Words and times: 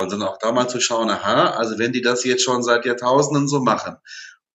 sondern 0.00 0.22
auch 0.22 0.38
da 0.38 0.52
mal 0.52 0.68
zu 0.68 0.80
schauen, 0.80 1.10
aha, 1.10 1.50
also 1.56 1.78
wenn 1.78 1.92
die 1.92 2.02
das 2.02 2.22
jetzt 2.22 2.44
schon 2.44 2.62
seit 2.62 2.84
Jahrtausenden 2.84 3.48
so 3.48 3.60
machen, 3.60 3.96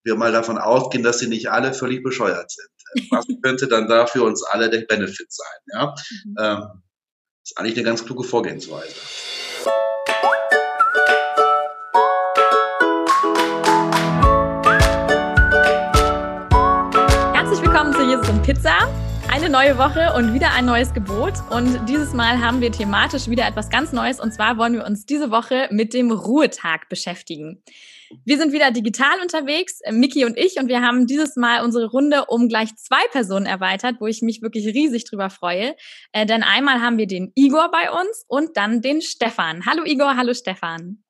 wir 0.04 0.16
mal 0.16 0.32
davon 0.32 0.58
ausgehen, 0.58 1.04
dass 1.04 1.20
sie 1.20 1.28
nicht 1.28 1.52
alle 1.52 1.74
völlig 1.74 2.02
bescheuert 2.02 2.50
sind. 2.50 3.12
Was 3.12 3.26
könnte 3.44 3.68
dann 3.68 3.88
da 3.88 4.06
für 4.06 4.24
uns 4.24 4.44
alle 4.44 4.70
der 4.70 4.82
Benefit 4.82 5.32
sein? 5.32 5.60
Ja? 5.74 5.96
Mhm. 6.26 6.36
Ähm, 6.40 6.84
ist 7.44 7.58
eigentlich 7.58 7.76
eine 7.76 7.84
ganz 7.84 8.06
kluge 8.06 8.24
Vorgehensweise. 8.24 8.96
Herzlich 17.34 17.62
willkommen 17.62 17.94
zu 17.94 18.04
Jesus 18.04 18.30
und 18.30 18.44
Pizza. 18.44 19.03
Eine 19.36 19.50
neue 19.50 19.80
Woche 19.80 20.14
und 20.16 20.36
wieder 20.36 20.52
ein 20.54 20.68
neues 20.68 20.94
Gebot. 20.94 21.34
Und 21.50 21.90
dieses 21.90 22.14
Mal 22.14 22.40
haben 22.40 22.62
wir 22.62 22.72
thematisch 22.72 23.28
wieder 23.28 23.48
etwas 23.48 23.72
ganz 23.72 23.92
Neues. 23.92 24.20
Und 24.20 24.32
zwar 24.32 24.60
wollen 24.60 24.74
wir 24.74 24.86
uns 24.86 25.08
diese 25.08 25.32
Woche 25.32 25.68
mit 25.72 25.96
dem 25.96 26.12
Ruhetag 26.12 26.88
beschäftigen. 26.88 27.64
Wir 28.26 28.38
sind 28.38 28.54
wieder 28.54 28.70
digital 28.70 29.20
unterwegs, 29.24 29.80
Miki 29.90 30.24
und 30.26 30.38
ich, 30.38 30.60
und 30.60 30.68
wir 30.68 30.84
haben 30.84 31.08
dieses 31.08 31.36
Mal 31.36 31.64
unsere 31.64 31.88
Runde 31.88 32.26
um 32.28 32.48
gleich 32.48 32.76
zwei 32.76 33.02
Personen 33.12 33.48
erweitert, 33.48 33.96
wo 34.00 34.06
ich 34.06 34.22
mich 34.22 34.44
wirklich 34.44 34.68
riesig 34.68 35.06
drüber 35.06 35.32
freue. 35.32 35.76
Äh, 36.12 36.28
denn 36.28 36.44
einmal 36.44 36.80
haben 36.80 37.00
wir 37.00 37.08
den 37.08 37.32
Igor 37.34 37.72
bei 37.72 37.90
uns 37.90 38.26
und 38.28 38.56
dann 38.56 38.82
den 38.82 39.02
Stefan. 39.02 39.66
Hallo 39.66 39.82
Igor, 39.84 40.16
hallo 40.16 40.36
Stefan. 40.36 41.04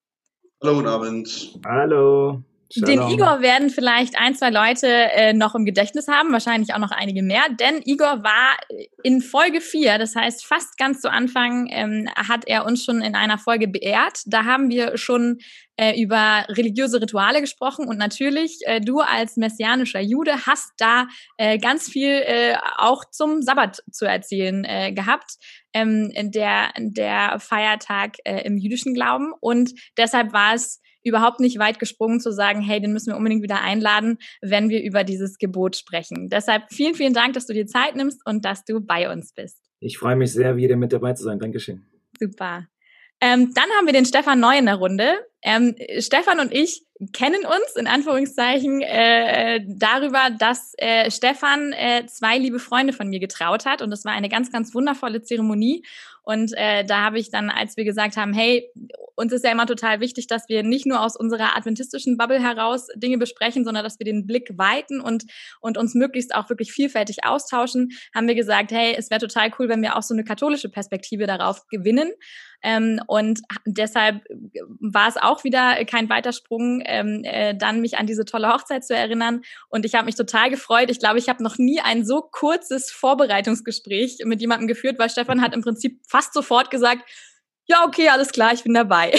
Hallo, 0.63 0.75
guten 0.75 0.87
Abend. 0.87 1.59
Hallo. 1.65 2.41
Den 2.75 3.01
Igor 3.09 3.41
werden 3.41 3.69
vielleicht 3.69 4.17
ein, 4.17 4.35
zwei 4.35 4.49
Leute 4.49 4.87
äh, 4.87 5.33
noch 5.33 5.55
im 5.55 5.65
Gedächtnis 5.65 6.07
haben, 6.07 6.31
wahrscheinlich 6.31 6.73
auch 6.73 6.79
noch 6.79 6.91
einige 6.91 7.21
mehr, 7.21 7.43
denn 7.59 7.81
Igor 7.85 8.23
war 8.23 8.57
in 9.03 9.21
Folge 9.21 9.61
4, 9.61 9.97
das 9.97 10.15
heißt 10.15 10.45
fast 10.45 10.77
ganz 10.77 11.01
zu 11.01 11.11
Anfang, 11.11 11.67
ähm, 11.71 12.09
hat 12.15 12.47
er 12.47 12.65
uns 12.65 12.83
schon 12.83 13.01
in 13.01 13.15
einer 13.15 13.37
Folge 13.37 13.67
beehrt. 13.67 14.21
Da 14.25 14.45
haben 14.45 14.69
wir 14.69 14.97
schon 14.97 15.39
äh, 15.77 15.99
über 16.01 16.45
religiöse 16.49 17.01
Rituale 17.01 17.41
gesprochen 17.41 17.87
und 17.87 17.97
natürlich, 17.97 18.59
äh, 18.65 18.79
du 18.79 18.99
als 18.99 19.37
messianischer 19.37 20.01
Jude 20.01 20.45
hast 20.45 20.71
da 20.77 21.07
äh, 21.37 21.57
ganz 21.57 21.89
viel 21.89 22.21
äh, 22.25 22.55
auch 22.77 23.05
zum 23.09 23.41
Sabbat 23.41 23.83
zu 23.91 24.05
erzählen 24.05 24.63
äh, 24.65 24.91
gehabt. 24.91 25.37
Ähm, 25.75 26.11
der, 26.13 26.71
der 26.77 27.39
Feiertag 27.39 28.17
äh, 28.25 28.45
im 28.45 28.57
jüdischen 28.57 28.93
Glauben. 28.93 29.33
Und 29.39 29.73
deshalb 29.97 30.31
war 30.31 30.53
es 30.53 30.82
überhaupt 31.03 31.39
nicht 31.39 31.59
weit 31.59 31.79
gesprungen 31.79 32.19
zu 32.19 32.31
sagen, 32.31 32.61
hey, 32.61 32.79
den 32.79 32.93
müssen 32.93 33.11
wir 33.11 33.17
unbedingt 33.17 33.43
wieder 33.43 33.61
einladen, 33.61 34.17
wenn 34.41 34.69
wir 34.69 34.83
über 34.83 35.03
dieses 35.03 35.37
Gebot 35.37 35.75
sprechen. 35.75 36.29
Deshalb 36.29 36.63
vielen, 36.71 36.95
vielen 36.95 37.13
Dank, 37.13 37.33
dass 37.33 37.45
du 37.45 37.53
dir 37.53 37.67
Zeit 37.67 37.95
nimmst 37.95 38.21
und 38.25 38.45
dass 38.45 38.65
du 38.65 38.81
bei 38.81 39.11
uns 39.11 39.33
bist. 39.33 39.57
Ich 39.79 39.97
freue 39.97 40.15
mich 40.15 40.31
sehr, 40.31 40.55
wieder 40.55 40.75
mit 40.75 40.93
dabei 40.93 41.13
zu 41.13 41.23
sein. 41.23 41.39
Dankeschön. 41.39 41.85
Super. 42.19 42.67
Ähm, 43.19 43.53
dann 43.53 43.69
haben 43.77 43.85
wir 43.85 43.93
den 43.93 44.05
Stefan 44.05 44.39
Neu 44.39 44.57
in 44.57 44.65
der 44.65 44.75
Runde. 44.75 45.13
Ähm, 45.41 45.75
Stefan 45.99 46.39
und 46.39 46.53
ich 46.53 46.85
kennen 47.11 47.45
uns 47.45 47.75
in 47.77 47.87
Anführungszeichen 47.87 48.81
äh, 48.81 49.61
darüber, 49.67 50.29
dass 50.37 50.73
äh, 50.77 51.11
Stefan 51.11 51.73
äh, 51.73 52.05
zwei 52.07 52.37
liebe 52.37 52.59
Freunde 52.59 52.93
von 52.93 53.09
mir 53.09 53.19
getraut 53.19 53.65
hat 53.65 53.81
und 53.81 53.91
das 53.91 54.05
war 54.05 54.13
eine 54.13 54.29
ganz, 54.29 54.51
ganz 54.51 54.73
wundervolle 54.73 55.21
Zeremonie. 55.21 55.83
Und 56.23 56.53
äh, 56.55 56.85
da 56.85 57.01
habe 57.01 57.19
ich 57.19 57.29
dann, 57.31 57.49
als 57.49 57.75
wir 57.75 57.83
gesagt 57.83 58.15
haben, 58.15 58.33
hey, 58.33 58.69
uns 59.15 59.31
ist 59.33 59.43
ja 59.43 59.51
immer 59.51 59.65
total 59.65 59.99
wichtig, 59.99 60.27
dass 60.27 60.49
wir 60.49 60.63
nicht 60.63 60.85
nur 60.85 61.01
aus 61.01 61.15
unserer 61.15 61.55
adventistischen 61.55 62.17
Bubble 62.17 62.41
heraus 62.41 62.87
Dinge 62.95 63.17
besprechen, 63.17 63.63
sondern 63.63 63.83
dass 63.83 63.99
wir 63.99 64.05
den 64.05 64.25
Blick 64.25 64.57
weiten 64.57 65.01
und, 65.01 65.25
und 65.61 65.77
uns 65.77 65.95
möglichst 65.95 66.33
auch 66.35 66.49
wirklich 66.49 66.71
vielfältig 66.71 67.25
austauschen, 67.25 67.89
haben 68.13 68.27
wir 68.27 68.35
gesagt, 68.35 68.71
hey, 68.71 68.95
es 68.97 69.09
wäre 69.09 69.21
total 69.21 69.51
cool, 69.59 69.69
wenn 69.69 69.81
wir 69.81 69.95
auch 69.95 70.03
so 70.03 70.13
eine 70.13 70.23
katholische 70.23 70.69
Perspektive 70.69 71.27
darauf 71.27 71.67
gewinnen. 71.67 72.11
Ähm, 72.63 73.01
und 73.07 73.41
deshalb 73.65 74.23
war 74.79 75.09
es 75.09 75.17
auch 75.17 75.43
wieder 75.43 75.83
kein 75.85 76.09
Weitersprung, 76.09 76.81
ähm, 76.85 77.21
äh, 77.25 77.55
dann 77.55 77.81
mich 77.81 77.97
an 77.97 78.07
diese 78.07 78.23
tolle 78.23 78.47
Hochzeit 78.51 78.85
zu 78.85 78.95
erinnern. 78.95 79.41
Und 79.69 79.85
ich 79.85 79.95
habe 79.95 80.05
mich 80.05 80.15
total 80.15 80.49
gefreut. 80.49 80.89
Ich 80.89 80.99
glaube, 80.99 81.19
ich 81.19 81.27
habe 81.27 81.43
noch 81.43 81.57
nie 81.57 81.81
ein 81.81 82.05
so 82.05 82.21
kurzes 82.21 82.89
Vorbereitungsgespräch 82.89 84.19
mit 84.23 84.39
jemandem 84.39 84.67
geführt, 84.67 84.97
weil 84.97 85.09
Stefan 85.09 85.41
hat 85.41 85.53
im 85.53 85.61
Prinzip 85.61 85.99
fast 86.07 86.33
sofort 86.33 86.71
gesagt, 86.71 87.03
ja, 87.65 87.85
okay, 87.85 88.09
alles 88.09 88.31
klar, 88.31 88.53
ich 88.53 88.63
bin 88.63 88.73
dabei. 88.73 89.13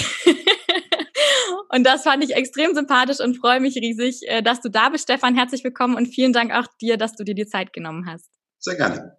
und 1.71 1.85
das 1.85 2.03
fand 2.03 2.23
ich 2.25 2.35
extrem 2.35 2.75
sympathisch 2.75 3.21
und 3.21 3.37
freue 3.37 3.61
mich 3.61 3.77
riesig, 3.77 4.21
äh, 4.29 4.43
dass 4.43 4.61
du 4.61 4.69
da 4.69 4.89
bist, 4.89 5.05
Stefan. 5.05 5.35
Herzlich 5.35 5.65
willkommen 5.65 5.97
und 5.97 6.07
vielen 6.07 6.33
Dank 6.33 6.53
auch 6.53 6.67
dir, 6.81 6.97
dass 6.97 7.17
du 7.17 7.25
dir 7.25 7.35
die 7.35 7.47
Zeit 7.47 7.73
genommen 7.73 8.07
hast. 8.07 8.31
Sehr 8.59 8.77
gerne. 8.77 9.17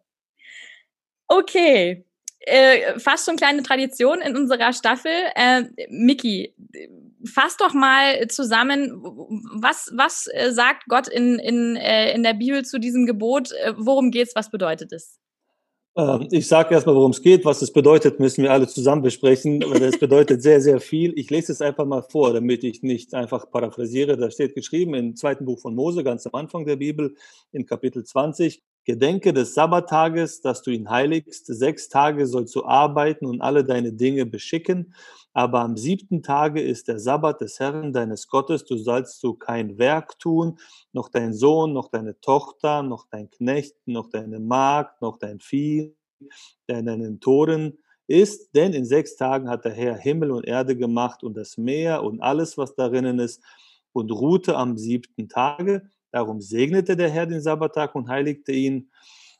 Okay, 1.27 2.05
äh, 2.41 2.99
fast 2.99 3.25
schon 3.25 3.37
kleine 3.37 3.63
Tradition 3.63 4.21
in 4.21 4.35
unserer 4.35 4.73
Staffel. 4.73 5.11
Äh, 5.35 5.63
Miki, 5.89 6.55
fass 7.25 7.57
doch 7.57 7.73
mal 7.73 8.27
zusammen, 8.27 8.91
was, 9.53 9.91
was 9.95 10.27
äh, 10.27 10.51
sagt 10.51 10.83
Gott 10.87 11.07
in, 11.07 11.39
in, 11.39 11.75
äh, 11.75 12.13
in 12.13 12.23
der 12.23 12.33
Bibel 12.33 12.63
zu 12.63 12.79
diesem 12.79 13.05
Gebot? 13.05 13.51
Äh, 13.51 13.73
worum 13.77 14.11
geht's? 14.11 14.35
Was 14.35 14.51
bedeutet 14.51 14.91
es? 14.93 15.19
Ähm, 15.97 16.27
ich 16.31 16.47
sage 16.47 16.73
erstmal, 16.73 16.95
worum 16.95 17.11
es 17.11 17.21
geht. 17.21 17.45
Was 17.45 17.61
es 17.61 17.71
bedeutet, 17.71 18.19
müssen 18.19 18.43
wir 18.43 18.51
alle 18.51 18.67
zusammen 18.67 19.01
besprechen. 19.01 19.61
Das 19.61 19.97
bedeutet 19.97 20.41
sehr, 20.41 20.59
sehr 20.59 20.79
viel. 20.81 21.13
Ich 21.17 21.29
lese 21.29 21.53
es 21.53 21.61
einfach 21.61 21.85
mal 21.85 22.01
vor, 22.01 22.33
damit 22.33 22.63
ich 22.63 22.83
nicht 22.83 23.13
einfach 23.13 23.49
paraphrasiere. 23.49 24.17
Da 24.17 24.29
steht 24.29 24.55
geschrieben 24.55 24.93
im 24.93 25.15
zweiten 25.15 25.45
Buch 25.45 25.59
von 25.59 25.73
Mose, 25.73 26.03
ganz 26.03 26.27
am 26.27 26.35
Anfang 26.35 26.65
der 26.65 26.75
Bibel, 26.75 27.15
in 27.51 27.65
Kapitel 27.65 28.03
20. 28.03 28.61
Gedenke 28.83 29.33
des 29.33 29.55
Sabbattages, 29.55 30.41
dass 30.41 30.61
du 30.61 30.69
ihn 30.69 30.89
heiligst. 30.89 31.47
Sechs 31.47 31.89
Tage 31.89 32.27
sollst 32.27 32.53
du 32.55 32.65
arbeiten 32.65 33.25
und 33.25 33.41
alle 33.41 33.63
deine 33.63 33.93
Dinge 33.93 34.25
beschicken. 34.25 34.93
Aber 35.35 35.59
am 35.59 35.75
siebten 35.75 36.23
Tage 36.23 36.61
ist 36.61 36.87
der 36.87 36.97
Sabbat 36.97 37.41
des 37.41 37.59
Herrn 37.59 37.91
deines 37.91 38.29
Gottes. 38.29 38.63
Du 38.63 38.77
sollst 38.77 39.21
du 39.21 39.33
kein 39.33 39.77
Werk 39.77 40.17
tun, 40.17 40.57
noch 40.93 41.09
dein 41.09 41.33
Sohn, 41.33 41.73
noch 41.73 41.89
deine 41.89 42.17
Tochter, 42.21 42.81
noch 42.83 43.05
dein 43.11 43.29
Knecht, 43.29 43.75
noch 43.85 44.09
deine 44.09 44.39
Magd, 44.39 45.01
noch 45.01 45.17
dein 45.17 45.41
Vieh, 45.41 45.93
der 46.69 46.79
in 46.79 46.85
deinen 46.85 47.19
Toren 47.19 47.77
ist. 48.07 48.55
Denn 48.55 48.71
in 48.71 48.85
sechs 48.85 49.17
Tagen 49.17 49.49
hat 49.49 49.65
der 49.65 49.73
Herr 49.73 49.97
Himmel 49.97 50.31
und 50.31 50.47
Erde 50.47 50.77
gemacht 50.77 51.21
und 51.21 51.35
das 51.35 51.57
Meer 51.57 52.01
und 52.03 52.21
alles, 52.21 52.57
was 52.57 52.73
darinnen 52.73 53.19
ist, 53.19 53.43
und 53.91 54.11
ruhte 54.13 54.55
am 54.55 54.77
siebten 54.77 55.27
Tage. 55.27 55.89
Darum 56.11 56.39
segnete 56.39 56.95
der 56.95 57.09
Herr 57.09 57.25
den 57.25 57.41
Sabbattag 57.41 57.93
und 57.93 58.07
heiligte 58.07 58.53
ihn. 58.53 58.89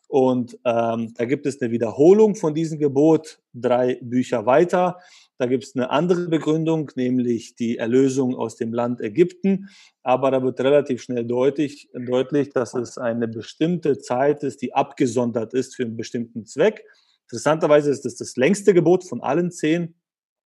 Und 0.08 0.60
ähm, 0.66 1.14
da 1.16 1.26
gibt 1.26 1.46
es 1.46 1.62
eine 1.62 1.72
Wiederholung 1.72 2.36
von 2.36 2.54
diesem 2.54 2.80
Gebot 2.80 3.40
drei 3.54 3.98
Bücher 4.02 4.46
weiter. 4.46 5.00
Da 5.38 5.48
gibt 5.48 5.66
es 5.66 5.76
eine 5.76 5.90
andere 5.90 6.30
Begründung, 6.30 6.92
nämlich 6.96 7.56
die 7.56 7.78
Erlösung 7.78 8.36
aus 8.36 8.56
dem 8.56 8.74
Land 8.74 9.02
Ägypten. 9.02 9.70
Aber 10.02 10.32
da 10.32 10.42
wird 10.42 10.60
relativ 10.62 11.02
schnell 11.02 11.26
deutlich, 11.26 11.90
deutlich, 11.94 12.52
dass 12.52 12.74
es 12.74 12.98
eine 12.98 13.28
bestimmte 13.28 13.98
Zeit 13.98 14.44
ist, 14.44 14.62
die 14.62 14.74
abgesondert 14.74 15.54
ist 15.54 15.76
für 15.76 15.84
einen 15.84 15.98
bestimmten 15.98 16.46
Zweck. 16.46 16.86
Interessanterweise 17.24 17.90
ist 17.90 18.06
es 18.06 18.16
das 18.16 18.38
längste 18.38 18.74
Gebot 18.74 19.04
von 19.04 19.22
allen 19.22 19.52
zehn. 19.52 19.96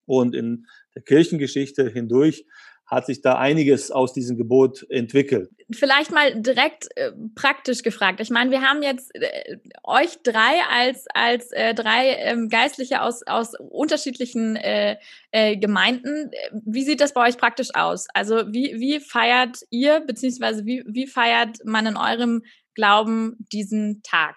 Und 0.05 0.33
in 0.33 0.65
der 0.95 1.03
Kirchengeschichte 1.03 1.87
hindurch 1.87 2.47
hat 2.89 3.05
sich 3.05 3.21
da 3.21 3.37
einiges 3.37 3.91
aus 3.91 4.13
diesem 4.13 4.35
Gebot 4.35 4.85
entwickelt. 4.89 5.51
Vielleicht 5.71 6.11
mal 6.11 6.41
direkt 6.41 6.87
äh, 6.95 7.11
praktisch 7.35 7.83
gefragt. 7.83 8.19
Ich 8.19 8.31
meine, 8.31 8.49
wir 8.49 8.61
haben 8.63 8.81
jetzt 8.81 9.11
äh, 9.13 9.57
euch 9.83 10.21
drei 10.23 10.61
als, 10.71 11.05
als 11.13 11.51
äh, 11.51 11.75
drei 11.75 12.15
ähm, 12.15 12.49
Geistliche 12.49 13.03
aus, 13.03 13.21
aus 13.27 13.53
unterschiedlichen 13.59 14.55
äh, 14.55 14.97
äh, 15.31 15.55
Gemeinden. 15.57 16.31
Wie 16.65 16.83
sieht 16.83 16.99
das 16.99 17.13
bei 17.13 17.27
euch 17.27 17.37
praktisch 17.37 17.69
aus? 17.75 18.07
Also 18.15 18.51
wie, 18.51 18.79
wie 18.79 18.99
feiert 18.99 19.59
ihr, 19.69 19.99
beziehungsweise 19.99 20.65
wie, 20.65 20.83
wie 20.87 21.05
feiert 21.05 21.57
man 21.63 21.85
in 21.85 21.95
eurem 21.95 22.41
Glauben 22.73 23.37
diesen 23.51 24.01
Tag? 24.01 24.35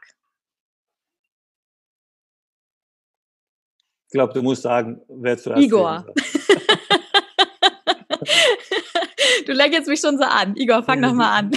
Ich 4.08 4.12
glaube, 4.12 4.34
du 4.34 4.42
musst 4.42 4.60
sagen, 4.60 5.00
wer 5.08 5.38
zuerst 5.38 5.62
Igor. 5.62 6.04
du 9.46 9.52
lächelst 9.52 9.88
mich 9.88 10.00
schon 10.00 10.18
so 10.18 10.24
an. 10.24 10.56
Igor, 10.56 10.82
fang 10.82 11.02
doch 11.02 11.12
mal 11.12 11.38
an. 11.38 11.50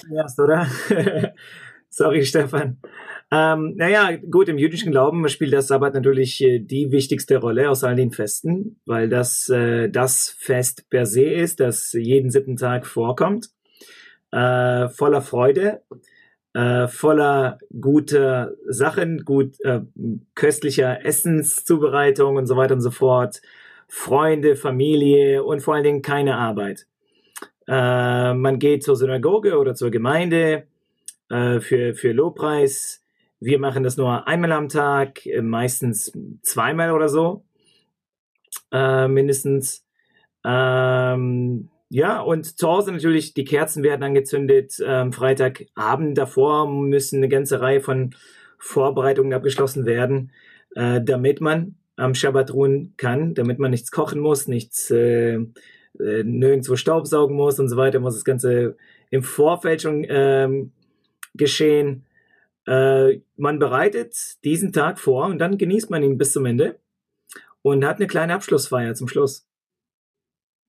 Zuerst, 0.00 0.38
oder? 0.38 0.66
Sorry, 1.90 2.24
Stefan. 2.24 2.78
Ähm, 3.30 3.74
naja, 3.76 4.16
gut, 4.30 4.48
im 4.48 4.56
jüdischen 4.56 4.90
Glauben 4.90 5.28
spielt 5.28 5.52
der 5.52 5.62
Sabbat 5.62 5.94
natürlich 5.94 6.42
äh, 6.42 6.60
die 6.60 6.90
wichtigste 6.92 7.38
Rolle 7.38 7.68
aus 7.68 7.84
all 7.84 7.94
den 7.94 8.10
Festen, 8.10 8.80
weil 8.86 9.08
das 9.08 9.48
äh, 9.50 9.90
das 9.90 10.34
Fest 10.38 10.88
per 10.88 11.04
se 11.04 11.24
ist, 11.24 11.60
das 11.60 11.92
jeden 11.92 12.30
siebten 12.30 12.56
Tag 12.56 12.86
vorkommt. 12.86 13.50
Äh, 14.30 14.88
voller 14.88 15.20
Freude, 15.20 15.82
äh, 16.54 16.88
voller 16.88 17.58
guter 17.78 18.52
Sachen, 18.66 19.24
gut 19.24 19.60
äh, 19.62 19.80
köstlicher 20.34 21.04
Essenszubereitung 21.04 22.36
und 22.36 22.46
so 22.46 22.56
weiter 22.56 22.74
und 22.74 22.80
so 22.80 22.90
fort. 22.90 23.42
Freunde, 23.88 24.56
Familie 24.56 25.42
und 25.44 25.60
vor 25.62 25.74
allen 25.74 25.84
Dingen 25.84 26.02
keine 26.02 26.36
Arbeit. 26.36 26.86
Äh, 27.66 28.34
man 28.34 28.58
geht 28.58 28.82
zur 28.84 28.96
Synagoge 28.96 29.58
oder 29.58 29.74
zur 29.74 29.90
Gemeinde 29.90 30.66
äh, 31.30 31.60
für, 31.60 31.94
für 31.94 32.12
Lobpreis. 32.12 33.02
Wir 33.40 33.58
machen 33.58 33.84
das 33.84 33.96
nur 33.96 34.26
einmal 34.28 34.52
am 34.52 34.68
Tag, 34.68 35.26
äh, 35.26 35.42
meistens 35.42 36.12
zweimal 36.42 36.92
oder 36.92 37.08
so. 37.08 37.44
äh, 38.72 39.08
mindestens. 39.08 39.84
Ähm, 40.44 41.68
ja, 41.90 42.20
und 42.20 42.58
zu 42.58 42.68
Hause 42.68 42.92
natürlich, 42.92 43.34
die 43.34 43.44
Kerzen 43.44 43.82
werden 43.82 44.02
angezündet. 44.02 44.74
Ähm, 44.84 45.12
Freitagabend 45.12 46.18
davor 46.18 46.70
müssen 46.70 47.18
eine 47.18 47.28
ganze 47.28 47.60
Reihe 47.60 47.80
von 47.80 48.14
Vorbereitungen 48.58 49.32
abgeschlossen 49.32 49.86
werden, 49.86 50.32
äh, 50.74 51.00
damit 51.02 51.40
man 51.40 51.76
am 51.98 52.14
Schabbat 52.14 52.54
ruhen 52.54 52.94
kann, 52.96 53.34
damit 53.34 53.58
man 53.58 53.70
nichts 53.70 53.90
kochen 53.90 54.20
muss, 54.20 54.46
nichts 54.46 54.90
äh, 54.90 55.34
äh, 55.34 56.22
nirgendwo 56.24 56.76
Staubsaugen 56.76 57.36
muss 57.36 57.58
und 57.58 57.68
so 57.68 57.76
weiter, 57.76 57.98
muss 57.98 58.14
das 58.14 58.24
Ganze 58.24 58.76
im 59.10 59.22
Vorfeld 59.22 59.82
schon 59.82 60.06
ähm, 60.08 60.72
geschehen. 61.34 62.06
Äh, 62.66 63.20
man 63.36 63.58
bereitet 63.58 64.42
diesen 64.44 64.72
Tag 64.72 64.98
vor 64.98 65.26
und 65.26 65.38
dann 65.38 65.58
genießt 65.58 65.90
man 65.90 66.02
ihn 66.02 66.18
bis 66.18 66.32
zum 66.32 66.46
Ende 66.46 66.78
und 67.62 67.84
hat 67.84 67.96
eine 67.96 68.06
kleine 68.06 68.34
Abschlussfeier 68.34 68.94
zum 68.94 69.08
Schluss. 69.08 69.46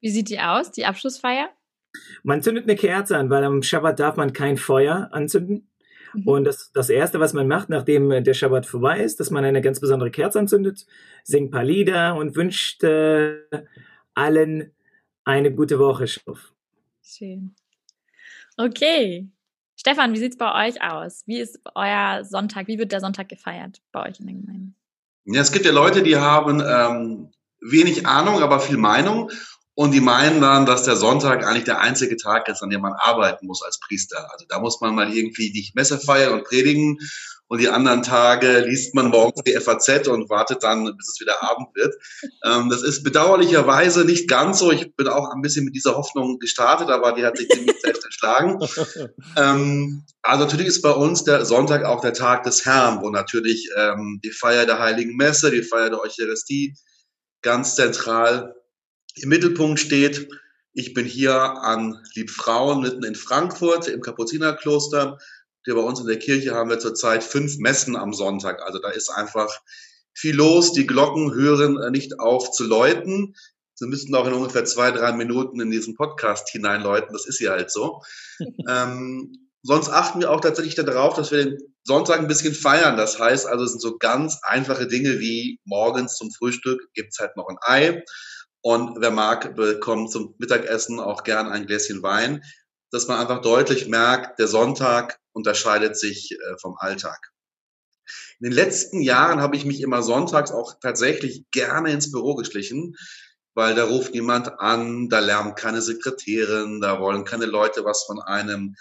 Wie 0.01 0.09
sieht 0.09 0.29
die 0.29 0.39
aus, 0.39 0.71
die 0.71 0.85
Abschlussfeier? 0.85 1.49
Man 2.23 2.41
zündet 2.41 2.63
eine 2.63 2.75
Kerze 2.75 3.17
an, 3.17 3.29
weil 3.29 3.43
am 3.43 3.61
Schabbat 3.61 3.99
darf 3.99 4.15
man 4.15 4.33
kein 4.33 4.57
Feuer 4.57 5.09
anzünden. 5.11 5.68
Mhm. 6.13 6.27
Und 6.27 6.43
das, 6.45 6.71
das 6.71 6.89
Erste, 6.89 7.19
was 7.19 7.33
man 7.33 7.47
macht, 7.47 7.69
nachdem 7.69 8.23
der 8.23 8.33
Schabbat 8.33 8.65
vorbei 8.65 8.99
ist, 9.01 9.19
dass 9.19 9.31
man 9.31 9.43
eine 9.45 9.61
ganz 9.61 9.79
besondere 9.79 10.11
Kerze 10.11 10.39
anzündet, 10.39 10.85
singt 11.23 11.49
ein 11.49 11.51
paar 11.51 11.63
Lieder 11.63 12.15
und 12.15 12.35
wünscht 12.35 12.83
äh, 12.83 13.37
allen 14.13 14.71
eine 15.23 15.53
gute 15.53 15.79
Woche. 15.79 16.07
Schön. 17.01 17.55
Okay. 18.57 19.27
Stefan, 19.75 20.13
wie 20.13 20.17
sieht 20.17 20.33
es 20.33 20.37
bei 20.37 20.67
euch 20.67 20.81
aus? 20.81 21.23
Wie 21.25 21.39
ist 21.39 21.59
euer 21.73 22.25
Sonntag? 22.25 22.67
Wie 22.67 22.77
wird 22.77 22.91
der 22.91 22.99
Sonntag 22.99 23.29
gefeiert 23.29 23.81
bei 23.91 24.09
euch 24.09 24.19
in 24.19 24.27
der 24.27 24.35
Gemeinde? 24.35 24.73
Ja, 25.25 25.41
es 25.41 25.51
gibt 25.51 25.65
ja 25.65 25.71
Leute, 25.71 26.03
die 26.03 26.17
haben 26.17 26.61
ähm, 26.65 27.31
wenig 27.61 28.05
Ahnung, 28.05 28.41
aber 28.41 28.59
viel 28.59 28.77
Meinung. 28.77 29.31
Und 29.79 29.91
die 29.91 30.01
meinen 30.01 30.41
dann, 30.41 30.65
dass 30.65 30.83
der 30.83 30.97
Sonntag 30.97 31.47
eigentlich 31.47 31.63
der 31.63 31.79
einzige 31.79 32.17
Tag 32.17 32.49
ist, 32.49 32.61
an 32.61 32.69
dem 32.69 32.81
man 32.81 32.91
arbeiten 32.91 33.47
muss 33.47 33.63
als 33.63 33.79
Priester. 33.79 34.27
Also 34.33 34.43
da 34.49 34.59
muss 34.59 34.81
man 34.81 34.93
mal 34.93 35.09
irgendwie 35.09 35.53
die 35.53 35.71
Messe 35.73 35.97
feiern 35.97 36.33
und 36.33 36.43
predigen. 36.43 36.97
Und 37.47 37.61
die 37.61 37.69
anderen 37.69 38.03
Tage 38.03 38.59
liest 38.67 38.93
man 38.93 39.07
morgens 39.07 39.41
die 39.43 39.53
FAZ 39.53 40.09
und 40.09 40.29
wartet 40.29 40.63
dann, 40.63 40.83
bis 40.83 41.13
es 41.13 41.21
wieder 41.21 41.41
Abend 41.41 41.69
wird. 41.75 41.95
Ähm, 42.43 42.67
das 42.69 42.83
ist 42.83 43.03
bedauerlicherweise 43.03 44.03
nicht 44.03 44.27
ganz 44.27 44.59
so. 44.59 44.69
Ich 44.69 44.93
bin 44.97 45.07
auch 45.07 45.33
ein 45.33 45.41
bisschen 45.41 45.63
mit 45.63 45.75
dieser 45.75 45.95
Hoffnung 45.95 46.39
gestartet, 46.39 46.89
aber 46.89 47.13
die 47.13 47.25
hat 47.25 47.37
sich 47.37 47.47
ziemlich 47.47 47.79
selbst 47.81 48.03
entschlagen. 48.03 48.59
Ähm, 49.37 50.03
also 50.23 50.43
natürlich 50.43 50.67
ist 50.67 50.81
bei 50.81 50.91
uns 50.91 51.23
der 51.23 51.45
Sonntag 51.45 51.85
auch 51.85 52.01
der 52.01 52.11
Tag 52.11 52.43
des 52.43 52.65
Herrn, 52.65 53.01
wo 53.01 53.11
natürlich 53.11 53.69
ähm, 53.77 54.19
die 54.25 54.31
Feier 54.31 54.65
der 54.65 54.79
Heiligen 54.79 55.15
Messe, 55.15 55.51
die 55.51 55.63
Feier 55.63 55.89
der 55.89 56.01
Eucharistie 56.01 56.75
ganz 57.41 57.75
zentral 57.75 58.55
im 59.15 59.29
Mittelpunkt 59.29 59.79
steht, 59.79 60.29
ich 60.73 60.93
bin 60.93 61.05
hier 61.05 61.35
an 61.35 62.01
Liebfrauen 62.13 62.81
mitten 62.81 63.03
in 63.03 63.15
Frankfurt 63.15 63.87
im 63.87 64.01
Kapuzinerkloster. 64.01 65.17
Hier 65.65 65.75
bei 65.75 65.81
uns 65.81 65.99
in 65.99 66.07
der 66.07 66.19
Kirche 66.19 66.53
haben 66.53 66.69
wir 66.69 66.79
zurzeit 66.79 67.23
fünf 67.23 67.57
Messen 67.57 67.95
am 67.95 68.13
Sonntag. 68.13 68.61
Also 68.61 68.79
da 68.79 68.89
ist 68.89 69.09
einfach 69.09 69.49
viel 70.13 70.35
los. 70.35 70.71
Die 70.73 70.87
Glocken 70.87 71.33
hören 71.33 71.91
nicht 71.91 72.19
auf 72.19 72.51
zu 72.51 72.65
läuten. 72.65 73.35
Sie 73.75 73.87
müssten 73.87 74.13
auch 74.13 74.27
in 74.27 74.33
ungefähr 74.33 74.65
zwei, 74.65 74.91
drei 74.91 75.11
Minuten 75.13 75.59
in 75.59 75.71
diesen 75.71 75.95
Podcast 75.95 76.49
hineinläuten. 76.49 77.13
Das 77.13 77.25
ist 77.25 77.39
ja 77.39 77.51
halt 77.51 77.71
so. 77.71 78.01
ähm, 78.69 79.49
sonst 79.63 79.89
achten 79.89 80.19
wir 80.19 80.31
auch 80.31 80.41
tatsächlich 80.41 80.75
darauf, 80.75 81.15
dass 81.15 81.31
wir 81.31 81.45
den 81.45 81.57
Sonntag 81.83 82.19
ein 82.19 82.27
bisschen 82.27 82.53
feiern. 82.53 82.97
Das 82.97 83.19
heißt 83.19 83.47
also, 83.47 83.63
es 83.63 83.71
sind 83.71 83.81
so 83.81 83.97
ganz 83.97 84.39
einfache 84.43 84.87
Dinge 84.87 85.19
wie 85.19 85.59
morgens 85.65 86.15
zum 86.15 86.31
Frühstück 86.31 86.89
gibt's 86.93 87.19
halt 87.19 87.35
noch 87.35 87.47
ein 87.47 87.57
Ei 87.61 88.03
und 88.61 88.99
wer 88.99 89.11
mag, 89.11 89.55
bekommt 89.55 90.11
zum 90.11 90.35
Mittagessen 90.37 90.99
auch 90.99 91.23
gern 91.23 91.47
ein 91.47 91.65
Gläschen 91.65 92.03
Wein, 92.03 92.43
dass 92.91 93.07
man 93.07 93.19
einfach 93.19 93.41
deutlich 93.41 93.87
merkt, 93.87 94.39
der 94.39 94.47
Sonntag 94.47 95.19
unterscheidet 95.31 95.97
sich 95.97 96.31
äh, 96.31 96.57
vom 96.59 96.75
Alltag. 96.77 97.31
In 98.39 98.45
den 98.45 98.53
letzten 98.53 99.01
Jahren 99.01 99.41
habe 99.41 99.55
ich 99.55 99.65
mich 99.65 99.81
immer 99.81 100.01
sonntags 100.01 100.51
auch 100.51 100.79
tatsächlich 100.81 101.45
gerne 101.51 101.91
ins 101.91 102.11
Büro 102.11 102.35
geschlichen, 102.35 102.95
weil 103.53 103.75
da 103.75 103.85
ruft 103.85 104.13
niemand 104.13 104.59
an, 104.59 105.09
da 105.09 105.19
lärmt 105.19 105.57
keine 105.57 105.81
Sekretärin, 105.81 106.81
da 106.81 106.99
wollen 106.99 107.25
keine 107.25 107.45
Leute 107.45 107.83
was 107.85 108.03
von 108.03 108.21
einem. 108.21 108.75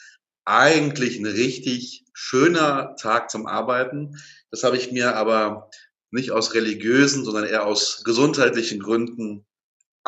Eigentlich 0.45 1.19
ein 1.19 1.27
richtig 1.27 2.05
schöner 2.15 2.97
Tag 2.97 3.31
zum 3.31 3.47
Arbeiten. 3.47 4.17
Das 4.51 4.63
habe 4.63 4.79
ich 4.79 4.93
mir 4.93 5.15
aber 5.15 5.71
nicht 6.11 6.31
aus 6.31 6.55
religiösen, 6.55 7.25
sondern 7.25 7.45
eher 7.45 7.67
aus 7.67 8.03
gesundheitlichen 8.03 8.81
Gründen 8.81 9.45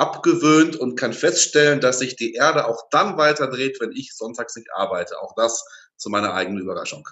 abgewöhnt 0.00 0.76
und 0.76 0.96
kann 0.96 1.12
feststellen, 1.12 1.80
dass 1.80 1.98
sich 1.98 2.16
die 2.16 2.32
Erde 2.32 2.66
auch 2.66 2.88
dann 2.90 3.18
weiter 3.18 3.48
dreht, 3.48 3.80
wenn 3.80 3.92
ich 3.92 4.14
sonntags 4.14 4.56
nicht 4.56 4.68
arbeite. 4.74 5.20
Auch 5.20 5.34
das 5.36 5.64
zu 5.96 6.08
meiner 6.08 6.32
eigenen 6.32 6.62
Überraschung. 6.62 7.06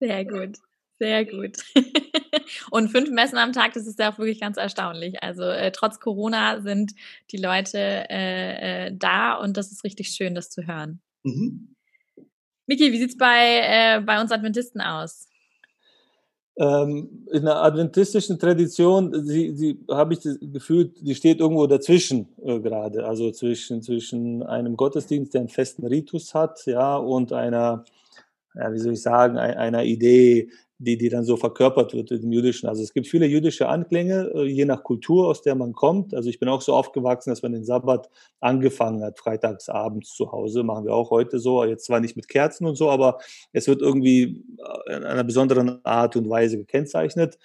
Sehr 0.00 0.24
gut. 0.24 0.58
Sehr 0.98 1.24
gut. 1.24 1.56
und 2.70 2.90
fünf 2.90 3.10
Messen 3.10 3.38
am 3.38 3.52
Tag, 3.52 3.72
das 3.72 3.86
ist 3.86 3.98
ja 3.98 4.12
auch 4.12 4.18
wirklich 4.18 4.40
ganz 4.40 4.56
erstaunlich. 4.56 5.22
Also 5.22 5.42
äh, 5.42 5.72
trotz 5.72 5.98
Corona 5.98 6.60
sind 6.60 6.92
die 7.32 7.38
Leute 7.38 7.78
äh, 7.78 8.86
äh, 8.86 8.92
da 8.94 9.34
und 9.34 9.56
das 9.56 9.72
ist 9.72 9.82
richtig 9.82 10.10
schön, 10.10 10.34
das 10.34 10.50
zu 10.50 10.66
hören. 10.66 11.00
Mhm. 11.24 11.74
Miki, 12.66 12.92
wie 12.92 12.98
sieht 12.98 13.10
es 13.10 13.16
bei, 13.16 13.62
äh, 13.64 14.00
bei 14.00 14.20
uns 14.20 14.30
Adventisten 14.30 14.80
aus? 14.80 15.28
Ähm, 16.56 17.26
in 17.32 17.44
der 17.44 17.62
adventistischen 17.62 18.38
Tradition, 18.38 19.24
sie, 19.24 19.54
sie 19.56 19.78
habe 19.90 20.14
ich 20.14 20.20
das 20.20 20.38
Gefühl, 20.40 20.92
die 21.00 21.14
steht 21.14 21.40
irgendwo 21.40 21.66
dazwischen 21.66 22.28
äh, 22.42 22.60
gerade, 22.60 23.04
also 23.06 23.30
zwischen, 23.30 23.82
zwischen 23.82 24.42
einem 24.42 24.76
Gottesdienst, 24.76 25.32
der 25.32 25.42
einen 25.42 25.48
festen 25.48 25.86
Ritus 25.86 26.34
hat, 26.34 26.66
ja, 26.66 26.96
und 26.96 27.32
einer, 27.32 27.84
ja, 28.54 28.72
wie 28.72 28.78
soll 28.78 28.92
ich 28.92 29.02
sagen, 29.02 29.38
einer 29.38 29.84
Idee, 29.84 30.50
die, 30.84 30.96
die 30.98 31.08
dann 31.08 31.24
so 31.24 31.36
verkörpert 31.36 31.94
wird 31.94 32.10
im 32.10 32.32
Jüdischen. 32.32 32.68
Also 32.68 32.82
es 32.82 32.92
gibt 32.92 33.06
viele 33.06 33.26
jüdische 33.26 33.68
Anklänge, 33.68 34.30
äh, 34.34 34.44
je 34.44 34.64
nach 34.64 34.82
Kultur, 34.82 35.28
aus 35.28 35.42
der 35.42 35.54
man 35.54 35.72
kommt. 35.72 36.14
Also 36.14 36.28
ich 36.28 36.38
bin 36.38 36.48
auch 36.48 36.60
so 36.60 36.74
aufgewachsen, 36.74 37.30
dass 37.30 37.42
man 37.42 37.52
den 37.52 37.64
Sabbat 37.64 38.10
angefangen 38.40 39.02
hat, 39.02 39.18
freitags 39.18 39.68
abends 39.68 40.14
zu 40.14 40.32
Hause. 40.32 40.64
Machen 40.64 40.86
wir 40.86 40.94
auch 40.94 41.10
heute 41.10 41.38
so. 41.38 41.64
Jetzt 41.64 41.84
zwar 41.84 42.00
nicht 42.00 42.16
mit 42.16 42.28
Kerzen 42.28 42.66
und 42.66 42.76
so, 42.76 42.90
aber 42.90 43.18
es 43.52 43.68
wird 43.68 43.80
irgendwie 43.80 44.42
äh, 44.86 44.96
in 44.96 45.04
einer 45.04 45.24
besonderen 45.24 45.84
Art 45.84 46.16
und 46.16 46.28
Weise 46.28 46.58
gekennzeichnet. 46.58 47.38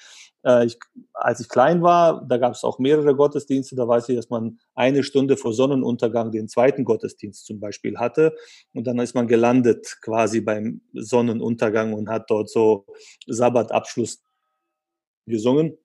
Äh, 0.48 0.66
ich, 0.66 0.80
als 1.14 1.42
ich 1.42 1.50
klein 1.50 1.82
war, 1.82 2.26
da 2.26 2.38
gab 2.38 2.54
es 2.54 2.64
auch 2.64 2.80
mehrere 2.80 3.16
Gottesdienste, 3.16 3.76
da 3.76 3.88
weiß 3.88 4.08
ich, 4.10 4.16
dass 4.16 4.30
man 4.30 4.60
eine 4.76 5.04
Stunde 5.04 5.36
vor 5.36 5.54
Sonnenuntergang 5.54 6.32
den 6.32 6.48
zweiten 6.48 6.86
Gottesdienst 6.86 7.46
zum 7.46 7.60
Beispiel 7.60 7.98
hatte. 7.98 8.34
Und 8.74 8.88
dann 8.88 8.98
ist 9.00 9.13
man 9.13 9.27
gelandet 9.27 9.98
quasi 10.01 10.39
beim 10.42 10.82
Sonnenuntergang 10.94 11.94
und 11.94 12.10
hat 12.10 12.30
dort 12.30 12.50
so 12.50 12.86
Sabbatabschluss 13.27 14.24
gesungen. 15.25 15.77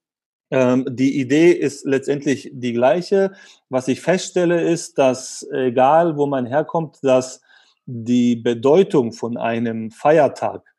Ähm, 0.51 0.87
die 0.89 1.19
Idee 1.19 1.51
ist 1.51 1.85
letztendlich 1.85 2.51
die 2.53 2.73
gleiche. 2.73 3.33
Was 3.69 3.89
ich 3.89 4.01
feststelle, 4.01 4.63
ist, 4.63 4.99
dass 4.99 5.47
egal 5.53 6.17
wo 6.17 6.27
man 6.27 6.47
herkommt, 6.47 6.99
dass 7.03 7.41
die 7.87 8.37
Bedeutung 8.37 9.13
von 9.13 9.37
einem 9.37 9.91
Feiertag 9.91 10.72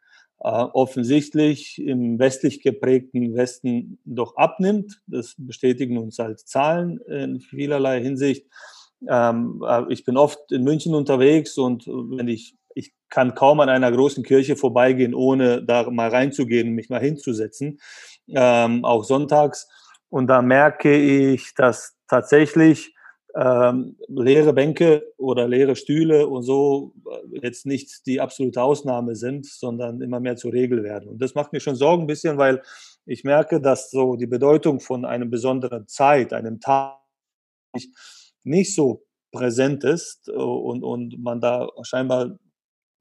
offensichtlich 0.44 1.82
im 1.82 2.20
westlich 2.20 2.62
geprägten 2.62 3.34
Westen 3.36 4.00
doch 4.04 4.36
abnimmt. 4.36 5.02
Das 5.08 5.36
bestätigen 5.38 5.98
uns 5.98 6.20
halt 6.20 6.40
Zahlen 6.42 7.00
in 7.08 7.40
vielerlei 7.40 8.02
Hinsicht. 8.02 8.48
Ähm, 9.10 9.64
äh, 9.68 9.84
ich 9.90 10.06
bin 10.06 10.18
oft 10.18 10.52
in 10.52 10.64
München 10.64 10.96
unterwegs 10.96 11.58
und 11.58 11.88
wenn 11.88 12.28
ich, 12.28 12.56
ich 12.76 12.94
kann 13.10 13.36
kaum 13.36 13.60
an 13.60 13.70
einer 13.70 13.92
großen 13.92 14.24
Kirche 14.24 14.56
vorbeigehen, 14.56 15.14
ohne 15.14 15.64
da 15.64 15.90
mal 15.90 16.10
reinzugehen 16.10 16.74
mich 16.74 16.90
mal 16.90 17.02
hinzusetzen, 17.02 17.80
ähm, 18.30 18.86
auch 18.86 19.04
sonntags. 19.04 19.68
Und 20.10 20.28
da 20.28 20.42
merke 20.42 20.96
ich, 20.96 21.54
dass 21.56 21.96
tatsächlich 22.08 22.93
ähm, 23.36 23.98
leere 24.08 24.54
Bänke 24.54 25.04
oder 25.18 25.48
leere 25.48 25.75
Stühle 25.75 26.28
und 26.28 26.44
so 26.44 26.94
äh, 27.10 27.40
jetzt 27.42 27.66
nicht 27.66 28.06
die 28.06 28.22
absolute 28.22 28.62
Ausnahme 28.62 29.16
sind, 29.16 29.46
sondern 29.46 30.02
immer 30.02 30.20
mehr 30.20 30.36
zur 30.36 30.54
Regel 30.54 30.84
werden. 30.84 31.10
Und 31.10 31.22
das 31.22 31.34
macht 31.34 31.52
mir 31.52 31.60
schon 31.60 31.75
Sorgen 31.75 32.04
ein 32.04 32.08
bisschen, 32.08 32.38
weil 32.38 32.62
ich 33.06 33.24
merke, 33.24 33.60
dass 33.60 33.90
so 33.90 34.16
die 34.16 34.28
Bedeutung 34.28 34.80
von 34.80 35.04
einer 35.04 35.25
besonderen 35.25 35.88
Zeit, 35.88 36.32
einem 36.32 36.60
Tag 36.60 37.00
nicht 38.44 38.75
so 38.75 39.04
präsent 39.32 39.84
ist 39.84 40.28
äh, 40.28 40.32
und, 40.32 40.84
und 40.84 41.22
man 41.22 41.42
da 41.42 41.68
scheinbar 41.82 42.38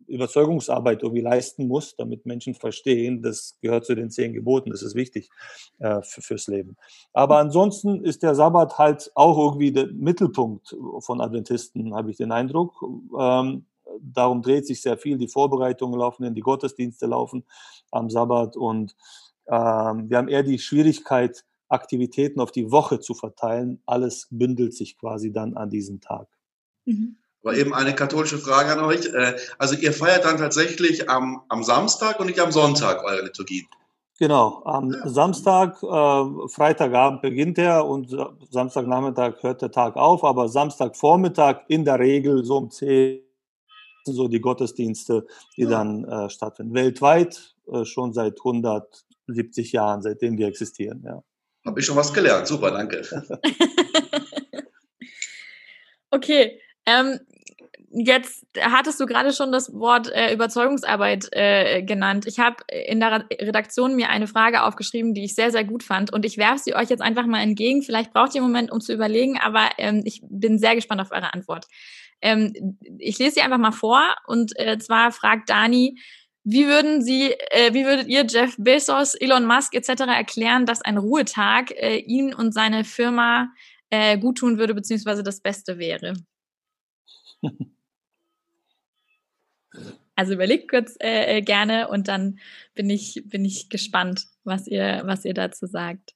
Überzeugungsarbeit 0.07 1.03
irgendwie 1.03 1.23
leisten 1.23 1.69
muss, 1.69 1.97
damit 1.97 2.27
Menschen 2.27 2.55
verstehen, 2.55 3.23
das 3.23 3.59
gehört 3.61 3.85
zu 3.85 3.95
den 3.95 4.11
zehn 4.11 4.33
Geboten, 4.33 4.71
das 4.71 4.83
ist 4.83 4.95
wichtig 4.95 5.31
äh, 5.79 6.03
für, 6.03 6.23
fürs 6.23 6.47
Leben. 6.47 6.77
Aber 7.13 7.39
ansonsten 7.39 8.05
ist 8.05 8.23
der 8.23 8.35
Sabbat 8.35 8.79
halt 8.79 9.11
auch 9.15 9.39
irgendwie 9.39 9.73
der 9.73 9.89
Mittelpunkt 9.89 10.77
von 11.01 11.21
Adventisten, 11.21 11.95
habe 11.95 12.11
ich 12.11 12.17
den 12.17 12.33
Eindruck. 12.33 12.83
Ähm, 13.19 13.67
darum 14.01 14.43
dreht 14.43 14.67
sich 14.67 14.83
sehr 14.83 14.99
viel, 14.99 15.19
die 15.19 15.29
Vorbereitungen 15.29 15.99
laufen, 15.99 16.35
die 16.35 16.41
Gottesdienste 16.41 17.07
laufen 17.07 17.45
am 17.91 18.11
Sabbat 18.11 18.57
und 18.57 18.95
ähm, 19.47 20.09
wir 20.09 20.19
haben 20.19 20.29
eher 20.29 20.43
die 20.43 20.59
Schwierigkeit, 20.59 21.45
Aktivitäten 21.69 22.41
auf 22.41 22.53
die 22.53 22.71
Woche 22.71 23.01
zu 23.01 23.15
verteilen. 23.15 23.81
Alles 23.87 24.29
bündelt 24.31 24.75
sich 24.75 24.99
quasi 24.99 25.33
dann 25.33 25.57
an 25.57 25.71
diesem 25.71 26.01
Tag. 26.01 26.29
Mhm. 26.85 27.17
Aber 27.43 27.57
eben 27.57 27.75
eine 27.75 27.95
katholische 27.95 28.39
Frage 28.39 28.73
an 28.73 28.85
euch. 28.85 29.07
Äh, 29.07 29.37
also 29.59 29.75
ihr 29.75 29.93
feiert 29.93 30.25
dann 30.25 30.39
tatsächlich 30.39 31.11
am, 31.11 31.43
am 31.49 31.63
Samstag 31.63 32.21
und 32.21 32.27
nicht 32.27 32.41
am 32.41 32.53
Sonntag 32.53 33.05
eure 33.05 33.23
Liturgie. 33.23 33.67
Genau, 34.19 34.63
am 34.65 34.93
ja. 34.93 35.09
Samstag, 35.09 35.83
äh, 35.83 36.49
Freitagabend 36.49 37.23
beginnt 37.23 37.59
er 37.59 37.87
und 37.87 38.15
Samstagnachmittag 38.51 39.43
hört 39.43 39.63
der 39.63 39.73
Tag 39.73 39.97
auf, 39.97 40.23
aber 40.23 40.49
Samstagvormittag 40.49 41.63
in 41.69 41.85
der 41.85 41.99
Regel 41.99 42.45
so 42.45 42.59
um 42.59 42.71
10 42.71 43.23
so 44.05 44.29
die 44.29 44.41
Gottesdienste, 44.41 45.27
die 45.57 45.63
ja. 45.63 45.71
dann 45.71 46.05
äh, 46.05 46.31
stattfinden. 46.31 46.75
Weltweit 46.75 47.55
äh, 47.73 47.85
schon 47.85 48.13
seit 48.13 48.39
170 48.39 49.73
Jahren, 49.73 50.03
seitdem 50.03 50.39
wir 50.39 50.49
existieren. 50.49 51.03
Ja. 51.05 51.23
Habe 51.65 51.81
ich 51.81 51.87
schon 51.87 51.97
was 51.97 52.13
gelernt. 52.13 52.47
Super, 52.47 52.71
danke. 52.71 53.03
okay. 56.11 56.61
Ähm, 56.85 57.21
jetzt 57.93 58.47
hattest 58.61 58.99
du 59.01 59.07
gerade 59.07 59.33
schon 59.33 59.53
das 59.53 59.73
Wort 59.73 60.11
äh, 60.11 60.33
Überzeugungsarbeit 60.33 61.29
äh, 61.33 61.83
genannt. 61.83 62.27
Ich 62.27 62.39
habe 62.39 62.57
in 62.69 63.01
der 63.01 63.27
Redaktion 63.31 63.95
mir 63.97 64.09
eine 64.09 64.27
Frage 64.27 64.63
aufgeschrieben, 64.63 65.15
die 65.15 65.25
ich 65.25 65.35
sehr, 65.35 65.51
sehr 65.51 65.65
gut 65.65 65.83
fand. 65.83 66.13
Und 66.13 66.25
ich 66.25 66.39
werfe 66.39 66.59
sie 66.59 66.75
euch 66.75 66.89
jetzt 66.89 67.03
einfach 67.03 67.27
mal 67.27 67.43
entgegen. 67.43 67.83
Vielleicht 67.83 68.13
braucht 68.13 68.35
ihr 68.35 68.41
einen 68.41 68.51
Moment, 68.51 68.73
um 68.73 68.81
zu 68.81 68.93
überlegen, 68.93 69.39
aber 69.39 69.71
ähm, 69.79 70.03
ich 70.05 70.23
bin 70.29 70.59
sehr 70.59 70.75
gespannt 70.75 71.01
auf 71.01 71.13
eure 71.13 71.33
Antwort. 71.35 71.67
Ähm, 72.23 72.79
ich 72.99 73.19
lese 73.19 73.33
sie 73.37 73.41
einfach 73.43 73.59
mal 73.59 73.73
vor. 73.73 74.03
Und 74.27 74.59
äh, 74.59 74.79
zwar 74.79 75.13
fragt 75.13 75.51
Dani, 75.51 75.99
wie 76.45 76.67
würden 76.67 77.03
Sie, 77.03 77.33
äh, 77.51 77.73
wie 77.73 77.85
würdet 77.85 78.09
ihr 78.09 78.27
Jeff 78.27 78.57
Bezos, 78.59 79.15
Elon 79.15 79.47
Musk 79.47 79.75
etc. 79.75 80.03
erklären, 80.09 80.67
dass 80.67 80.83
ein 80.83 80.99
Ruhetag 80.99 81.71
äh, 81.73 81.99
ihn 81.99 82.35
und 82.35 82.53
seine 82.53 82.85
Firma 82.85 83.53
äh, 83.91 84.19
gut 84.19 84.43
würde, 84.43 84.75
beziehungsweise 84.75 85.23
das 85.23 85.41
Beste 85.41 85.79
wäre? 85.79 86.15
Also 90.15 90.35
überlegt 90.35 90.71
kurz 90.71 90.97
äh, 91.01 91.39
äh, 91.39 91.43
gerne 91.43 91.89
und 91.89 92.09
dann 92.09 92.39
bin 92.75 92.91
ich, 92.91 93.23
bin 93.27 93.45
ich 93.45 93.69
gespannt, 93.69 94.27
was 94.45 94.67
ihr, 94.67 95.03
was 95.05 95.25
ihr 95.25 95.35
dazu 95.35 95.67
sagt. 95.67 96.15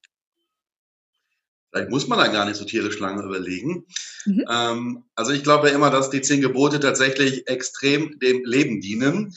Vielleicht 1.72 1.90
muss 1.90 2.06
man 2.06 2.18
da 2.18 2.28
gar 2.28 2.44
nicht 2.44 2.56
so 2.56 2.64
tierisch 2.64 2.98
lange 3.00 3.22
überlegen. 3.22 3.86
Mhm. 4.24 4.44
Ähm, 4.50 5.04
also 5.14 5.32
ich 5.32 5.42
glaube 5.42 5.68
ja 5.68 5.74
immer, 5.74 5.90
dass 5.90 6.10
die 6.10 6.22
zehn 6.22 6.40
Gebote 6.40 6.80
tatsächlich 6.80 7.48
extrem 7.48 8.18
dem 8.18 8.44
Leben 8.44 8.80
dienen. 8.80 9.34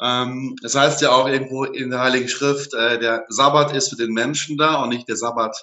Ähm, 0.00 0.56
das 0.62 0.74
heißt 0.74 1.02
ja 1.02 1.10
auch 1.10 1.28
irgendwo 1.28 1.64
in 1.64 1.90
der 1.90 2.00
Heiligen 2.00 2.28
Schrift, 2.28 2.74
äh, 2.74 2.98
der 2.98 3.24
Sabbat 3.28 3.76
ist 3.76 3.90
für 3.90 3.96
den 3.96 4.12
Menschen 4.12 4.56
da 4.56 4.82
und 4.82 4.90
nicht 4.90 5.08
der 5.08 5.16
Sabbat 5.16 5.56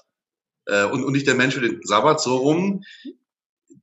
äh, 0.68 0.86
und, 0.86 1.04
und 1.04 1.13
nicht 1.13 1.27
der 1.27 1.36
Mensch 1.36 1.56
für 1.56 1.62
den 1.62 1.82
Sabbat 1.84 2.22
so 2.22 2.38
rum. 2.38 2.84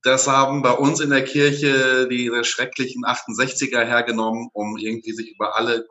Das 0.04 0.28
haben 0.28 0.60
bei 0.60 0.72
uns 0.72 1.00
in 1.00 1.08
der 1.08 1.24
Kirche 1.24 2.06
diese 2.08 2.44
schrecklichen 2.44 3.04
68er 3.06 3.84
hergenommen, 3.84 4.50
um 4.52 4.76
irgendwie 4.76 5.12
sich 5.12 5.32
über 5.34 5.56
alle 5.56 5.86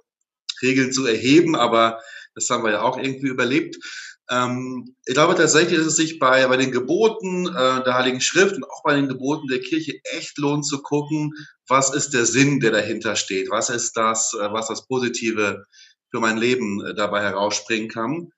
Regeln 0.61 0.93
zu 0.93 1.07
erheben, 1.07 1.55
aber 1.55 1.99
das 2.35 2.47
haben 2.49 2.63
wir 2.63 2.71
ja 2.71 2.81
auch 2.83 2.97
irgendwie 2.97 3.27
überlebt. 3.27 3.77
Ähm, 4.29 4.95
ich 5.05 5.15
glaube 5.15 5.33
tatsächlich, 5.33 5.79
dass 5.79 5.87
es 5.87 5.95
sich 5.95 6.19
bei, 6.19 6.45
bei 6.47 6.57
den 6.57 6.71
Geboten 6.71 7.47
äh, 7.47 7.83
der 7.83 7.95
Heiligen 7.95 8.21
Schrift 8.21 8.55
und 8.55 8.63
auch 8.65 8.83
bei 8.83 8.95
den 8.95 9.07
Geboten 9.07 9.47
der 9.47 9.61
Kirche 9.61 9.99
echt 10.03 10.37
lohnt 10.37 10.65
zu 10.65 10.83
gucken, 10.83 11.33
was 11.67 11.91
ist 11.91 12.13
der 12.13 12.27
Sinn, 12.27 12.59
der 12.59 12.69
dahinter 12.69 13.15
steht? 13.15 13.49
Was 13.49 13.71
ist 13.71 13.97
das, 13.97 14.33
äh, 14.39 14.51
was 14.51 14.67
das 14.67 14.87
Positive 14.87 15.65
für 16.11 16.19
mein 16.19 16.37
Leben 16.37 16.85
äh, 16.85 16.93
dabei 16.93 17.23
herausspringen 17.23 17.89
kann? 17.89 18.31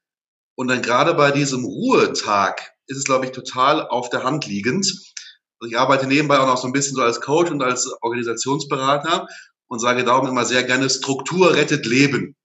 Und 0.55 0.69
dann 0.69 0.81
gerade 0.81 1.13
bei 1.15 1.31
diesem 1.31 1.65
Ruhetag 1.65 2.71
ist 2.87 2.97
es, 2.97 3.03
glaube 3.03 3.25
ich, 3.25 3.31
total 3.31 3.85
auf 3.85 4.09
der 4.09 4.23
Hand 4.23 4.47
liegend, 4.47 5.13
ich 5.61 5.77
arbeite 5.77 6.07
nebenbei 6.07 6.39
auch 6.39 6.47
noch 6.47 6.57
so 6.57 6.67
ein 6.67 6.73
bisschen 6.73 6.95
so 6.95 7.01
als 7.01 7.21
Coach 7.21 7.51
und 7.51 7.61
als 7.63 7.89
Organisationsberater 8.01 9.27
und 9.67 9.79
sage 9.79 10.03
darum 10.03 10.27
immer 10.27 10.45
sehr 10.45 10.63
gerne, 10.63 10.89
Struktur 10.89 11.55
rettet 11.55 11.85
Leben. 11.85 12.35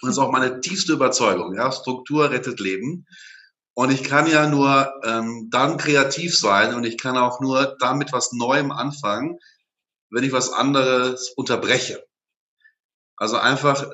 Und 0.00 0.08
das 0.08 0.12
ist 0.12 0.18
auch 0.18 0.30
meine 0.30 0.60
tiefste 0.60 0.92
Überzeugung. 0.92 1.54
Ja, 1.54 1.72
Struktur 1.72 2.30
rettet 2.30 2.60
Leben. 2.60 3.06
Und 3.74 3.90
ich 3.90 4.02
kann 4.02 4.28
ja 4.28 4.48
nur 4.48 4.92
ähm, 5.04 5.48
dann 5.50 5.76
kreativ 5.76 6.36
sein 6.36 6.74
und 6.74 6.84
ich 6.84 6.98
kann 6.98 7.16
auch 7.16 7.40
nur 7.40 7.76
damit 7.78 8.12
was 8.12 8.32
Neuem 8.32 8.72
anfangen, 8.72 9.38
wenn 10.10 10.24
ich 10.24 10.32
was 10.32 10.52
anderes 10.52 11.32
unterbreche. 11.36 12.04
Also 13.16 13.36
einfach 13.36 13.88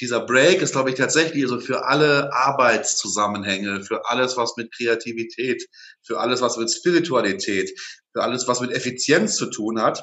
dieser 0.00 0.20
Break 0.20 0.62
ist, 0.62 0.72
glaube 0.72 0.90
ich, 0.90 0.96
tatsächlich 0.96 1.46
so 1.46 1.60
für 1.60 1.84
alle 1.84 2.32
Arbeitszusammenhänge, 2.32 3.82
für 3.82 4.08
alles, 4.08 4.36
was 4.36 4.56
mit 4.56 4.74
Kreativität, 4.74 5.66
für 6.02 6.18
alles, 6.18 6.40
was 6.40 6.56
mit 6.56 6.70
Spiritualität, 6.70 7.70
für 8.12 8.22
alles, 8.22 8.48
was 8.48 8.60
mit 8.60 8.72
Effizienz 8.72 9.36
zu 9.36 9.46
tun 9.46 9.80
hat, 9.80 10.02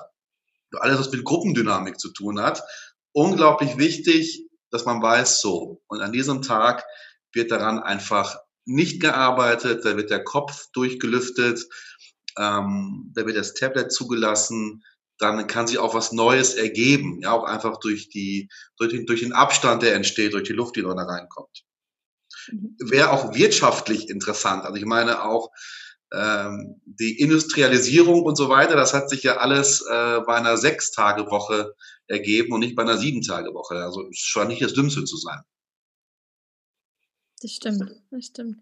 für 0.71 0.81
alles, 0.81 0.99
was 0.99 1.11
mit 1.11 1.23
Gruppendynamik 1.23 1.99
zu 1.99 2.11
tun 2.13 2.39
hat, 2.39 2.61
unglaublich 3.11 3.77
wichtig, 3.77 4.47
dass 4.69 4.85
man 4.85 5.01
weiß, 5.01 5.41
so. 5.41 5.81
Und 5.87 6.01
an 6.01 6.11
diesem 6.11 6.41
Tag 6.41 6.85
wird 7.33 7.51
daran 7.51 7.79
einfach 7.79 8.37
nicht 8.65 9.01
gearbeitet, 9.01 9.85
da 9.85 9.95
wird 9.97 10.11
der 10.11 10.23
Kopf 10.23 10.67
durchgelüftet, 10.73 11.65
ähm, 12.37 13.11
da 13.15 13.25
wird 13.25 13.37
das 13.37 13.53
Tablet 13.53 13.91
zugelassen, 13.91 14.83
dann 15.17 15.47
kann 15.47 15.67
sich 15.67 15.77
auch 15.77 15.93
was 15.93 16.11
Neues 16.11 16.53
ergeben, 16.53 17.19
ja, 17.21 17.31
auch 17.31 17.43
einfach 17.43 17.79
durch 17.79 18.09
die, 18.09 18.49
durch 18.77 18.91
den, 18.91 19.05
durch 19.05 19.21
den 19.21 19.33
Abstand, 19.33 19.83
der 19.83 19.95
entsteht, 19.95 20.33
durch 20.33 20.47
die 20.47 20.53
Luft, 20.53 20.75
die 20.75 20.81
da 20.81 20.91
reinkommt. 20.91 21.63
Mhm. 22.51 22.75
Wäre 22.79 23.11
auch 23.11 23.33
wirtschaftlich 23.33 24.09
interessant. 24.09 24.63
Also 24.63 24.75
ich 24.75 24.85
meine 24.85 25.23
auch 25.23 25.49
ähm, 26.13 26.81
die 26.85 27.19
Industrialisierung 27.19 28.23
und 28.23 28.35
so 28.35 28.49
weiter, 28.49 28.75
das 28.75 28.93
hat 28.93 29.09
sich 29.09 29.23
ja 29.23 29.37
alles 29.37 29.81
äh, 29.81 30.21
bei 30.25 30.35
einer 30.35 30.57
Sechs-Tage-Woche 30.57 31.73
ergeben 32.07 32.53
und 32.53 32.61
nicht 32.61 32.75
bei 32.75 32.83
einer 32.83 32.97
Sieben-Tage-Woche. 32.97 33.75
Also 33.75 34.07
es 34.09 34.19
scheint 34.19 34.49
nicht 34.49 34.61
das 34.61 34.73
Dümmste 34.73 35.03
zu 35.03 35.17
sein. 35.17 35.41
Das 37.41 37.51
stimmt, 37.51 37.91
das 38.09 38.25
stimmt. 38.25 38.57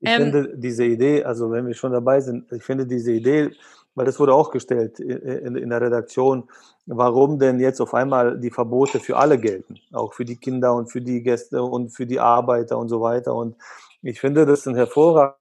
Ich 0.00 0.08
ähm, 0.08 0.32
finde 0.32 0.56
diese 0.56 0.84
Idee, 0.84 1.24
also 1.24 1.50
wenn 1.50 1.66
wir 1.66 1.74
schon 1.74 1.92
dabei 1.92 2.20
sind, 2.20 2.50
ich 2.52 2.62
finde 2.62 2.86
diese 2.86 3.12
Idee, 3.12 3.50
weil 3.96 4.04
das 4.04 4.20
wurde 4.20 4.34
auch 4.34 4.50
gestellt 4.50 5.00
in, 5.00 5.56
in, 5.56 5.70
der 5.70 5.80
Redaktion, 5.80 6.48
warum 6.84 7.38
denn 7.38 7.58
jetzt 7.58 7.80
auf 7.80 7.94
einmal 7.94 8.38
die 8.38 8.50
Verbote 8.50 9.00
für 9.00 9.16
alle 9.16 9.38
gelten, 9.38 9.80
auch 9.92 10.12
für 10.12 10.24
die 10.24 10.36
Kinder 10.36 10.74
und 10.74 10.92
für 10.92 11.00
die 11.00 11.22
Gäste 11.22 11.62
und 11.62 11.88
für 11.88 12.06
die 12.06 12.20
Arbeiter 12.20 12.78
und 12.78 12.88
so 12.88 13.00
weiter. 13.00 13.34
Und 13.34 13.56
ich 14.02 14.20
finde 14.20 14.46
das 14.46 14.66
ein 14.66 14.76
hervorragend. 14.76 15.36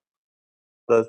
Da 0.88 1.04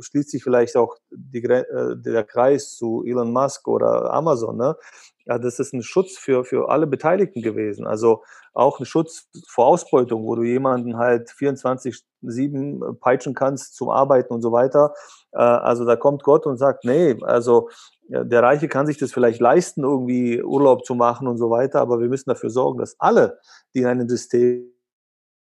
schließt 0.00 0.30
sich 0.30 0.42
vielleicht 0.42 0.76
auch 0.76 0.96
die, 1.10 1.42
äh, 1.44 1.96
der 1.96 2.24
Kreis 2.24 2.76
zu 2.76 3.04
Elon 3.06 3.32
Musk 3.32 3.68
oder 3.68 4.12
Amazon. 4.12 4.56
Ne? 4.56 4.76
Ja, 5.26 5.38
das 5.38 5.58
ist 5.58 5.72
ein 5.72 5.82
Schutz 5.82 6.18
für, 6.18 6.44
für 6.44 6.68
alle 6.68 6.86
Beteiligten 6.86 7.42
gewesen. 7.42 7.86
Also 7.86 8.22
auch 8.54 8.80
ein 8.80 8.86
Schutz 8.86 9.28
vor 9.48 9.66
Ausbeutung, 9.66 10.24
wo 10.24 10.34
du 10.34 10.42
jemanden 10.42 10.96
halt 10.96 11.30
24-7 11.30 12.98
peitschen 12.98 13.34
kannst 13.34 13.76
zum 13.76 13.88
Arbeiten 13.90 14.32
und 14.32 14.42
so 14.42 14.52
weiter. 14.52 14.94
Äh, 15.32 15.38
also 15.38 15.84
da 15.84 15.96
kommt 15.96 16.22
Gott 16.22 16.46
und 16.46 16.56
sagt, 16.56 16.84
nee, 16.84 17.16
also 17.22 17.68
der 18.08 18.42
Reiche 18.42 18.68
kann 18.68 18.86
sich 18.86 18.98
das 18.98 19.12
vielleicht 19.12 19.40
leisten, 19.40 19.84
irgendwie 19.84 20.42
Urlaub 20.42 20.84
zu 20.84 20.94
machen 20.94 21.28
und 21.28 21.38
so 21.38 21.50
weiter, 21.50 21.80
aber 21.80 22.00
wir 22.00 22.08
müssen 22.08 22.28
dafür 22.28 22.50
sorgen, 22.50 22.78
dass 22.78 22.96
alle, 22.98 23.38
die 23.74 23.80
in 23.80 23.86
einem 23.86 24.08
System 24.08 24.70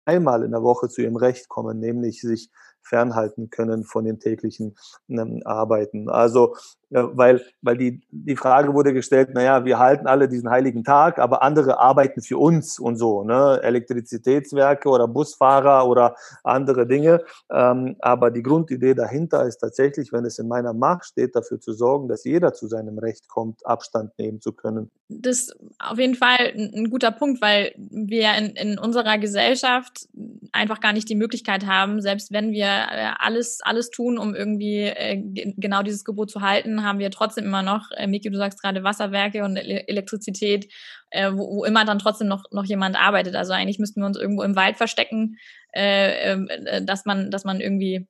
einmal 0.05 0.45
in 0.45 0.53
der 0.53 0.63
Woche 0.63 0.89
zu 0.89 1.03
ihrem 1.03 1.17
Recht 1.17 1.49
kommen, 1.49 1.79
nämlich 1.79 2.21
sich 2.21 2.51
fernhalten 2.83 3.51
können 3.51 3.85
von 3.85 4.05
den 4.05 4.19
täglichen 4.19 4.77
ähm, 5.09 5.43
Arbeiten. 5.45 6.09
Also, 6.09 6.55
äh, 6.55 6.80
weil, 6.91 7.43
weil 7.63 7.77
die, 7.77 8.03
die 8.11 8.37
Frage 8.37 8.75
wurde 8.75 8.93
gestellt, 8.93 9.35
naja, 9.35 9.65
wir 9.65 9.79
halten 9.79 10.07
alle 10.07 10.29
diesen 10.29 10.51
heiligen 10.51 10.85
Tag, 10.85 11.19
aber 11.19 11.43
andere 11.43 11.79
arbeiten 11.79 12.21
für 12.21 12.39
uns 12.39 12.79
und 12.79 12.97
so, 12.97 13.23
ne? 13.23 13.61
Elektrizitätswerke 13.63 14.89
oder 14.89 15.07
Busfahrer 15.07 15.87
oder 15.87 16.17
andere 16.43 16.87
Dinge. 16.87 17.23
Ähm, 17.51 17.97
aber 18.01 18.31
die 18.31 18.43
Grundidee 18.43 18.95
dahinter 18.95 19.47
ist 19.47 19.59
tatsächlich, 19.59 20.13
wenn 20.13 20.25
es 20.25 20.39
in 20.39 20.49
meiner 20.49 20.73
Macht 20.73 21.07
steht, 21.07 21.37
dafür 21.37 21.61
zu 21.61 21.73
sorgen, 21.73 22.09
dass 22.09 22.25
jeder 22.25 22.53
zu 22.53 22.67
seinem 22.67 22.99
Recht 22.99 23.29
kommt, 23.29 23.65
Abstand 23.65 24.19
nehmen 24.19 24.41
zu 24.41 24.53
können. 24.53 24.91
Das 25.09 25.39
ist 25.39 25.57
auf 25.79 25.99
jeden 25.99 26.15
Fall 26.15 26.53
ein 26.55 26.89
guter 26.91 27.11
Punkt, 27.11 27.41
weil 27.41 27.73
wir 27.77 28.35
in, 28.37 28.51
in 28.51 28.79
unserer 28.79 29.19
Gesellschaft 29.19 30.09
einfach 30.53 30.81
gar 30.81 30.93
nicht 30.93 31.09
die 31.09 31.15
Möglichkeit 31.15 31.67
haben, 31.67 32.01
selbst 32.01 32.33
wenn 32.33 32.53
wir 32.53 32.67
äh, 32.67 33.13
alles, 33.19 33.61
alles 33.63 33.91
tun, 33.91 34.19
um 34.19 34.35
irgendwie 34.35 34.83
äh, 34.83 35.21
genau 35.57 35.83
dieses 35.83 36.05
Gebot 36.05 36.31
zu 36.31 36.41
halten, 36.41 36.80
haben 36.83 36.99
wir 36.99 37.11
trotzdem 37.11 37.45
immer 37.45 37.63
noch, 37.63 37.91
äh, 37.97 38.07
Miki, 38.07 38.31
du 38.31 38.39
sagst 38.39 38.61
gerade 38.61 38.85
Wasserwerke 38.85 39.45
und 39.45 39.57
Ele 39.57 39.87
Elektrizität, 39.89 40.73
äh, 41.11 41.31
wo, 41.33 41.57
wo 41.57 41.65
immer 41.65 41.85
dann 41.85 41.99
trotzdem 41.99 42.29
noch, 42.29 42.45
noch 42.51 42.65
jemand 42.65 42.97
arbeitet. 42.97 43.35
Also 43.35 43.53
eigentlich 43.53 43.79
müssten 43.79 44.01
wir 44.01 44.07
uns 44.07 44.19
irgendwo 44.19 44.43
im 44.43 44.57
Wald 44.57 44.77
verstecken, 44.77 45.37
äh, 45.73 46.33
ähm, 46.33 46.49
äh, 46.49 46.85
dass 46.85 47.05
man, 47.05 47.31
dass 47.31 47.45
man 47.45 47.61
irgendwie 47.61 48.09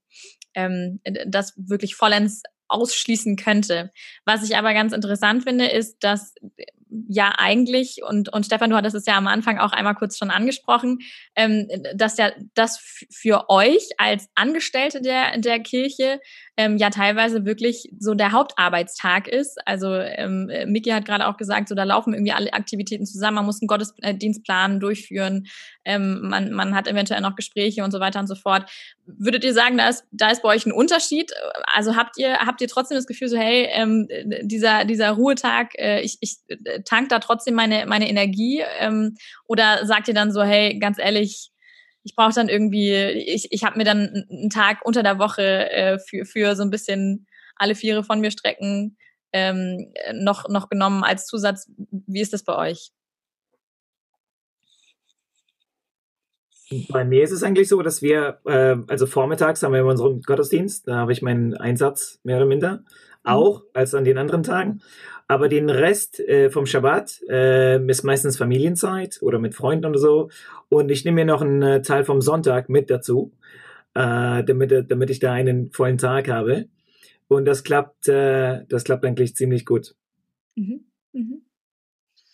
ähm, 0.54 1.00
das 1.26 1.54
wirklich 1.56 1.94
vollends 1.94 2.42
ausschließen 2.68 3.36
könnte. 3.36 3.90
Was 4.24 4.48
ich 4.48 4.56
aber 4.56 4.72
ganz 4.74 4.92
interessant 4.92 5.44
finde, 5.44 5.66
ist, 5.66 5.98
dass 6.00 6.34
ja 7.08 7.32
eigentlich, 7.38 8.00
und, 8.06 8.32
und 8.32 8.46
Stefan, 8.46 8.70
du 8.70 8.76
hattest 8.76 8.96
es 8.96 9.06
ja 9.06 9.16
am 9.16 9.26
Anfang 9.26 9.58
auch 9.58 9.72
einmal 9.72 9.94
kurz 9.94 10.18
schon 10.18 10.30
angesprochen, 10.30 10.98
ähm, 11.36 11.68
dass 11.94 12.18
ja 12.18 12.32
das 12.54 12.80
für 13.12 13.48
euch 13.48 13.88
als 13.98 14.28
Angestellte 14.34 15.00
der, 15.00 15.38
der 15.38 15.60
Kirche 15.60 16.20
ähm, 16.60 16.76
ja 16.76 16.90
teilweise 16.90 17.46
wirklich 17.46 17.90
so 17.98 18.12
der 18.12 18.32
Hauptarbeitstag 18.32 19.28
ist. 19.28 19.56
Also 19.66 19.94
ähm, 19.94 20.50
Miki 20.66 20.90
hat 20.90 21.06
gerade 21.06 21.26
auch 21.26 21.38
gesagt, 21.38 21.68
so 21.68 21.74
da 21.74 21.84
laufen 21.84 22.12
irgendwie 22.12 22.32
alle 22.32 22.52
Aktivitäten 22.52 23.06
zusammen, 23.06 23.36
man 23.36 23.46
muss 23.46 23.62
einen 23.62 23.68
Gottesdienstplan 23.68 24.78
durchführen, 24.78 25.46
ähm, 25.86 26.20
man, 26.22 26.52
man 26.52 26.74
hat 26.74 26.86
eventuell 26.86 27.22
noch 27.22 27.34
Gespräche 27.34 27.82
und 27.82 27.92
so 27.92 28.00
weiter 28.00 28.20
und 28.20 28.26
so 28.26 28.34
fort. 28.34 28.70
Würdet 29.06 29.42
ihr 29.42 29.54
sagen, 29.54 29.78
da 29.78 29.88
ist, 29.88 30.04
da 30.12 30.30
ist 30.30 30.42
bei 30.42 30.50
euch 30.50 30.66
ein 30.66 30.72
Unterschied? 30.72 31.32
Also 31.64 31.96
habt 31.96 32.18
ihr, 32.18 32.38
habt 32.40 32.60
ihr 32.60 32.68
trotzdem 32.68 32.96
das 32.96 33.06
Gefühl, 33.06 33.28
so 33.28 33.38
hey, 33.38 33.68
ähm, 33.72 34.06
dieser, 34.42 34.84
dieser 34.84 35.12
Ruhetag, 35.12 35.78
äh, 35.78 36.02
ich, 36.02 36.18
ich 36.20 36.36
äh, 36.48 36.82
tank 36.82 37.08
da 37.08 37.20
trotzdem 37.20 37.54
meine, 37.54 37.86
meine 37.86 38.08
Energie? 38.08 38.62
Ähm, 38.78 39.16
oder 39.46 39.86
sagt 39.86 40.08
ihr 40.08 40.14
dann 40.14 40.30
so, 40.30 40.42
hey, 40.42 40.78
ganz 40.78 40.98
ehrlich, 40.98 41.52
ich 42.02 42.14
brauche 42.14 42.34
dann 42.34 42.48
irgendwie, 42.48 42.94
ich, 42.94 43.48
ich 43.50 43.64
habe 43.64 43.78
mir 43.78 43.84
dann 43.84 44.26
einen 44.30 44.50
Tag 44.50 44.78
unter 44.84 45.02
der 45.02 45.18
Woche 45.18 45.70
äh, 45.70 45.98
für, 45.98 46.24
für 46.24 46.56
so 46.56 46.62
ein 46.62 46.70
bisschen 46.70 47.26
alle 47.56 47.74
Viere 47.74 48.04
von 48.04 48.20
mir 48.20 48.30
strecken 48.30 48.96
ähm, 49.32 49.92
noch, 50.14 50.48
noch 50.48 50.68
genommen 50.68 51.04
als 51.04 51.26
Zusatz. 51.26 51.70
Wie 51.90 52.20
ist 52.20 52.32
das 52.32 52.42
bei 52.42 52.56
euch? 52.56 52.92
Bei 56.88 57.04
mir 57.04 57.24
ist 57.24 57.32
es 57.32 57.42
eigentlich 57.42 57.68
so, 57.68 57.82
dass 57.82 58.00
wir, 58.00 58.40
äh, 58.46 58.76
also 58.86 59.06
vormittags 59.06 59.62
haben 59.62 59.72
wir 59.72 59.80
immer 59.80 59.90
unseren 59.90 60.20
Gottesdienst, 60.22 60.86
da 60.86 60.98
habe 60.98 61.12
ich 61.12 61.20
meinen 61.20 61.54
Einsatz 61.56 62.20
mehr 62.22 62.36
oder 62.36 62.46
minder, 62.46 62.76
mhm. 62.76 62.84
auch 63.24 63.62
als 63.74 63.94
an 63.94 64.04
den 64.04 64.18
anderen 64.18 64.44
Tagen. 64.44 64.80
Aber 65.30 65.48
den 65.48 65.70
Rest 65.70 66.18
äh, 66.18 66.50
vom 66.50 66.66
Schabbat 66.66 67.22
äh, 67.28 67.80
ist 67.86 68.02
meistens 68.02 68.36
Familienzeit 68.36 69.22
oder 69.22 69.38
mit 69.38 69.54
Freunden 69.54 69.86
oder 69.86 69.98
so. 70.00 70.28
Und 70.68 70.90
ich 70.90 71.04
nehme 71.04 71.20
mir 71.20 71.24
noch 71.24 71.40
einen 71.40 71.62
äh, 71.62 71.82
Teil 71.82 72.04
vom 72.04 72.20
Sonntag 72.20 72.68
mit 72.68 72.90
dazu, 72.90 73.30
äh, 73.94 74.42
damit, 74.42 74.90
damit 74.90 75.08
ich 75.08 75.20
da 75.20 75.32
einen 75.32 75.70
vollen 75.70 75.98
Tag 75.98 76.28
habe. 76.28 76.66
Und 77.28 77.44
das 77.44 77.62
klappt, 77.62 78.08
äh, 78.08 78.64
das 78.68 78.82
klappt 78.82 79.04
eigentlich 79.04 79.36
ziemlich 79.36 79.64
gut. 79.64 79.94
Mhm. 80.56 80.80
Mhm. 81.12 81.42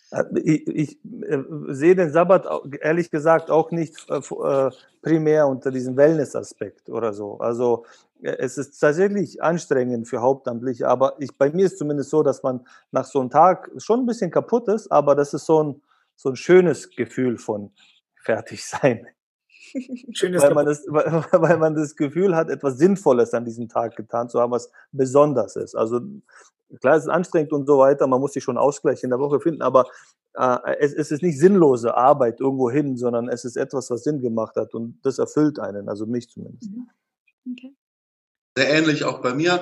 Äh, 0.09 0.23
ich, 0.43 0.67
ich 0.67 0.99
äh, 1.21 1.43
sehe 1.67 1.95
den 1.95 2.09
Sabbat 2.09 2.47
ehrlich 2.81 3.11
gesagt 3.11 3.51
auch 3.51 3.69
nicht 3.69 4.07
äh, 4.09 4.15
äh, 4.17 4.71
primär 5.03 5.47
unter 5.47 5.69
diesem 5.69 5.97
Wellness-Aspekt 5.97 6.89
oder 6.89 7.13
so. 7.13 7.37
Also 7.37 7.85
äh, 7.85 8.06
es 8.21 8.57
ist 8.57 8.79
tatsächlich 8.79 9.41
anstrengend 9.41 10.07
für 10.07 10.21
Hauptamtliche, 10.21 10.87
aber 10.87 11.15
ich, 11.19 11.37
bei 11.37 11.51
mir 11.51 11.65
ist 11.65 11.77
zumindest 11.77 12.09
so, 12.09 12.23
dass 12.23 12.43
man 12.43 12.65
nach 12.91 13.05
so 13.05 13.19
einem 13.19 13.29
Tag 13.29 13.71
schon 13.77 14.01
ein 14.01 14.05
bisschen 14.05 14.31
kaputt 14.31 14.67
ist, 14.67 14.91
aber 14.91 15.15
das 15.15 15.33
ist 15.33 15.45
so 15.45 15.63
ein, 15.63 15.81
so 16.15 16.29
ein 16.29 16.35
schönes 16.35 16.89
Gefühl 16.89 17.37
von 17.37 17.71
fertig 18.15 18.65
sein. 18.65 19.07
Schönes 20.11 20.41
weil, 20.41 20.53
man 20.53 20.65
das, 20.65 20.85
weil, 20.87 21.23
weil 21.31 21.57
man 21.57 21.75
das 21.75 21.95
Gefühl 21.95 22.35
hat, 22.35 22.49
etwas 22.49 22.77
Sinnvolles 22.77 23.33
an 23.33 23.45
diesem 23.45 23.67
Tag 23.67 23.95
getan 23.95 24.29
zu 24.29 24.39
haben, 24.39 24.51
was 24.51 24.71
besonders 24.91 25.55
ist. 25.55 25.75
Also 25.75 26.01
Klar, 26.81 26.97
es 26.97 27.03
ist 27.03 27.09
anstrengend 27.09 27.53
und 27.53 27.65
so 27.65 27.77
weiter, 27.77 28.07
man 28.07 28.19
muss 28.19 28.33
sich 28.33 28.43
schon 28.43 28.57
Ausgleich 28.57 29.03
in 29.03 29.09
der 29.09 29.19
Woche 29.19 29.39
finden, 29.39 29.61
aber 29.61 29.85
äh, 30.33 30.75
es, 30.79 30.93
es, 30.93 31.11
ist 31.11 31.23
nicht 31.23 31.39
sinnlose 31.39 31.95
Arbeit 31.95 32.41
irgendwo 32.41 32.69
hin, 32.69 32.97
sondern 32.97 33.29
es 33.29 33.45
ist 33.45 33.55
etwas, 33.55 33.89
was 33.89 34.03
Sinn 34.03 34.19
gemacht 34.19 34.55
hat 34.57 34.73
und 34.73 34.99
das 35.03 35.17
erfüllt 35.17 35.59
einen, 35.59 35.87
also 35.87 36.05
mich 36.05 36.29
zumindest. 36.29 36.69
Mhm. 36.69 36.89
Okay. 37.51 37.75
Sehr 38.57 38.69
ähnlich 38.71 39.03
auch 39.03 39.21
bei 39.21 39.35
mir. 39.35 39.61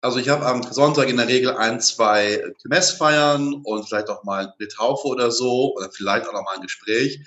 Also 0.00 0.18
ich 0.18 0.28
habe 0.30 0.46
am 0.46 0.64
Sonntag 0.64 1.08
in 1.08 1.16
der 1.16 1.28
Regel 1.28 1.52
ein, 1.52 1.80
zwei 1.80 2.42
Messfeiern 2.64 3.54
und 3.62 3.86
vielleicht 3.86 4.08
auch 4.08 4.24
mal 4.24 4.52
eine 4.58 4.68
Taufe 4.68 5.06
oder 5.06 5.30
so 5.30 5.76
oder 5.76 5.92
vielleicht 5.92 6.26
auch 6.26 6.32
noch 6.32 6.42
mal 6.42 6.56
ein 6.56 6.62
Gespräch 6.62 7.20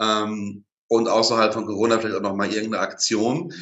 ähm, 0.00 0.64
und 0.88 1.06
außerhalb 1.06 1.54
von 1.54 1.66
Corona 1.66 2.00
vielleicht 2.00 2.16
auch 2.16 2.20
noch 2.20 2.34
mal 2.34 2.52
irgendeine 2.52 2.82
Aktion. 2.82 3.54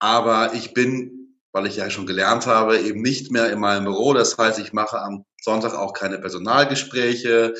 Aber 0.00 0.52
ich 0.52 0.74
bin 0.74 1.24
weil 1.52 1.66
ich 1.66 1.76
ja 1.76 1.88
schon 1.88 2.04
gelernt 2.06 2.46
habe, 2.46 2.80
eben 2.80 3.00
nicht 3.00 3.30
mehr 3.30 3.50
in 3.50 3.60
meinem 3.60 3.84
Büro. 3.84 4.12
Das 4.12 4.36
heißt, 4.36 4.58
ich 4.58 4.72
mache 4.72 5.00
am 5.00 5.24
Sonntag 5.40 5.72
auch 5.72 5.92
keine 5.92 6.18
Personalgespräche, 6.18 7.54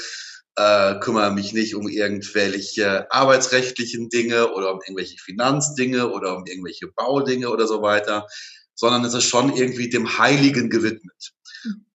äh, 0.57 0.99
kümmere 0.99 1.31
mich 1.31 1.53
nicht 1.53 1.77
um 1.77 1.89
irgendwelche 1.89 3.11
arbeitsrechtlichen 3.13 4.09
Dinge 4.09 4.53
oder 4.53 4.73
um 4.73 4.81
irgendwelche 4.83 5.17
Finanzdinge 5.19 6.11
oder 6.11 6.37
um 6.37 6.45
irgendwelche 6.45 6.89
Baudinge 6.89 7.49
oder 7.49 7.69
so 7.69 7.83
weiter, 7.83 8.27
sondern 8.75 9.05
es 9.05 9.15
ist 9.15 9.25
schon 9.25 9.55
irgendwie 9.55 9.89
dem 9.89 10.19
Heiligen 10.19 10.71
gewidmet. 10.71 11.33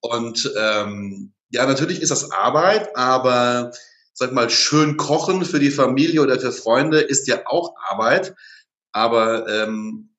Und 0.02 0.52
ähm, 0.58 1.34
ja, 1.50 1.66
natürlich 1.66 2.02
ist 2.02 2.12
das 2.12 2.32
Arbeit, 2.32 2.96
aber 2.96 3.72
sag 4.14 4.34
mal, 4.34 4.50
schön 4.50 4.98
kochen 4.98 5.46
für 5.46 5.60
die 5.60 5.72
Familie 5.72 6.22
oder 6.22 6.40
für 6.40 6.52
Freunde 6.52 7.00
ist 7.00 7.28
ja 7.28 7.42
auch 7.46 7.74
Arbeit. 7.90 8.36
Aber 8.92 9.48
ähm, 9.48 10.10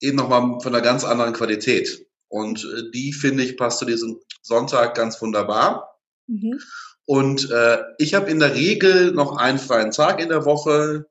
eben 0.00 0.16
nochmal 0.16 0.60
von 0.60 0.74
einer 0.74 0.82
ganz 0.82 1.04
anderen 1.04 1.32
Qualität. 1.32 2.06
Und 2.28 2.64
äh, 2.64 2.90
die, 2.92 3.12
finde 3.12 3.44
ich, 3.44 3.56
passt 3.56 3.78
zu 3.78 3.84
diesem 3.84 4.20
Sonntag 4.42 4.94
ganz 4.94 5.20
wunderbar. 5.20 5.98
Mhm. 6.26 6.60
Und 7.04 7.50
äh, 7.50 7.78
ich 7.98 8.14
habe 8.14 8.30
in 8.30 8.38
der 8.38 8.54
Regel 8.54 9.12
noch 9.12 9.36
einen 9.36 9.58
freien 9.58 9.90
Tag 9.90 10.20
in 10.20 10.28
der 10.28 10.44
Woche. 10.44 11.06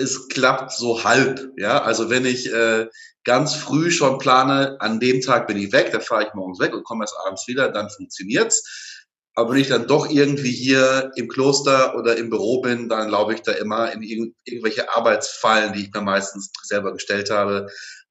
Es 0.00 0.28
klappt 0.28 0.72
so 0.72 1.04
halb. 1.04 1.52
Ja, 1.56 1.82
also 1.82 2.10
wenn 2.10 2.24
ich 2.24 2.52
äh, 2.52 2.86
ganz 3.24 3.54
früh 3.54 3.90
schon 3.90 4.18
plane, 4.18 4.76
an 4.80 5.00
dem 5.00 5.20
Tag 5.20 5.46
bin 5.46 5.56
ich 5.56 5.72
weg, 5.72 5.90
da 5.92 6.00
fahre 6.00 6.24
ich 6.24 6.34
morgens 6.34 6.60
weg 6.60 6.74
und 6.74 6.84
komme 6.84 7.04
erst 7.04 7.16
abends 7.24 7.46
wieder, 7.46 7.70
dann 7.70 7.90
funktioniert's. 7.90 8.98
Aber 9.34 9.52
wenn 9.52 9.60
ich 9.60 9.68
dann 9.68 9.86
doch 9.86 10.10
irgendwie 10.10 10.50
hier 10.50 11.10
im 11.16 11.28
Kloster 11.28 11.96
oder 11.96 12.16
im 12.16 12.28
Büro 12.28 12.60
bin, 12.60 12.88
dann 12.88 13.08
glaube 13.08 13.34
ich 13.34 13.40
da 13.40 13.52
immer 13.52 13.90
in 13.92 14.02
irgendwelche 14.44 14.94
Arbeitsfallen, 14.94 15.72
die 15.72 15.84
ich 15.84 15.92
mir 15.94 16.02
meistens 16.02 16.50
selber 16.64 16.92
gestellt 16.92 17.30
habe. 17.30 17.68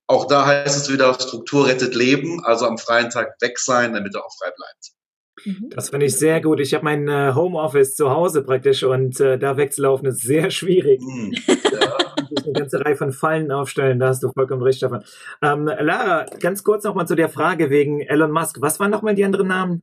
Auch 0.08 0.26
da 0.26 0.46
heißt 0.46 0.76
es 0.76 0.92
wieder, 0.92 1.14
Struktur 1.14 1.68
rettet 1.68 1.96
Leben, 1.96 2.44
also 2.44 2.66
am 2.66 2.78
freien 2.78 3.12
Tag 3.12 3.36
weg 3.40 3.60
sein, 3.60 3.94
damit 3.94 4.16
er 4.16 4.26
auch 4.26 4.36
frei 4.38 4.52
bleibt. 4.56 4.92
Mhm. 5.46 5.70
Das 5.70 5.90
finde 5.90 6.08
ich 6.08 6.16
sehr 6.16 6.42
gut. 6.42 6.60
Ich 6.60 6.74
habe 6.74 6.84
mein 6.84 7.08
äh, 7.08 7.34
Homeoffice 7.36 7.96
zu 7.96 8.10
Hause 8.10 8.44
praktisch 8.44 8.84
und 8.84 9.20
äh, 9.20 9.38
da 9.38 9.58
wegzulaufen 9.58 10.08
ist 10.08 10.22
sehr 10.22 10.50
schwierig. 10.52 11.02
Ja. 12.32 12.44
eine 12.44 12.54
ganze 12.54 12.84
Reihe 12.84 12.96
von 12.96 13.12
Fallen 13.12 13.52
aufstellen, 13.52 14.00
da 14.00 14.08
hast 14.08 14.24
du 14.24 14.32
vollkommen 14.32 14.64
recht, 14.64 14.78
Stefan. 14.78 15.04
Ähm, 15.42 15.66
Lara, 15.66 16.26
ganz 16.40 16.64
kurz 16.64 16.84
nochmal 16.84 17.08
zu 17.08 17.16
der 17.16 17.30
Frage 17.30 17.70
wegen 17.70 18.02
Elon 18.02 18.32
Musk. 18.32 18.58
Was 18.62 18.80
waren 18.80 18.92
nochmal 18.92 19.16
die 19.16 19.26
anderen 19.26 19.48
Namen? 19.48 19.82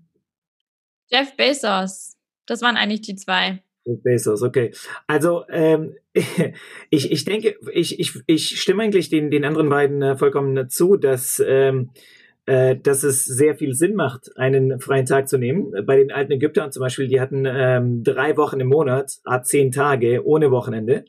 Jeff 1.10 1.36
Bezos. 1.36 2.16
Das 2.46 2.62
waren 2.62 2.76
eigentlich 2.76 3.02
die 3.02 3.16
zwei. 3.16 3.62
Bezos, 3.84 4.42
okay. 4.42 4.72
Also 5.06 5.44
ähm, 5.48 5.94
ich, 6.90 7.10
ich 7.10 7.24
denke, 7.24 7.56
ich, 7.72 7.98
ich, 7.98 8.20
ich 8.26 8.60
stimme 8.60 8.82
eigentlich 8.82 9.08
den, 9.08 9.30
den 9.30 9.44
anderen 9.44 9.68
beiden 9.68 10.02
äh, 10.02 10.16
vollkommen 10.16 10.68
zu, 10.68 10.96
dass, 10.96 11.42
ähm, 11.46 11.90
äh, 12.46 12.76
dass 12.76 13.02
es 13.02 13.24
sehr 13.24 13.56
viel 13.56 13.74
Sinn 13.74 13.94
macht, 13.94 14.36
einen 14.36 14.80
freien 14.80 15.06
Tag 15.06 15.28
zu 15.28 15.38
nehmen. 15.38 15.72
Bei 15.86 15.96
den 15.96 16.12
alten 16.12 16.32
Ägyptern 16.32 16.72
zum 16.72 16.80
Beispiel, 16.80 17.08
die 17.08 17.20
hatten 17.20 17.44
ähm, 17.46 18.02
drei 18.02 18.36
Wochen 18.36 18.60
im 18.60 18.68
Monat, 18.68 19.18
hat 19.24 19.46
zehn 19.46 19.72
Tage 19.72 20.26
ohne 20.26 20.50
Wochenende. 20.50 21.04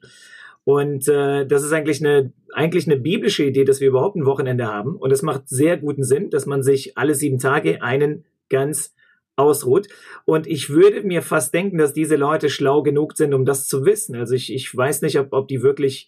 Und 0.69 1.08
äh, 1.08 1.47
das 1.47 1.63
ist 1.63 1.73
eigentlich 1.73 1.99
eine, 1.99 2.32
eigentlich 2.53 2.86
eine 2.86 2.99
biblische 2.99 3.43
Idee, 3.43 3.65
dass 3.65 3.79
wir 3.79 3.88
überhaupt 3.88 4.15
ein 4.15 4.27
Wochenende 4.27 4.67
haben. 4.67 4.97
Und 4.97 5.10
es 5.10 5.23
macht 5.23 5.49
sehr 5.49 5.77
guten 5.77 6.03
Sinn, 6.03 6.29
dass 6.29 6.45
man 6.45 6.62
sich 6.62 6.95
alle 6.95 7.15
sieben 7.15 7.39
Tage 7.39 7.82
einen 7.82 8.23
ganz 8.49 8.93
ausruht. 9.36 9.88
Und 10.25 10.45
ich 10.45 10.69
würde 10.69 11.01
mir 11.01 11.23
fast 11.23 11.55
denken, 11.55 11.79
dass 11.79 11.93
diese 11.93 12.17
Leute 12.17 12.51
schlau 12.51 12.84
genug 12.84 13.17
sind, 13.17 13.34
um 13.34 13.45
das 13.45 13.67
zu 13.67 13.84
wissen. 13.84 14.15
Also 14.15 14.36
ich, 14.36 14.53
ich 14.53 14.77
weiß 14.77 15.01
nicht, 15.01 15.17
ob, 15.17 15.34
ob 15.34 15.47
die 15.47 15.63
wirklich 15.63 16.08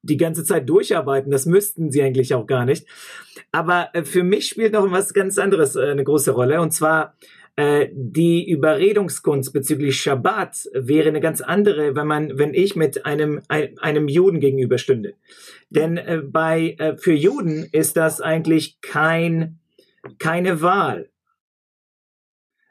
die 0.00 0.16
ganze 0.16 0.44
Zeit 0.44 0.66
durcharbeiten. 0.66 1.30
Das 1.30 1.44
müssten 1.44 1.90
sie 1.90 2.00
eigentlich 2.00 2.32
auch 2.32 2.46
gar 2.46 2.64
nicht. 2.64 2.86
Aber 3.52 3.90
äh, 3.92 4.02
für 4.04 4.22
mich 4.22 4.48
spielt 4.48 4.72
noch 4.72 4.90
was 4.92 5.12
ganz 5.12 5.36
anderes 5.36 5.76
äh, 5.76 5.90
eine 5.90 6.04
große 6.04 6.30
Rolle. 6.30 6.62
Und 6.62 6.70
zwar 6.70 7.18
äh, 7.56 7.88
die 7.92 8.48
Überredungskunst 8.48 9.52
bezüglich 9.52 10.00
Schabbat 10.00 10.68
wäre 10.72 11.08
eine 11.08 11.20
ganz 11.20 11.40
andere, 11.40 11.94
wenn 11.94 12.06
man, 12.06 12.38
wenn 12.38 12.52
ich 12.52 12.74
mit 12.74 13.06
einem 13.06 13.42
einem 13.48 14.08
Juden 14.08 14.40
gegenüberstünde. 14.40 15.14
Denn 15.70 15.96
äh, 15.96 16.22
bei 16.24 16.76
äh, 16.78 16.96
für 16.96 17.12
Juden 17.12 17.68
ist 17.70 17.96
das 17.96 18.20
eigentlich 18.20 18.80
kein 18.80 19.58
keine 20.18 20.62
Wahl 20.62 21.08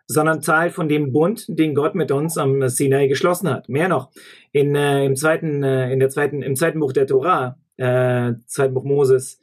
sondern 0.06 0.42
Teil 0.42 0.70
von 0.70 0.90
dem 0.90 1.12
Bund, 1.12 1.46
den 1.48 1.74
Gott 1.74 1.96
mit 1.96 2.12
uns 2.12 2.38
am 2.38 2.68
Sinai 2.68 3.08
geschlossen 3.08 3.50
hat. 3.50 3.70
Mehr 3.70 3.88
noch, 3.88 4.12
in, 4.52 4.76
äh, 4.76 5.06
im 5.06 5.16
zweiten, 5.16 5.64
äh, 5.64 5.92
in 5.92 6.00
der 6.00 6.10
zweiten, 6.10 6.42
im 6.42 6.56
zweiten 6.56 6.80
Buch 6.80 6.94
der 6.94 7.08
Torah, 7.08 7.58
äh, 7.78 8.34
zweiten 8.46 8.74
Buch 8.74 8.84
Moses, 8.84 9.40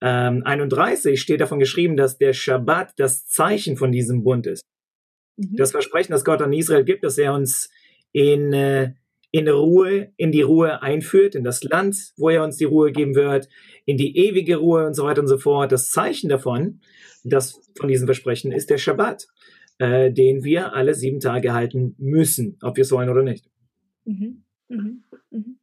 äh, 0.00 0.06
31 0.06 1.20
steht 1.20 1.40
davon 1.40 1.58
geschrieben, 1.58 1.96
dass 1.96 2.18
der 2.18 2.32
Schabbat 2.32 2.94
das 2.98 3.28
Zeichen 3.28 3.76
von 3.76 3.92
diesem 3.92 4.22
Bund 4.24 4.46
ist. 4.46 4.62
Mhm. 5.40 5.56
Das 5.56 5.72
Versprechen, 5.72 6.12
das 6.12 6.24
Gott 6.24 6.42
an 6.42 6.52
Israel 6.52 6.84
gibt, 6.84 7.02
dass 7.04 7.18
er 7.18 7.32
uns 7.34 7.70
in, 8.12 8.52
äh, 8.52 8.92
in 9.30 9.48
Ruhe, 9.48 10.12
in 10.16 10.32
die 10.32 10.42
Ruhe 10.42 10.82
einführt, 10.82 11.34
in 11.34 11.44
das 11.44 11.62
Land, 11.62 11.96
wo 12.16 12.28
er 12.30 12.44
uns 12.44 12.56
die 12.56 12.64
Ruhe 12.64 12.92
geben 12.92 13.14
wird, 13.14 13.48
in 13.86 13.96
die 13.96 14.16
ewige 14.16 14.56
Ruhe 14.56 14.86
und 14.86 14.94
so 14.94 15.04
weiter 15.04 15.20
und 15.22 15.28
so 15.28 15.38
fort. 15.38 15.72
Das 15.72 15.90
Zeichen 15.90 16.28
davon, 16.28 16.80
das 17.24 17.60
von 17.78 17.88
diesem 17.88 18.06
Versprechen 18.06 18.52
ist 18.52 18.70
der 18.70 18.78
Schabbat. 18.78 19.26
äh, 19.78 20.12
den 20.12 20.44
wir 20.44 20.74
alle 20.74 20.94
sieben 20.94 21.20
Tage 21.20 21.54
halten 21.54 21.94
müssen, 21.98 22.58
ob 22.62 22.76
wir 22.76 22.82
es 22.82 22.92
wollen 22.92 23.08
oder 23.08 23.22
nicht. 23.22 23.46
Mhm. 24.04 24.44
Mhm. 24.68 25.04
Mhm. 25.30 25.58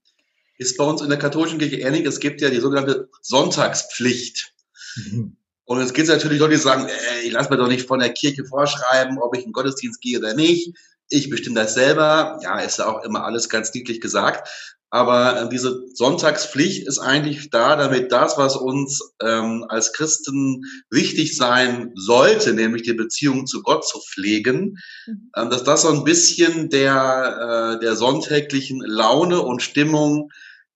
Ist 0.58 0.76
bei 0.78 0.86
uns 0.86 1.02
in 1.02 1.10
der 1.10 1.20
katholischen 1.20 1.60
Kirche 1.60 1.78
ähnlich. 1.78 2.04
Es 2.06 2.20
gibt 2.20 2.42
ja 2.42 2.50
die 2.50 2.60
sogenannte 2.60 3.10
Sonntagspflicht. 3.22 4.56
Mhm. 4.96 5.37
Und 5.67 5.82
es 5.82 5.93
gibt 5.93 6.08
natürlich 6.08 6.39
Leute, 6.39 6.56
die 6.56 6.62
sagen, 6.62 6.88
ey, 6.88 7.27
ich 7.27 7.34
lasse 7.34 7.49
mir 7.49 7.58
doch 7.58 7.67
nicht 7.67 7.88
von 7.88 7.99
der 7.99 8.13
Kirche 8.13 8.45
vorschreiben, 8.45 9.17
ob 9.19 9.36
ich 9.36 9.41
in 9.41 9.49
den 9.49 9.53
Gottesdienst 9.53 9.99
gehe 9.99 10.17
oder 10.17 10.34
nicht. 10.34 10.73
Ich 11.10 11.30
bestimme 11.30 11.60
das 11.60 11.73
selber. 11.73 12.39
Ja, 12.41 12.60
ist 12.60 12.80
ja 12.80 12.88
auch 12.88 13.03
immer 13.03 13.25
alles 13.25 13.49
ganz 13.49 13.73
niedlich 13.73 13.99
gesagt. 13.99 14.47
Aber 14.89 15.41
äh, 15.41 15.49
diese 15.49 15.84
Sonntagspflicht 15.93 16.88
ist 16.88 16.99
eigentlich 16.99 17.49
da, 17.49 17.75
damit 17.75 18.13
das, 18.13 18.38
was 18.38 18.56
uns 18.56 19.13
ähm, 19.21 19.65
als 19.67 19.91
Christen 19.91 20.63
wichtig 20.89 21.36
sein 21.36 21.91
sollte, 21.95 22.53
nämlich 22.53 22.84
die 22.84 22.93
Beziehung 22.93 23.45
zu 23.45 23.62
Gott 23.62 23.86
zu 23.86 23.99
pflegen, 23.99 24.77
mhm. 25.06 25.32
ähm, 25.36 25.49
dass 25.49 25.65
das 25.65 25.82
so 25.82 25.89
ein 25.89 26.06
bisschen 26.06 26.69
der, 26.69 27.75
äh, 27.75 27.84
der 27.84 27.97
sonntäglichen 27.97 28.80
Laune 28.80 29.41
und 29.41 29.62
Stimmung 29.62 30.30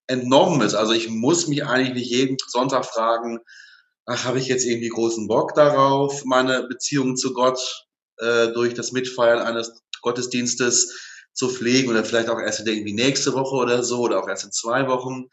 entnommen 0.08 0.60
ist. 0.60 0.76
Also 0.76 0.92
ich 0.92 1.08
muss 1.08 1.48
mich 1.48 1.66
eigentlich 1.66 1.94
nicht 1.94 2.12
jeden 2.12 2.36
Sonntag 2.46 2.86
fragen, 2.86 3.40
ach, 4.12 4.26
habe 4.26 4.40
ich 4.40 4.48
jetzt 4.48 4.66
irgendwie 4.66 4.90
großen 4.90 5.28
Bock 5.28 5.54
darauf, 5.56 6.26
meine 6.26 6.64
Beziehung 6.68 7.16
zu 7.16 7.34
Gott 7.34 7.86
äh, 8.18 8.50
durch 8.50 8.74
das 8.74 8.92
Mitfeiern 8.92 9.40
eines 9.40 9.82
Gottesdienstes 10.02 11.00
zu 11.34 11.50
pflegen 11.50 11.90
oder 11.90 12.04
vielleicht 12.04 12.30
auch 12.30 12.40
erst 12.40 12.68
irgendwie 12.68 12.94
nächste 12.94 13.34
Woche 13.34 13.56
oder 13.56 13.84
so 13.84 14.02
oder 14.02 14.22
auch 14.22 14.28
erst 14.28 14.46
in 14.46 14.52
zwei 14.52 14.88
Wochen. 14.88 15.28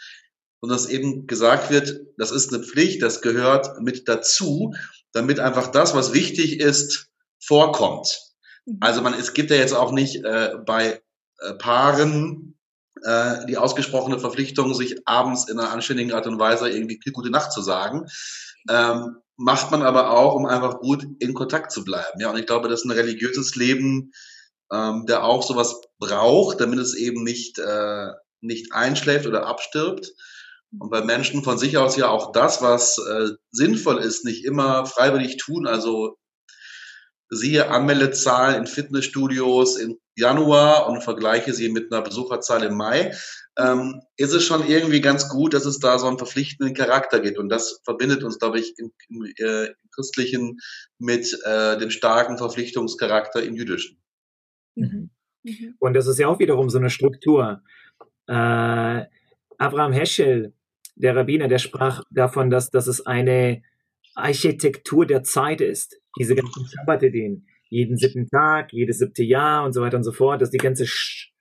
Und 0.61 0.71
dass 0.71 0.89
eben 0.89 1.27
gesagt 1.27 1.71
wird, 1.71 2.01
das 2.17 2.31
ist 2.31 2.53
eine 2.53 2.63
Pflicht, 2.63 3.03
das 3.03 3.21
gehört 3.21 3.81
mit 3.81 4.09
dazu, 4.09 4.75
damit 5.13 5.41
einfach 5.41 5.69
das, 5.69 5.95
was 5.95 6.13
wichtig 6.13 6.61
ist, 6.61 7.09
vorkommt. 7.41 8.21
Mhm. 8.67 8.79
Also 8.81 9.03
man, 9.03 9.15
es 9.15 9.35
gibt 9.35 9.51
ja 9.51 9.57
jetzt 9.57 9.75
auch 9.75 9.93
nicht 9.93 10.25
äh, 10.25 10.55
bei 10.65 11.01
äh, 11.41 11.55
Paaren 11.55 12.59
äh, 13.05 13.47
die 13.47 13.57
ausgesprochene 13.57 14.19
Verpflichtung, 14.19 14.75
sich 14.75 15.07
abends 15.07 15.49
in 15.49 15.59
einer 15.59 15.71
anständigen 15.71 16.13
Art 16.13 16.27
und 16.27 16.39
Weise 16.39 16.69
irgendwie 16.69 16.99
gute 17.13 17.31
Nacht 17.31 17.53
zu 17.53 17.63
sagen. 17.63 18.07
Ähm, 18.69 19.17
macht 19.37 19.71
man 19.71 19.83
aber 19.83 20.11
auch, 20.11 20.35
um 20.35 20.47
einfach 20.47 20.81
gut 20.81 21.07
in 21.21 21.33
Kontakt 21.33 21.71
zu 21.71 21.85
bleiben. 21.85 22.21
Ja, 22.21 22.31
und 22.31 22.39
ich 22.39 22.47
glaube, 22.47 22.69
dass 22.69 22.85
ein 22.85 22.91
religiöses 22.91 23.55
Leben, 23.55 24.13
ähm, 24.73 25.07
der 25.07 25.25
auch 25.25 25.43
sowas 25.43 25.81
braucht, 25.99 26.61
damit 26.61 26.79
es 26.81 26.95
eben 26.95 27.23
nicht, 27.23 27.59
äh, 27.59 28.09
nicht 28.41 28.73
einschläft 28.73 29.27
oder 29.27 29.47
abstirbt. 29.47 30.13
Und 30.79 30.91
bei 30.91 31.03
Menschen 31.03 31.43
von 31.45 31.57
sich 31.57 31.79
aus 31.79 31.97
ja 31.97 32.09
auch 32.09 32.33
das, 32.33 32.61
was 32.61 32.99
äh, 32.99 33.31
sinnvoll 33.51 33.99
ist, 33.99 34.25
nicht 34.25 34.45
immer 34.45 34.85
freiwillig 34.85 35.39
tun. 35.39 35.67
Also 35.67 36.19
siehe 37.31 37.71
Anmeldezahlen 37.71 38.57
in 38.57 38.67
Fitnessstudios 38.67 39.77
im 39.77 39.99
Januar 40.17 40.89
und 40.89 41.03
vergleiche 41.03 41.55
sie 41.55 41.69
mit 41.69 41.93
einer 41.93 42.03
Besucherzahl 42.03 42.65
im 42.65 42.77
Mai, 42.77 43.15
ähm, 43.59 44.03
ist 44.17 44.33
es 44.33 44.45
schon 44.45 44.67
irgendwie 44.67 45.01
ganz 45.01 45.29
gut, 45.29 45.53
dass 45.53 45.67
es 45.67 45.81
da 45.81 45.99
so 45.99 46.07
einen 46.07 46.19
verpflichtenden 46.19 46.75
Charakter 46.75 47.21
gibt. 47.21 47.39
Und 47.39 47.49
das 47.49 47.81
verbindet 47.85 48.23
uns, 48.23 48.39
glaube 48.39 48.61
ich, 48.61 48.79
im, 48.79 48.93
im, 49.09 49.25
äh, 49.25 49.67
im 49.67 49.91
Christlichen 49.93 50.59
mit 50.99 51.37
äh, 51.45 51.77
dem 51.77 51.91
starken 51.91 52.39
Verpflichtungscharakter 52.39 53.43
im 53.43 53.57
Jüdischen. 53.57 54.01
Mhm. 54.77 55.11
Mhm. 55.43 55.75
Und 55.81 55.95
das 55.95 56.07
ist 56.07 56.19
ja 56.19 56.29
auch 56.29 56.39
wiederum 56.39 56.71
so 56.71 56.79
eine 56.79 56.91
Struktur. 56.91 57.63
Äh, 58.29 59.05
Abraham 59.59 59.93
Heschel, 59.93 60.55
der 60.95 61.17
Rabbiner, 61.17 61.49
der 61.49 61.59
sprach 61.59 62.05
davon, 62.11 62.51
dass, 62.51 62.71
dass 62.71 62.87
es 62.87 63.05
eine 63.07 63.63
Architektur 64.15 65.05
der 65.05 65.25
Zeit 65.25 65.61
ist. 65.61 66.01
Diese 66.19 66.35
ganzen 66.37 66.67
Schabbate, 66.67 67.11
den 67.11 67.47
jeden 67.71 67.97
siebten 67.97 68.29
Tag, 68.29 68.73
jedes 68.73 68.99
siebte 68.99 69.23
Jahr 69.25 69.65
und 69.65 69.73
so 69.73 69.83
weiter 69.83 69.97
und 69.97 70.05
so 70.05 70.13
fort, 70.13 70.41
dass 70.41 70.51
die 70.51 70.59
ganze, 70.59 70.87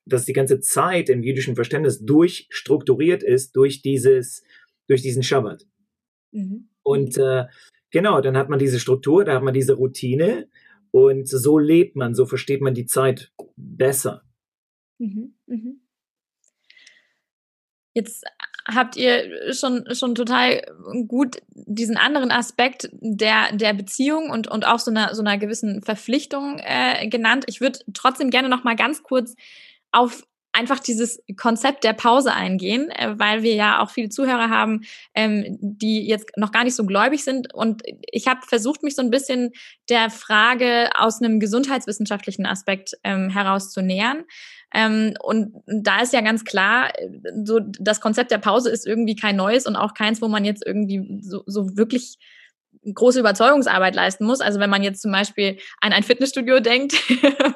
dass 0.07 0.25
die 0.25 0.33
ganze 0.33 0.59
Zeit 0.59 1.09
im 1.09 1.23
jüdischen 1.23 1.55
Verständnis 1.55 2.03
durchstrukturiert 2.03 3.23
ist 3.23 3.55
durch 3.55 3.81
dieses, 3.81 4.43
durch 4.87 5.01
diesen 5.01 5.23
Schabbat. 5.23 5.65
Mhm. 6.31 6.69
Und 6.83 7.17
äh, 7.17 7.45
genau, 7.91 8.21
dann 8.21 8.37
hat 8.37 8.49
man 8.49 8.59
diese 8.59 8.79
Struktur, 8.79 9.25
da 9.25 9.33
hat 9.35 9.43
man 9.43 9.53
diese 9.53 9.73
Routine 9.73 10.47
und 10.91 11.27
so 11.27 11.59
lebt 11.59 11.95
man, 11.95 12.15
so 12.15 12.25
versteht 12.25 12.61
man 12.61 12.73
die 12.73 12.85
Zeit 12.85 13.31
besser. 13.55 14.23
Mhm. 14.99 15.35
Mhm. 15.45 15.81
Jetzt 17.93 18.25
habt 18.67 18.95
ihr 18.95 19.53
schon, 19.53 19.85
schon 19.95 20.13
total 20.13 20.61
gut 21.07 21.37
diesen 21.53 21.97
anderen 21.97 22.31
Aspekt 22.31 22.89
der, 22.91 23.51
der 23.53 23.73
Beziehung 23.73 24.29
und, 24.29 24.47
und 24.47 24.67
auch 24.67 24.79
so 24.79 24.91
einer, 24.91 25.15
so 25.15 25.21
einer 25.21 25.37
gewissen 25.37 25.81
Verpflichtung 25.81 26.59
äh, 26.59 27.07
genannt. 27.07 27.45
Ich 27.47 27.61
würde 27.61 27.79
trotzdem 27.93 28.29
gerne 28.29 28.49
noch 28.49 28.63
mal 28.63 28.75
ganz 28.75 29.03
kurz 29.03 29.35
auf 29.91 30.23
einfach 30.57 30.79
dieses 30.79 31.21
Konzept 31.39 31.83
der 31.83 31.93
Pause 31.93 32.33
eingehen, 32.33 32.89
äh, 32.89 33.13
weil 33.17 33.43
wir 33.43 33.53
ja 33.53 33.79
auch 33.79 33.91
viele 33.91 34.09
Zuhörer 34.09 34.49
haben, 34.49 34.81
ähm, 35.13 35.57
die 35.61 36.07
jetzt 36.07 36.31
noch 36.35 36.51
gar 36.51 36.63
nicht 36.63 36.75
so 36.75 36.85
gläubig 36.85 37.23
sind. 37.23 37.53
Und 37.53 37.83
ich 38.11 38.27
habe 38.27 38.39
versucht, 38.47 38.81
mich 38.81 38.95
so 38.95 39.03
ein 39.03 39.11
bisschen 39.11 39.51
der 39.89 40.09
Frage 40.09 40.89
aus 40.97 41.21
einem 41.21 41.39
gesundheitswissenschaftlichen 41.39 42.47
Aspekt 42.47 42.93
ähm, 43.03 43.29
herauszunähern. 43.29 44.23
Ähm, 44.73 45.13
und 45.21 45.53
da 45.67 46.01
ist 46.01 46.13
ja 46.13 46.21
ganz 46.21 46.43
klar, 46.43 46.91
so 47.43 47.59
das 47.79 48.01
Konzept 48.01 48.31
der 48.31 48.39
Pause 48.39 48.71
ist 48.71 48.87
irgendwie 48.87 49.15
kein 49.15 49.35
neues 49.35 49.67
und 49.67 49.75
auch 49.75 49.93
keins, 49.93 50.21
wo 50.21 50.27
man 50.27 50.43
jetzt 50.43 50.65
irgendwie 50.65 51.19
so, 51.21 51.43
so 51.45 51.77
wirklich 51.77 52.17
große 52.93 53.19
Überzeugungsarbeit 53.19 53.95
leisten 53.95 54.25
muss. 54.25 54.41
Also 54.41 54.59
wenn 54.59 54.69
man 54.69 54.83
jetzt 54.83 55.01
zum 55.01 55.11
Beispiel 55.11 55.57
an 55.81 55.93
ein 55.93 56.03
Fitnessstudio 56.03 56.59
denkt, 56.61 56.93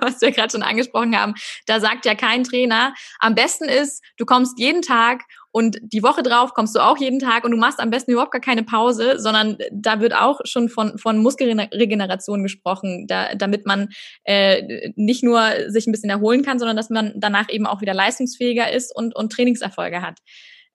was 0.01 0.21
wir 0.21 0.31
gerade 0.31 0.51
schon 0.51 0.63
angesprochen 0.63 1.17
haben, 1.17 1.33
da 1.65 1.79
sagt 1.79 2.05
ja 2.05 2.15
kein 2.15 2.43
Trainer, 2.43 2.93
am 3.19 3.35
besten 3.35 3.65
ist, 3.65 4.03
du 4.17 4.25
kommst 4.25 4.59
jeden 4.59 4.81
Tag 4.81 5.23
und 5.51 5.77
die 5.81 6.01
Woche 6.01 6.23
drauf 6.23 6.53
kommst 6.53 6.75
du 6.75 6.79
auch 6.79 6.97
jeden 6.97 7.19
Tag 7.19 7.43
und 7.43 7.51
du 7.51 7.57
machst 7.57 7.79
am 7.79 7.89
besten 7.89 8.11
überhaupt 8.11 8.31
gar 8.31 8.41
keine 8.41 8.63
Pause, 8.63 9.19
sondern 9.19 9.57
da 9.71 9.99
wird 9.99 10.15
auch 10.15 10.39
schon 10.45 10.69
von, 10.69 10.97
von 10.97 11.17
Muskelregeneration 11.17 12.41
gesprochen, 12.43 13.05
da, 13.07 13.35
damit 13.35 13.65
man 13.65 13.89
äh, 14.23 14.91
nicht 14.95 15.23
nur 15.23 15.41
sich 15.67 15.87
ein 15.87 15.91
bisschen 15.91 16.09
erholen 16.09 16.43
kann, 16.43 16.57
sondern 16.57 16.77
dass 16.77 16.89
man 16.89 17.13
danach 17.17 17.49
eben 17.49 17.67
auch 17.67 17.81
wieder 17.81 17.93
leistungsfähiger 17.93 18.71
ist 18.71 18.95
und, 18.95 19.15
und 19.15 19.31
Trainingserfolge 19.31 20.01
hat. 20.01 20.19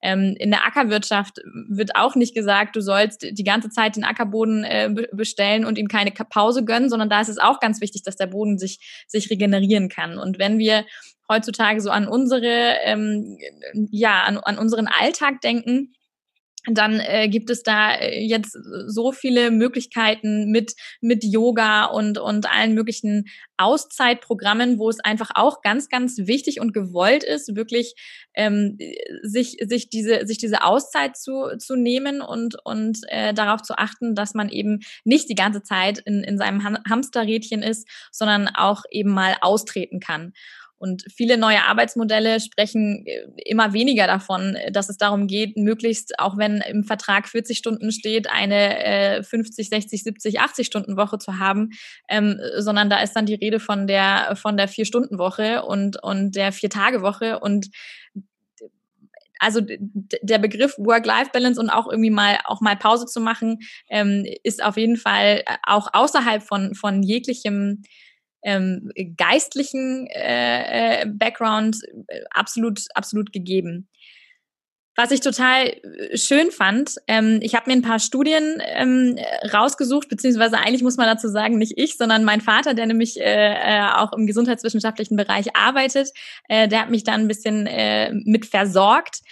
Ähm, 0.07 0.37
in 0.39 0.53
der 0.53 0.65
Ackerwirtschaft 0.65 1.41
wird 1.69 1.97
auch 1.97 2.15
nicht 2.15 2.33
gesagt, 2.33 2.77
du 2.77 2.81
sollst 2.81 3.27
die 3.29 3.43
ganze 3.43 3.71
Zeit 3.71 3.97
den 3.97 4.05
Ackerboden 4.05 4.63
äh, 4.63 4.89
bestellen 5.13 5.65
und 5.65 5.79
ihm 5.79 5.89
keine 5.89 6.13
Pause 6.13 6.65
gönnen, 6.65 6.89
sondern 6.89 7.11
da 7.11 7.21
ist 7.21 7.29
es 7.29 7.39
auch 7.39 7.59
ganz 7.59 7.81
wichtig, 7.81 8.05
dass 8.05 8.15
der 8.15 8.29
Boden 8.29 8.57
sich, 8.57 9.05
sich 9.09 9.29
regenerieren 9.31 9.89
kann. 9.89 10.17
Und 10.17 10.39
wenn 10.39 10.59
wir 10.59 10.85
heutzutage 11.29 11.81
so 11.81 11.91
an 11.91 12.07
unsere, 12.07 12.77
ähm, 12.85 13.37
ja, 13.91 14.23
an, 14.23 14.39
an 14.39 14.59
unseren 14.59 14.87
Alltag 14.87 15.41
denken, 15.41 15.93
dann 16.71 17.01
äh, 17.01 17.29
gibt 17.29 17.51
es 17.51 17.63
da 17.63 17.95
äh, 17.95 18.21
jetzt 18.21 18.57
so 18.87 19.13
viele 19.13 19.51
Möglichkeiten 19.51 20.51
mit 20.51 20.75
mit 21.01 21.25
Yoga 21.25 21.87
und 21.87 22.19
und 22.19 22.51
allen 22.51 22.75
möglichen 22.75 23.27
Auszeitprogrammen, 23.57 24.79
wo 24.79 24.91
es 24.91 25.01
einfach 25.01 25.31
auch 25.35 25.63
ganz 25.63 25.89
ganz 25.89 26.19
wichtig 26.19 26.61
und 26.61 26.73
gewollt 26.73 27.25
ist, 27.25 27.55
wirklich 27.57 27.95
ähm, 28.35 28.79
sich 29.23 29.57
sich 29.67 29.89
diese 29.89 30.27
sich 30.27 30.39
diese 30.39 30.65
Auszeit 30.65 31.17
zu 31.17 31.57
zu 31.59 31.77
nehmen 31.77 32.21
und 32.21 32.57
und 32.65 32.99
äh, 33.09 33.33
darauf 33.33 33.63
zu 33.63 33.79
achten, 33.79 34.15
dass 34.15 34.35
man 34.35 34.49
eben 34.49 34.81
nicht 35.05 35.29
die 35.29 35.35
ganze 35.35 35.63
Zeit 35.63 35.99
in 35.99 36.23
in 36.25 36.39
seinem 36.39 36.65
Hamsterrädchen 36.89 37.63
ist, 37.63 37.89
sondern 38.11 38.49
auch 38.49 38.83
eben 38.91 39.11
mal 39.11 39.37
austreten 39.41 40.01
kann. 40.01 40.33
Und 40.79 41.05
viele 41.11 41.39
neue 41.39 41.63
Arbeitsmodelle 41.63 42.39
sprechen 42.41 43.05
äh, 43.07 43.25
immer 43.45 43.73
weniger 43.73 44.07
davon, 44.07 44.57
äh, 44.57 44.71
dass 44.71 44.89
es 44.89 44.99
darum 44.99 45.27
geht, 45.27 45.57
möglichst, 45.57 46.19
auch 46.19 46.37
wenn 46.37 46.59
im 46.59 46.85
Vertrag 46.85 47.29
40 47.29 47.57
Stunden 47.57 47.93
steht, 47.93 48.29
eine 48.31 48.85
äh, 48.85 49.23
50, 49.23 49.69
60, 49.69 50.03
70, 50.03 50.41
80 50.41 50.67
Stunden 50.67 50.97
Woche 50.97 51.19
zu 51.19 51.39
haben, 51.39 51.71
ähm, 52.09 52.39
sondern 52.59 52.91
da 52.91 53.01
ist 53.01 53.15
dann 53.15 53.27
die 53.27 53.35
Rede 53.35 53.59
von 53.61 53.87
der, 53.87 54.37
von 54.37 54.57
der 54.57 54.69
Vier-Stunden-Woche 54.69 55.65
und, 55.65 56.03
und 56.03 56.37
der 56.37 56.53
Vier-Tage-Woche 56.53 57.41
und 57.41 57.69
also 59.39 59.61
der 59.61 60.39
Begriff 60.39 60.75
Work-Life-Balance 60.79 61.61
und 61.61 61.71
auch 61.71 61.87
irgendwie 61.91 62.11
mal 62.11 62.39
auch 62.45 62.61
mal 62.61 62.77
Pause 62.77 63.07
zu 63.07 63.21
machen, 63.21 63.59
ähm, 63.91 64.25
ist 64.43 64.63
auf 64.63 64.77
jeden 64.77 64.97
Fall 64.97 65.43
äh, 65.47 65.57
auch 65.63 65.89
außerhalb 65.93 66.43
von, 66.43 66.75
von 66.75 67.03
jeglichem 67.03 67.83
ähm, 68.47 68.91
geistlichen 69.17 70.07
äh, 70.07 71.03
äh, 71.03 71.07
Background 71.07 71.79
äh, 72.07 72.21
absolut, 72.31 72.85
absolut 72.95 73.33
gegeben. 73.33 73.89
Was 74.95 75.11
ich 75.11 75.21
total 75.21 75.67
äh, 75.67 76.17
schön 76.17 76.51
fand, 76.51 76.95
ähm, 77.09 77.41
ich 77.43 77.55
habe 77.55 77.69
mir 77.69 77.77
ein 77.77 77.83
paar 77.83 77.99
Studien 77.99 78.63
ähm, 78.65 79.19
rausgesucht, 79.53 80.09
beziehungsweise 80.09 80.59
eigentlich 80.59 80.83
muss 80.83 80.97
man 80.97 81.07
dazu 81.07 81.29
sagen, 81.29 81.59
nicht 81.59 81.75
ich, 81.77 81.99
sondern 81.99 82.25
mein 82.25 82.41
Vater, 82.41 82.73
der 82.73 82.87
nämlich 82.87 83.21
äh, 83.21 83.83
auch 83.95 84.13
im 84.13 84.27
gesundheitswissenschaftlichen 84.27 85.17
Bereich 85.17 85.57
arbeitet, 85.57 86.11
äh, 86.49 86.69
der 86.69 86.83
hat 86.83 86.91
mich 86.91 87.03
da 87.03 87.13
ein 87.13 87.29
bisschen 87.29 87.67
äh, 87.67 88.13
mit 88.13 88.47
versorgt. 88.47 89.23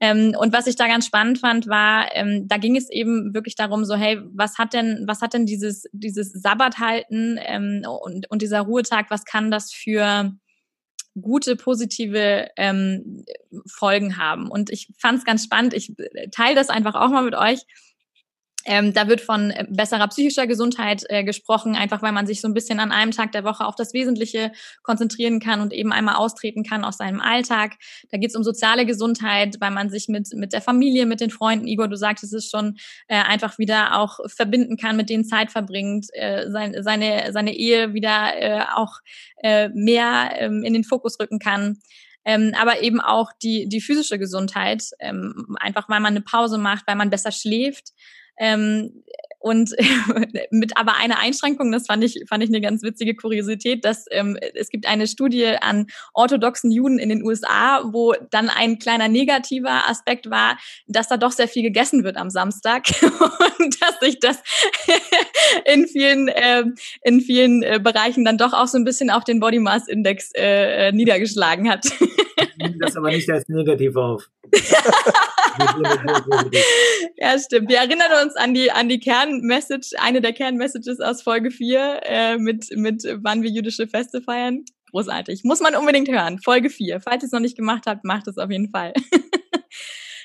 Ähm, 0.00 0.34
und 0.38 0.52
was 0.52 0.66
ich 0.66 0.76
da 0.76 0.86
ganz 0.86 1.06
spannend 1.06 1.38
fand, 1.38 1.66
war, 1.66 2.14
ähm, 2.14 2.46
da 2.46 2.56
ging 2.56 2.76
es 2.76 2.88
eben 2.90 3.34
wirklich 3.34 3.56
darum, 3.56 3.84
so, 3.84 3.96
hey, 3.96 4.20
was 4.32 4.58
hat 4.58 4.72
denn, 4.72 5.04
was 5.06 5.22
hat 5.22 5.34
denn 5.34 5.44
dieses, 5.44 5.84
dieses 5.92 6.32
Sabbathalten 6.32 7.38
ähm, 7.44 7.82
und, 8.02 8.30
und 8.30 8.42
dieser 8.42 8.60
Ruhetag, 8.60 9.10
was 9.10 9.24
kann 9.24 9.50
das 9.50 9.72
für 9.72 10.32
gute, 11.20 11.56
positive 11.56 12.48
ähm, 12.56 13.24
Folgen 13.66 14.16
haben? 14.16 14.48
Und 14.48 14.70
ich 14.70 14.88
fand 14.98 15.18
es 15.18 15.24
ganz 15.24 15.42
spannend. 15.42 15.74
Ich 15.74 15.92
teile 16.30 16.54
das 16.54 16.68
einfach 16.68 16.94
auch 16.94 17.10
mal 17.10 17.24
mit 17.24 17.34
euch. 17.34 17.60
Ähm, 18.64 18.92
da 18.92 19.08
wird 19.08 19.20
von 19.20 19.50
äh, 19.50 19.64
besserer 19.68 20.08
psychischer 20.08 20.46
Gesundheit 20.46 21.04
äh, 21.08 21.22
gesprochen, 21.22 21.76
einfach 21.76 22.02
weil 22.02 22.12
man 22.12 22.26
sich 22.26 22.40
so 22.40 22.48
ein 22.48 22.54
bisschen 22.54 22.80
an 22.80 22.92
einem 22.92 23.12
Tag 23.12 23.32
der 23.32 23.44
Woche 23.44 23.64
auf 23.64 23.76
das 23.76 23.94
Wesentliche 23.94 24.52
konzentrieren 24.82 25.40
kann 25.40 25.60
und 25.60 25.72
eben 25.72 25.92
einmal 25.92 26.16
austreten 26.16 26.64
kann 26.64 26.84
aus 26.84 26.98
seinem 26.98 27.20
Alltag. 27.20 27.76
Da 28.10 28.18
geht 28.18 28.30
es 28.30 28.36
um 28.36 28.42
soziale 28.42 28.84
Gesundheit, 28.84 29.56
weil 29.60 29.70
man 29.70 29.90
sich 29.90 30.08
mit, 30.08 30.34
mit 30.34 30.52
der 30.52 30.60
Familie, 30.60 31.06
mit 31.06 31.20
den 31.20 31.30
Freunden, 31.30 31.68
Igor, 31.68 31.88
du 31.88 31.96
sagtest 31.96 32.34
es 32.34 32.50
schon, 32.50 32.76
äh, 33.06 33.16
einfach 33.16 33.58
wieder 33.58 33.98
auch 33.98 34.18
verbinden 34.26 34.76
kann, 34.76 34.96
mit 34.96 35.08
denen 35.08 35.24
Zeit 35.24 35.52
verbringt, 35.52 36.06
äh, 36.12 36.50
sein, 36.50 36.74
seine, 36.82 37.32
seine 37.32 37.54
Ehe 37.54 37.94
wieder 37.94 38.32
äh, 38.36 38.64
auch 38.74 38.98
äh, 39.42 39.68
mehr 39.68 40.32
ähm, 40.36 40.64
in 40.64 40.74
den 40.74 40.84
Fokus 40.84 41.18
rücken 41.20 41.38
kann. 41.38 41.78
Ähm, 42.24 42.52
aber 42.60 42.82
eben 42.82 43.00
auch 43.00 43.32
die, 43.42 43.68
die 43.68 43.80
physische 43.80 44.18
Gesundheit, 44.18 44.90
ähm, 44.98 45.56
einfach 45.60 45.88
weil 45.88 46.00
man 46.00 46.14
eine 46.14 46.20
Pause 46.20 46.58
macht, 46.58 46.86
weil 46.86 46.96
man 46.96 47.08
besser 47.08 47.32
schläft, 47.32 47.92
ähm, 48.38 49.02
und 49.40 49.74
mit 50.50 50.76
aber 50.76 50.96
einer 50.96 51.18
Einschränkung, 51.18 51.70
das 51.72 51.86
fand 51.86 52.04
ich, 52.04 52.24
fand 52.28 52.42
ich 52.42 52.50
eine 52.50 52.60
ganz 52.60 52.82
witzige 52.82 53.14
Kuriosität, 53.14 53.84
dass 53.84 54.06
ähm, 54.10 54.36
es 54.54 54.68
gibt 54.68 54.86
eine 54.86 55.06
Studie 55.06 55.46
an 55.60 55.86
orthodoxen 56.12 56.70
Juden 56.70 56.98
in 56.98 57.08
den 57.08 57.22
USA, 57.22 57.82
wo 57.92 58.14
dann 58.30 58.48
ein 58.48 58.78
kleiner 58.78 59.08
negativer 59.08 59.88
Aspekt 59.88 60.30
war, 60.30 60.58
dass 60.86 61.08
da 61.08 61.16
doch 61.16 61.32
sehr 61.32 61.48
viel 61.48 61.62
gegessen 61.62 62.04
wird 62.04 62.16
am 62.16 62.30
Samstag 62.30 62.86
und 63.02 63.80
dass 63.80 64.00
sich 64.00 64.18
das 64.18 64.42
in 65.64 65.86
vielen, 65.86 66.28
äh, 66.28 66.64
in 67.02 67.20
vielen 67.20 67.62
äh, 67.62 67.80
Bereichen 67.82 68.24
dann 68.24 68.38
doch 68.38 68.52
auch 68.52 68.66
so 68.66 68.78
ein 68.78 68.84
bisschen 68.84 69.10
auf 69.10 69.24
den 69.24 69.40
Body 69.40 69.60
Mass 69.60 69.88
Index 69.88 70.32
äh, 70.36 70.88
äh 70.88 70.92
niedergeschlagen 70.92 71.70
hat. 71.70 71.86
das 72.80 72.96
aber 72.96 73.10
nicht 73.10 73.30
als 73.30 73.48
negativ 73.48 73.96
auf. 73.96 74.28
ja, 77.16 77.38
stimmt. 77.38 77.68
Wir 77.68 77.78
erinnern 77.78 78.24
uns 78.24 78.36
an 78.36 78.54
die, 78.54 78.70
an 78.70 78.88
die 78.88 79.00
Kernmessage, 79.00 79.90
eine 79.98 80.20
der 80.20 80.32
Kernmessages 80.32 81.00
aus 81.00 81.22
Folge 81.22 81.50
4 81.50 82.00
äh, 82.04 82.38
mit, 82.38 82.66
mit 82.76 83.04
wann 83.22 83.42
wir 83.42 83.50
jüdische 83.50 83.86
Feste 83.86 84.20
feiern. 84.20 84.64
Großartig. 84.90 85.44
Muss 85.44 85.60
man 85.60 85.74
unbedingt 85.74 86.08
hören. 86.08 86.38
Folge 86.38 86.70
4. 86.70 87.00
Falls 87.00 87.22
ihr 87.22 87.26
es 87.26 87.32
noch 87.32 87.40
nicht 87.40 87.56
gemacht 87.56 87.84
habt, 87.86 88.04
macht 88.04 88.26
es 88.26 88.38
auf 88.38 88.50
jeden 88.50 88.70
Fall. 88.70 88.92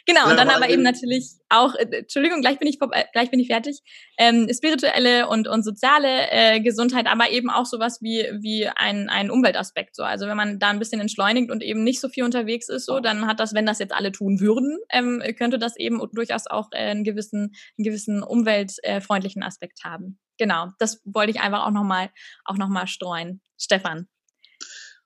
Genau, 0.06 0.30
und 0.30 0.36
dann 0.36 0.50
aber 0.50 0.70
eben 0.70 0.82
natürlich 0.82 1.32
auch, 1.48 1.76
äh, 1.76 2.00
Entschuldigung, 2.00 2.42
gleich 2.42 2.60
bin 2.60 2.68
ich 2.68 2.78
vorbei, 2.78 3.08
gleich 3.14 3.32
bin 3.32 3.40
ich 3.40 3.48
fertig, 3.48 3.82
ähm, 4.18 4.50
spirituelle 4.54 5.30
und, 5.30 5.48
und 5.48 5.64
soziale 5.64 6.30
äh, 6.30 6.60
Gesundheit, 6.60 7.08
aber 7.08 7.30
eben 7.30 7.50
auch 7.50 7.66
sowas 7.66 8.00
wie, 8.02 8.28
wie 8.42 8.68
ein, 8.68 9.08
ein 9.08 9.32
Umweltaspekt. 9.32 9.96
So. 9.96 10.04
Also 10.04 10.28
wenn 10.28 10.36
man 10.36 10.60
da 10.60 10.70
ein 10.70 10.80
bisschen 10.80 11.00
entschleunigt 11.00 11.52
und 11.52 11.64
eben 11.64 11.86
nicht 11.86 12.02
so 12.02 12.10
viel 12.10 12.26
unterwegs 12.26 12.68
ist, 12.68 12.86
so, 12.86 13.00
dann 13.00 13.28
hat 13.28 13.40
das, 13.40 13.54
wenn 13.54 13.66
das 13.66 13.80
jetzt 13.80 13.94
alle 13.94 14.12
tun 14.12 14.42
würden, 14.42 14.78
ähm, 14.92 15.24
könnte 15.38 15.58
das 15.58 15.78
eben 15.78 16.02
durchaus 16.12 16.48
auch 16.48 16.68
äh, 16.72 16.90
einen 16.90 17.06
gewissen, 17.06 17.54
einen 17.78 17.86
gewissen 17.86 18.24
umweltfreundlichen 18.24 19.42
Aspekt 19.42 19.86
haben. 19.86 20.20
Genau, 20.38 20.68
das 20.80 21.02
wollte 21.06 21.32
ich 21.32 21.40
einfach 21.40 21.66
auch 21.66 21.72
nochmal 21.72 22.10
auch 22.44 22.58
noch 22.58 22.68
mal 22.68 22.88
streuen. 22.88 23.42
Stefan. 23.58 24.10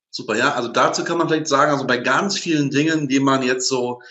Super, 0.10 0.36
ja, 0.36 0.55
also 0.55 0.69
dazu 0.69 1.03
kann 1.03 1.19
man 1.19 1.27
vielleicht 1.27 1.47
sagen, 1.47 1.71
also 1.71 1.86
bei 1.86 1.97
ganz 1.97 2.39
vielen 2.39 2.71
Dingen, 2.71 3.07
die 3.07 3.19
man 3.19 3.43
jetzt 3.43 3.67
so 3.67 4.01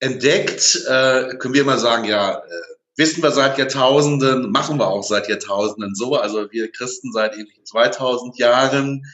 entdeckt, 0.00 0.82
äh, 0.86 1.36
können 1.36 1.54
wir 1.54 1.60
immer 1.60 1.78
sagen, 1.78 2.04
ja, 2.04 2.38
äh, 2.38 2.70
wissen 2.96 3.22
wir 3.22 3.30
seit 3.30 3.58
Jahrtausenden, 3.58 4.50
machen 4.50 4.78
wir 4.78 4.88
auch 4.88 5.02
seit 5.02 5.28
Jahrtausenden 5.28 5.94
so. 5.94 6.16
Also 6.16 6.50
wir 6.50 6.72
Christen 6.72 7.12
seit 7.12 7.36
eben 7.36 7.48
2000 7.64 8.36
Jahren 8.38 9.04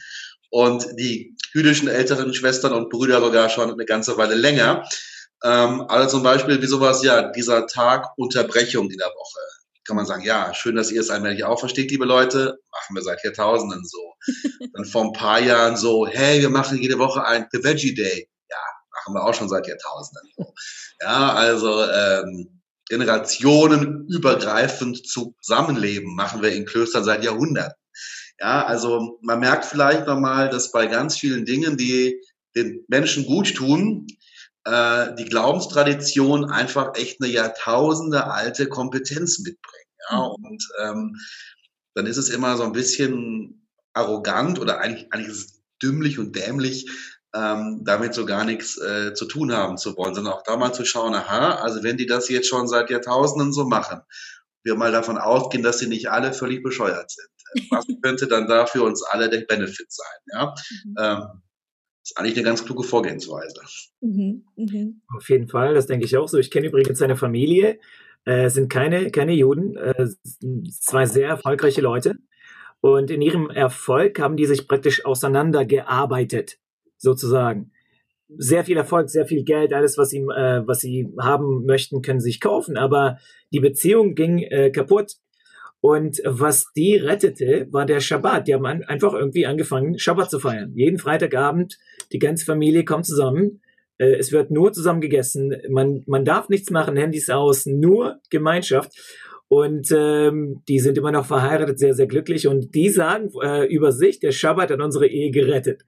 und 0.49 0.87
die 0.97 1.35
jüdischen 1.53 1.87
älteren 1.87 2.33
Schwestern 2.33 2.73
und 2.73 2.89
Brüder 2.89 3.21
sogar 3.21 3.49
schon 3.49 3.71
eine 3.71 3.85
ganze 3.85 4.17
Weile 4.17 4.35
länger. 4.35 4.87
Ähm, 5.43 5.81
also 5.87 6.17
zum 6.17 6.23
Beispiel 6.23 6.61
wie 6.61 6.67
sowas, 6.67 7.03
ja, 7.03 7.31
dieser 7.31 7.67
Tag 7.67 8.07
Unterbrechung 8.17 8.89
in 8.89 8.97
der 8.97 9.07
Woche. 9.07 9.39
Kann 9.85 9.95
man 9.95 10.05
sagen, 10.05 10.23
ja, 10.23 10.53
schön, 10.53 10.75
dass 10.75 10.91
ihr 10.91 10.99
es 10.99 11.09
allmählich 11.09 11.45
auch 11.45 11.59
versteht, 11.59 11.91
liebe 11.91 12.05
Leute. 12.05 12.59
Machen 12.71 12.95
wir 12.95 13.03
seit 13.03 13.23
Jahrtausenden 13.23 13.85
so. 13.85 14.15
Dann 14.73 14.85
vor 14.85 15.03
ein 15.03 15.13
paar 15.13 15.39
Jahren 15.39 15.77
so, 15.77 16.07
hey, 16.07 16.41
wir 16.41 16.49
machen 16.49 16.81
jede 16.81 16.99
Woche 16.99 17.25
ein 17.25 17.47
The 17.51 17.63
Veggie 17.63 17.93
Day 17.93 18.27
machen 19.07 19.15
wir 19.15 19.23
auch 19.23 19.33
schon 19.33 19.49
seit 19.49 19.67
Jahrtausenden. 19.67 20.29
Ja, 20.99 21.33
also 21.33 21.83
ähm, 21.83 22.61
generationenübergreifend 22.89 25.07
zusammenleben 25.07 26.15
machen 26.15 26.41
wir 26.41 26.51
in 26.51 26.65
Klöstern 26.65 27.03
seit 27.03 27.23
Jahrhunderten. 27.23 27.79
Ja, 28.39 28.65
also 28.65 29.19
man 29.21 29.39
merkt 29.39 29.65
vielleicht 29.65 30.07
nochmal, 30.07 30.49
dass 30.49 30.71
bei 30.71 30.87
ganz 30.87 31.17
vielen 31.17 31.45
Dingen, 31.45 31.77
die 31.77 32.19
den 32.55 32.83
Menschen 32.87 33.25
gut 33.25 33.55
tun, 33.55 34.07
äh, 34.63 35.13
die 35.15 35.25
Glaubenstradition 35.25 36.49
einfach 36.49 36.95
echt 36.95 37.21
eine 37.21 37.31
Jahrtausende 37.31 38.25
alte 38.25 38.67
Kompetenz 38.67 39.39
mitbringt. 39.39 39.85
Ja, 40.09 40.17
mhm. 40.17 40.45
und 40.45 40.63
ähm, 40.81 41.15
dann 41.93 42.05
ist 42.05 42.17
es 42.17 42.29
immer 42.29 42.57
so 42.57 42.63
ein 42.63 42.73
bisschen 42.73 43.67
arrogant 43.93 44.59
oder 44.59 44.79
eigentlich, 44.79 45.11
eigentlich 45.11 45.29
ist 45.29 45.45
es 45.45 45.61
dümmlich 45.81 46.19
und 46.19 46.35
dämlich, 46.35 46.85
ähm, 47.37 47.81
damit 47.83 48.13
so 48.13 48.25
gar 48.25 48.45
nichts 48.45 48.77
äh, 48.77 49.13
zu 49.13 49.25
tun 49.25 49.51
haben 49.53 49.77
zu 49.77 49.95
wollen, 49.95 50.15
sondern 50.15 50.33
auch 50.33 50.43
da 50.43 50.57
mal 50.57 50.73
zu 50.73 50.85
schauen, 50.85 51.13
aha, 51.13 51.55
also 51.55 51.83
wenn 51.83 51.97
die 51.97 52.07
das 52.07 52.29
jetzt 52.29 52.47
schon 52.47 52.67
seit 52.67 52.89
Jahrtausenden 52.89 53.53
so 53.53 53.65
machen, 53.65 54.01
wir 54.63 54.75
mal 54.75 54.91
davon 54.91 55.17
ausgehen, 55.17 55.63
dass 55.63 55.79
sie 55.79 55.87
nicht 55.87 56.09
alle 56.09 56.33
völlig 56.33 56.63
bescheuert 56.63 57.11
sind. 57.11 57.29
Was 57.71 57.85
könnte 58.01 58.27
dann 58.27 58.47
da 58.47 58.65
für 58.65 58.83
uns 58.83 59.03
alle 59.03 59.29
der 59.29 59.41
Benefit 59.41 59.91
sein? 59.91 60.17
Ja? 60.33 60.55
Mhm. 60.85 60.95
Ähm, 60.99 61.41
ist 62.03 62.17
eigentlich 62.17 62.35
eine 62.35 62.43
ganz 62.43 62.65
kluge 62.65 62.83
Vorgehensweise. 62.83 63.61
Mhm. 64.01 64.45
Mhm. 64.55 65.01
Auf 65.15 65.29
jeden 65.29 65.47
Fall, 65.47 65.73
das 65.73 65.87
denke 65.87 66.05
ich 66.05 66.17
auch 66.17 66.27
so. 66.27 66.37
Ich 66.37 66.51
kenne 66.51 66.67
übrigens 66.67 66.99
seine 66.99 67.17
Familie, 67.17 67.79
äh, 68.25 68.49
sind 68.49 68.69
keine, 68.71 69.11
keine 69.11 69.33
Juden, 69.33 69.75
äh, 69.77 70.07
zwei 70.81 71.05
sehr 71.05 71.27
erfolgreiche 71.27 71.81
Leute. 71.81 72.15
Und 72.79 73.09
in 73.09 73.21
ihrem 73.21 73.49
Erfolg 73.49 74.19
haben 74.19 74.37
die 74.37 74.45
sich 74.45 74.67
praktisch 74.67 75.05
auseinandergearbeitet 75.05 76.59
sozusagen. 76.97 77.71
Sehr 78.37 78.65
viel 78.65 78.77
Erfolg, 78.77 79.09
sehr 79.09 79.25
viel 79.25 79.43
Geld, 79.43 79.73
alles, 79.73 79.97
was 79.97 80.09
sie, 80.09 80.19
äh, 80.19 80.61
was 80.65 80.79
sie 80.81 81.07
haben 81.19 81.65
möchten, 81.65 82.01
können 82.01 82.19
sich 82.19 82.41
kaufen. 82.41 82.77
Aber 82.77 83.17
die 83.53 83.59
Beziehung 83.59 84.15
ging 84.15 84.39
äh, 84.39 84.69
kaputt. 84.69 85.13
Und 85.79 86.19
was 86.25 86.71
die 86.75 86.95
rettete, 86.95 87.67
war 87.71 87.85
der 87.85 87.99
Schabbat. 87.99 88.47
Die 88.47 88.53
haben 88.53 88.65
an, 88.65 88.83
einfach 88.83 89.13
irgendwie 89.13 89.45
angefangen, 89.45 89.99
Schabbat 89.99 90.29
zu 90.29 90.39
feiern. 90.39 90.73
Jeden 90.75 90.97
Freitagabend, 90.97 91.77
die 92.11 92.19
ganze 92.19 92.45
Familie 92.45 92.83
kommt 92.83 93.05
zusammen. 93.05 93.61
Äh, 93.97 94.15
es 94.15 94.31
wird 94.31 94.51
nur 94.51 94.73
zusammen 94.73 95.01
gegessen. 95.01 95.55
Man, 95.69 96.03
man 96.07 96.25
darf 96.25 96.49
nichts 96.49 96.71
machen, 96.71 96.97
Handys 96.97 97.29
aus, 97.29 97.65
nur 97.65 98.19
Gemeinschaft. 98.29 98.91
Und 99.49 99.91
ähm, 99.95 100.61
die 100.67 100.79
sind 100.79 100.97
immer 100.97 101.11
noch 101.11 101.25
verheiratet, 101.25 101.79
sehr, 101.79 101.93
sehr 101.93 102.07
glücklich. 102.07 102.47
Und 102.47 102.75
die 102.75 102.89
sagen 102.89 103.31
äh, 103.41 103.65
über 103.65 103.91
sich, 103.91 104.19
der 104.19 104.31
Schabbat 104.31 104.71
hat 104.71 104.81
unsere 104.81 105.07
Ehe 105.07 105.31
gerettet. 105.31 105.85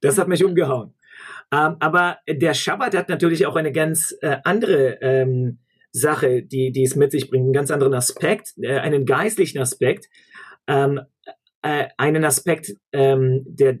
Das 0.00 0.18
hat 0.18 0.28
mich 0.28 0.44
umgehauen. 0.44 0.94
Ähm, 1.52 1.76
aber 1.80 2.18
der 2.26 2.54
Schabbat 2.54 2.96
hat 2.96 3.08
natürlich 3.10 3.46
auch 3.46 3.56
eine 3.56 3.72
ganz 3.72 4.16
äh, 4.22 4.38
andere 4.44 4.98
ähm, 5.02 5.58
Sache, 5.90 6.42
die, 6.42 6.72
die 6.72 6.84
es 6.84 6.96
mit 6.96 7.12
sich 7.12 7.28
bringt, 7.28 7.44
einen 7.44 7.52
ganz 7.52 7.70
anderen 7.70 7.92
Aspekt, 7.92 8.54
äh, 8.62 8.78
einen 8.78 9.04
geistlichen 9.04 9.58
Aspekt, 9.58 10.08
ähm, 10.66 11.00
äh, 11.60 11.88
einen 11.98 12.24
Aspekt 12.24 12.74
ähm, 12.92 13.44
der, 13.46 13.78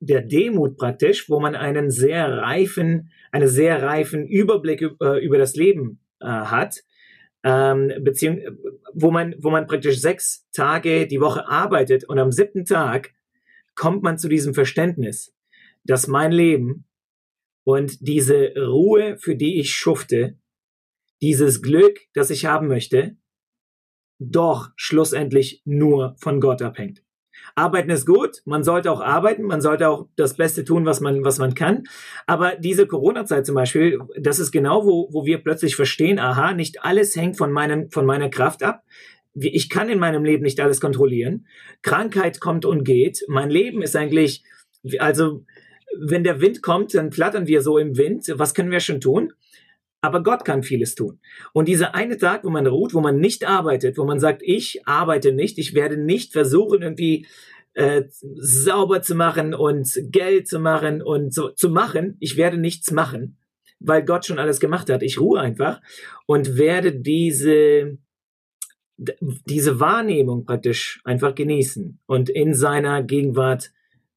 der 0.00 0.20
Demut 0.20 0.76
praktisch, 0.76 1.30
wo 1.30 1.40
man 1.40 1.54
einen 1.54 1.90
sehr 1.90 2.30
reifen, 2.36 3.10
einen 3.32 3.48
sehr 3.48 3.82
reifen 3.82 4.26
Überblick 4.26 4.82
über, 4.82 5.18
über 5.22 5.38
das 5.38 5.56
Leben 5.56 6.00
äh, 6.20 6.26
hat 6.26 6.82
ähm, 7.44 7.92
beziehung 8.00 8.40
wo 8.94 9.10
man, 9.10 9.34
wo 9.38 9.50
man 9.50 9.66
praktisch 9.66 10.00
sechs 10.00 10.46
Tage 10.52 11.06
die 11.06 11.20
Woche 11.20 11.48
arbeitet 11.48 12.04
und 12.04 12.18
am 12.18 12.32
siebten 12.32 12.64
Tag 12.64 13.12
kommt 13.74 14.02
man 14.02 14.18
zu 14.18 14.28
diesem 14.28 14.54
Verständnis, 14.54 15.34
dass 15.84 16.06
mein 16.06 16.32
Leben 16.32 16.86
und 17.64 18.06
diese 18.06 18.54
Ruhe, 18.56 19.18
für 19.18 19.36
die 19.36 19.58
ich 19.58 19.74
schufte, 19.74 20.38
dieses 21.20 21.60
Glück, 21.60 21.98
das 22.14 22.30
ich 22.30 22.46
haben 22.46 22.68
möchte, 22.68 23.16
doch 24.18 24.70
schlussendlich 24.76 25.62
nur 25.64 26.14
von 26.18 26.40
Gott 26.40 26.62
abhängt. 26.62 27.03
Arbeiten 27.56 27.90
ist 27.90 28.06
gut, 28.06 28.42
man 28.44 28.64
sollte 28.64 28.90
auch 28.90 29.00
arbeiten, 29.00 29.44
man 29.44 29.60
sollte 29.60 29.88
auch 29.88 30.08
das 30.16 30.36
Beste 30.36 30.64
tun, 30.64 30.86
was 30.86 31.00
man, 31.00 31.24
was 31.24 31.38
man 31.38 31.54
kann. 31.54 31.84
Aber 32.26 32.56
diese 32.56 32.86
Corona-Zeit 32.86 33.46
zum 33.46 33.54
Beispiel, 33.54 34.00
das 34.18 34.40
ist 34.40 34.50
genau, 34.50 34.84
wo, 34.84 35.08
wo 35.12 35.24
wir 35.24 35.38
plötzlich 35.38 35.76
verstehen, 35.76 36.18
aha, 36.18 36.52
nicht 36.52 36.82
alles 36.82 37.14
hängt 37.14 37.36
von, 37.36 37.52
meinem, 37.52 37.90
von 37.90 38.06
meiner 38.06 38.28
Kraft 38.28 38.64
ab. 38.64 38.82
Ich 39.34 39.68
kann 39.68 39.88
in 39.88 39.98
meinem 39.98 40.24
Leben 40.24 40.42
nicht 40.42 40.60
alles 40.60 40.80
kontrollieren. 40.80 41.46
Krankheit 41.82 42.40
kommt 42.40 42.64
und 42.64 42.84
geht. 42.84 43.24
Mein 43.28 43.50
Leben 43.50 43.82
ist 43.82 43.94
eigentlich, 43.94 44.42
also, 44.98 45.44
wenn 45.96 46.24
der 46.24 46.40
Wind 46.40 46.60
kommt, 46.60 46.94
dann 46.94 47.12
flattern 47.12 47.46
wir 47.46 47.62
so 47.62 47.78
im 47.78 47.96
Wind. 47.96 48.32
Was 48.34 48.54
können 48.54 48.72
wir 48.72 48.80
schon 48.80 49.00
tun? 49.00 49.32
Aber 50.04 50.22
Gott 50.22 50.44
kann 50.44 50.62
vieles 50.62 50.94
tun. 50.94 51.18
Und 51.54 51.66
dieser 51.66 51.94
eine 51.94 52.18
Tag, 52.18 52.44
wo 52.44 52.50
man 52.50 52.66
ruht, 52.66 52.92
wo 52.92 53.00
man 53.00 53.18
nicht 53.18 53.48
arbeitet, 53.48 53.96
wo 53.96 54.04
man 54.04 54.20
sagt, 54.20 54.42
ich 54.44 54.86
arbeite 54.86 55.32
nicht, 55.32 55.58
ich 55.58 55.74
werde 55.74 55.96
nicht 55.96 56.32
versuchen, 56.32 56.82
irgendwie 56.82 57.26
äh, 57.72 58.02
sauber 58.36 59.00
zu 59.00 59.14
machen 59.14 59.54
und 59.54 59.90
Geld 60.10 60.46
zu 60.46 60.60
machen 60.60 61.00
und 61.00 61.32
so 61.32 61.48
zu 61.48 61.70
machen, 61.70 62.16
ich 62.20 62.36
werde 62.36 62.58
nichts 62.58 62.90
machen, 62.90 63.38
weil 63.80 64.04
Gott 64.04 64.26
schon 64.26 64.38
alles 64.38 64.60
gemacht 64.60 64.90
hat. 64.90 65.02
Ich 65.02 65.18
ruhe 65.18 65.40
einfach 65.40 65.80
und 66.26 66.58
werde 66.58 66.92
diese 66.92 67.98
diese 68.96 69.80
Wahrnehmung 69.80 70.44
praktisch 70.44 71.00
einfach 71.02 71.34
genießen 71.34 71.98
und 72.06 72.30
in 72.30 72.54
seiner 72.54 73.02
Gegenwart 73.02 73.72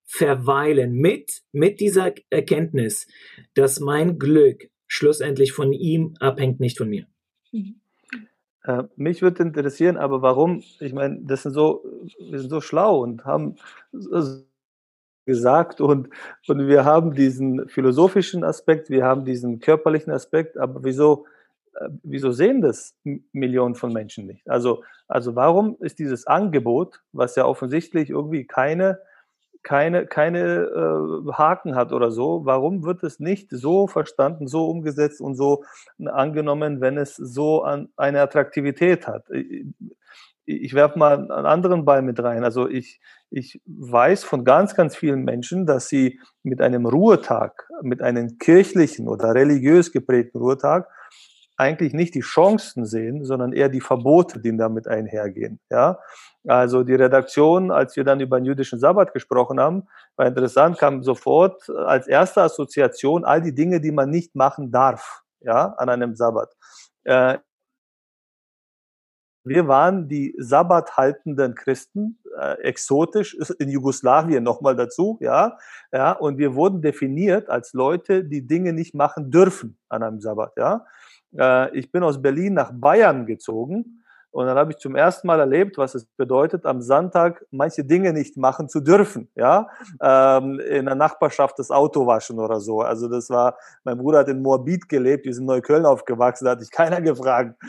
verweilen 0.06 0.94
mit, 0.94 1.42
mit 1.52 1.80
dieser 1.80 2.14
Erkenntnis, 2.30 3.08
dass 3.56 3.80
mein 3.80 4.20
Glück 4.20 4.70
schlussendlich 4.88 5.54
von 5.54 5.74
ihm 5.74 6.16
abhängt, 6.20 6.60
nicht 6.60 6.78
von 6.78 6.90
mir. 6.90 7.06
Mhm. 7.52 7.76
Äh, 8.64 8.84
mich 8.96 9.22
würde 9.22 9.44
interessieren, 9.44 9.98
aber 9.98 10.22
warum, 10.22 10.62
ich 10.80 10.94
meine, 10.94 11.20
das 11.22 11.44
sind 11.44 11.54
so, 11.54 11.84
wir 12.20 12.40
sind 12.40 12.50
so 12.50 12.62
schlau 12.62 13.02
und 13.02 13.26
haben 13.26 13.56
gesagt 15.26 15.82
und, 15.82 16.10
und 16.48 16.68
wir 16.68 16.86
haben 16.86 17.14
diesen 17.14 17.68
philosophischen 17.70 18.44
Aspekt, 18.44 18.90
wir 18.90 19.06
haben 19.06 19.26
diesen 19.26 19.60
körperlichen 19.60 20.12
Aspekt, 20.12 20.58
aber 20.58 20.84
wieso, 20.84 21.26
äh, 21.76 21.90
wieso 22.04 22.32
sehen 22.32 22.62
das 22.62 22.96
Millionen 23.32 23.76
von 23.76 23.94
Menschen 23.94 24.26
nicht? 24.26 24.50
Also, 24.50 24.84
also 25.08 25.36
warum 25.36 25.78
ist 25.80 26.00
dieses 26.00 26.28
Angebot, 26.28 27.02
was 27.14 27.36
ja 27.36 27.46
offensichtlich 27.46 28.10
irgendwie 28.10 28.46
keine 28.46 29.00
keine, 29.68 30.08
keine 30.08 30.40
äh, 30.64 31.34
Haken 31.34 31.76
hat 31.76 31.92
oder 31.92 32.10
so, 32.10 32.46
warum 32.46 32.86
wird 32.86 33.04
es 33.04 33.20
nicht 33.20 33.50
so 33.52 33.86
verstanden, 33.88 34.48
so 34.48 34.66
umgesetzt 34.70 35.20
und 35.20 35.36
so 35.36 35.66
angenommen, 36.06 36.80
wenn 36.80 36.98
es 36.98 37.18
so 37.18 37.64
an, 37.64 37.90
eine 37.98 38.22
Attraktivität 38.22 39.08
hat? 39.08 39.26
Ich, 39.30 39.66
ich 40.46 40.74
werfe 40.74 40.98
mal 40.98 41.18
einen 41.18 41.46
anderen 41.46 41.84
Ball 41.84 42.02
mit 42.02 42.24
rein. 42.24 42.46
Also 42.46 42.70
ich, 42.70 43.02
ich 43.30 43.62
weiß 43.66 44.24
von 44.24 44.46
ganz, 44.46 44.74
ganz 44.74 44.96
vielen 44.96 45.26
Menschen, 45.26 45.66
dass 45.66 45.90
sie 45.90 46.22
mit 46.44 46.62
einem 46.62 46.86
Ruhetag, 46.86 47.68
mit 47.82 48.02
einem 48.02 48.38
kirchlichen 48.38 49.10
oder 49.10 49.36
religiös 49.36 49.92
geprägten 49.92 50.38
Ruhetag 50.38 50.88
eigentlich 51.58 51.94
nicht 51.94 52.14
die 52.14 52.22
Chancen 52.22 52.86
sehen, 52.86 53.26
sondern 53.26 53.52
eher 53.52 53.68
die 53.68 53.82
Verbote, 53.82 54.40
die 54.40 54.56
damit 54.56 54.88
einhergehen. 54.88 55.60
Ja, 55.70 56.00
also 56.48 56.84
die 56.84 56.94
Redaktion, 56.94 57.72
als 57.72 57.96
wir 57.96 58.04
dann 58.04 58.20
über 58.20 58.40
den 58.40 58.46
jüdischen 58.46 58.80
Sabbat 58.80 59.12
gesprochen 59.14 59.60
haben, 59.60 59.88
war 60.16 60.28
interessant, 60.28 60.78
kam 60.78 61.04
sofort 61.04 61.70
als 61.70 62.08
erste 62.08 62.44
Assoziation 62.44 63.26
all 63.26 63.42
die 63.42 63.56
Dinge, 63.56 63.82
die 63.82 63.92
man 63.92 64.12
nicht 64.12 64.36
machen 64.36 64.72
darf, 64.72 65.24
ja, 65.42 65.74
an 65.78 65.90
einem 65.90 66.16
Sabbat. 66.16 66.56
Äh, 67.04 67.40
wir 69.44 69.68
waren 69.68 70.08
die 70.10 70.36
Sabbat 70.38 70.98
haltenden 70.98 71.56
Christen, 71.56 72.20
äh, 72.38 72.62
exotisch, 72.62 73.36
in 73.60 73.70
Jugoslawien 73.70 74.44
nochmal 74.44 74.76
dazu, 74.76 75.18
ja, 75.22 75.58
ja, 75.92 76.12
und 76.12 76.38
wir 76.38 76.54
wurden 76.54 76.82
definiert 76.82 77.50
als 77.50 77.74
Leute, 77.74 78.26
die 78.26 78.46
Dinge 78.46 78.74
nicht 78.74 78.94
machen 78.94 79.32
dürfen 79.32 79.80
an 79.90 80.04
einem 80.04 80.22
Sabbat, 80.22 80.54
ja. 80.58 80.86
Äh, 81.38 81.76
ich 81.78 81.92
bin 81.92 82.04
aus 82.04 82.22
Berlin 82.22 82.54
nach 82.54 82.72
Bayern 82.74 83.26
gezogen 83.26 84.04
und 84.38 84.46
dann 84.46 84.58
habe 84.58 84.72
ich 84.72 84.78
zum 84.78 84.96
ersten 84.96 85.26
Mal 85.26 85.40
erlebt, 85.40 85.80
was 85.80 85.96
es 85.96 86.06
bedeutet, 86.06 86.66
am 86.66 86.82
Sonntag 86.82 87.44
manche 87.50 87.84
Dinge 87.84 88.14
nicht 88.14 88.38
machen 88.38 88.70
zu 88.70 88.82
dürfen, 88.82 89.32
ja, 89.36 89.68
ähm, 90.02 90.60
in 90.60 90.86
der 90.86 90.96
Nachbarschaft 90.96 91.58
das 91.58 91.72
Auto 91.72 92.06
waschen 92.06 92.38
oder 92.38 92.60
so. 92.60 92.82
Also 92.82 93.08
das 93.08 93.30
war, 93.32 93.58
mein 93.84 93.98
Bruder 93.98 94.20
hat 94.20 94.28
in 94.28 94.42
Moabit 94.42 94.90
gelebt, 94.90 95.24
sind 95.26 95.38
in 95.38 95.46
Neukölln 95.46 95.86
aufgewachsen, 95.88 96.46
da 96.46 96.52
hat 96.52 96.60
sich 96.60 96.72
keiner 96.72 97.02
gefragt, 97.02 97.60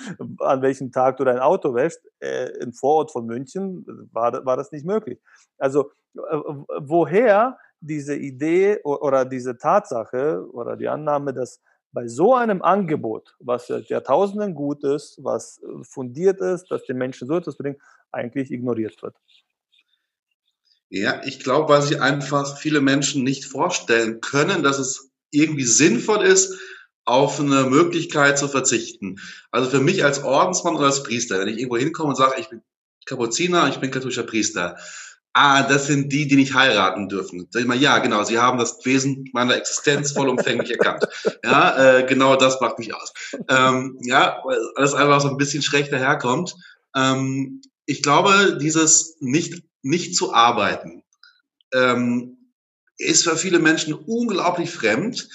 an 0.40 0.61
welchem 0.61 0.92
Tag 0.92 1.16
du 1.16 1.25
dein 1.25 1.38
Auto 1.38 1.75
wäschst. 1.75 2.03
Äh, 2.21 2.51
Im 2.61 2.73
Vorort 2.73 3.12
von 3.12 3.25
München 3.25 3.87
war, 4.12 4.44
war 4.44 4.57
das 4.59 4.71
nicht 4.73 4.85
möglich. 4.85 5.18
Also 5.57 5.90
äh, 6.16 6.21
woher 6.81 7.57
diese 7.81 8.16
Idee 8.16 8.81
oder 8.83 9.25
diese 9.25 9.57
Tatsache 9.57 10.44
oder 10.53 10.77
die 10.77 10.88
Annahme, 10.88 11.33
dass 11.33 11.62
bei 11.92 12.07
so 12.07 12.35
einem 12.35 12.62
Angebot, 12.62 13.37
was 13.40 13.68
Jahrtausenden 13.68 14.55
gut 14.55 14.85
ist, 14.85 15.18
was 15.22 15.59
äh, 15.62 15.85
fundiert 15.85 16.40
ist, 16.40 16.70
dass 16.70 16.85
den 16.85 16.98
Menschen 16.98 17.29
so 17.29 17.37
etwas 17.37 17.57
bringt, 17.57 17.79
eigentlich 18.12 18.51
ignoriert 18.51 19.03
wird. 19.03 19.14
Ja, 20.90 21.22
ich 21.24 21.40
glaube, 21.40 21.68
weil 21.72 21.83
sich 21.83 22.01
einfach 22.01 22.57
viele 22.57 22.81
Menschen 22.81 23.22
nicht 23.22 23.44
vorstellen 23.44 24.20
können, 24.20 24.62
dass 24.62 24.79
es 24.79 25.11
irgendwie 25.31 25.64
sinnvoll 25.64 26.24
ist, 26.24 26.59
auf 27.05 27.40
eine 27.40 27.64
Möglichkeit 27.64 28.38
zu 28.38 28.48
verzichten. 28.48 29.16
Also 29.51 29.70
für 29.70 29.81
mich 29.81 30.05
als 30.05 30.22
Ordensmann 30.22 30.77
oder 30.77 30.87
als 30.87 31.03
Priester, 31.03 31.40
wenn 31.40 31.48
ich 31.48 31.59
irgendwo 31.59 31.79
hinkomme 31.79 32.11
und 32.11 32.16
sage, 32.16 32.35
ich 32.38 32.48
bin 32.48 32.62
Kapuziner, 33.07 33.68
ich 33.68 33.79
bin 33.79 33.90
katholischer 33.90 34.24
Priester, 34.24 34.77
ah, 35.38 35.62
das 35.62 35.87
sind 35.87 36.12
die, 36.12 36.27
die 36.27 36.37
nicht 36.37 36.55
heiraten 36.55 37.09
dürfen. 37.09 37.46
Sag 37.51 37.62
ich 37.62 37.68
mal, 37.68 37.77
ja, 37.77 37.98
genau, 37.98 38.24
sie 38.24 38.38
haben 38.38 38.59
das 38.59 38.85
Wesen 38.85 39.29
meiner 39.33 39.57
Existenz 39.57 40.12
vollumfänglich 40.12 40.70
erkannt. 40.70 41.07
Ja, 41.44 41.98
äh, 41.98 42.07
genau 42.07 42.35
das 42.37 42.61
macht 42.61 42.79
mich 42.79 42.94
aus. 42.94 43.12
Ähm, 43.48 43.98
ja, 44.03 44.40
weil 44.44 44.59
alles 44.74 44.94
einfach 44.94 45.20
so 45.20 45.29
ein 45.29 45.37
bisschen 45.37 45.62
schräg 45.62 45.90
daherkommt. 45.90 46.55
Ähm, 46.96 47.62
ich 47.87 48.03
glaube, 48.03 48.59
dieses 48.61 49.16
nicht, 49.20 49.62
nicht 49.83 50.16
zu 50.16 50.35
arbeiten, 50.35 51.05
ähm, 51.72 52.53
ist 52.96 53.22
für 53.22 53.37
viele 53.37 53.61
Menschen 53.61 53.94
unglaublich 53.94 54.70
fremd, 54.70 55.29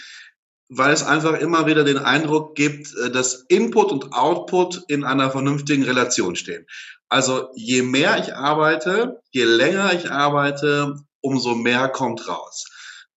weil 0.67 0.93
es 0.93 1.03
einfach 1.03 1.39
immer 1.39 1.65
wieder 1.65 1.83
den 1.85 1.97
Eindruck 1.97 2.55
gibt, 2.55 2.93
äh, 2.95 3.09
dass 3.09 3.45
Input 3.47 3.91
und 3.91 4.13
Output 4.13 4.83
in 4.89 5.05
einer 5.05 5.31
vernünftigen 5.31 5.83
Relation 5.83 6.35
stehen. 6.35 6.65
Also 7.13 7.51
je 7.53 7.83
mehr 7.83 8.17
ich 8.17 8.33
arbeite, 8.33 9.21
je 9.29 9.43
länger 9.43 9.93
ich 9.93 10.09
arbeite, 10.09 10.95
umso 11.21 11.53
mehr 11.53 11.87
kommt 11.89 12.27
raus. 12.27 12.65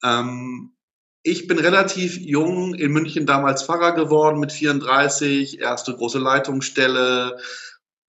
Ähm, 0.05 0.77
ich 1.23 1.47
bin 1.47 1.59
relativ 1.59 2.19
jung 2.19 2.75
in 2.75 2.93
München 2.93 3.25
damals 3.25 3.63
Pfarrer 3.63 3.93
geworden 3.93 4.39
mit 4.39 4.53
34, 4.53 5.61
erste 5.61 5.97
große 5.97 6.19
Leitungsstelle, 6.19 7.39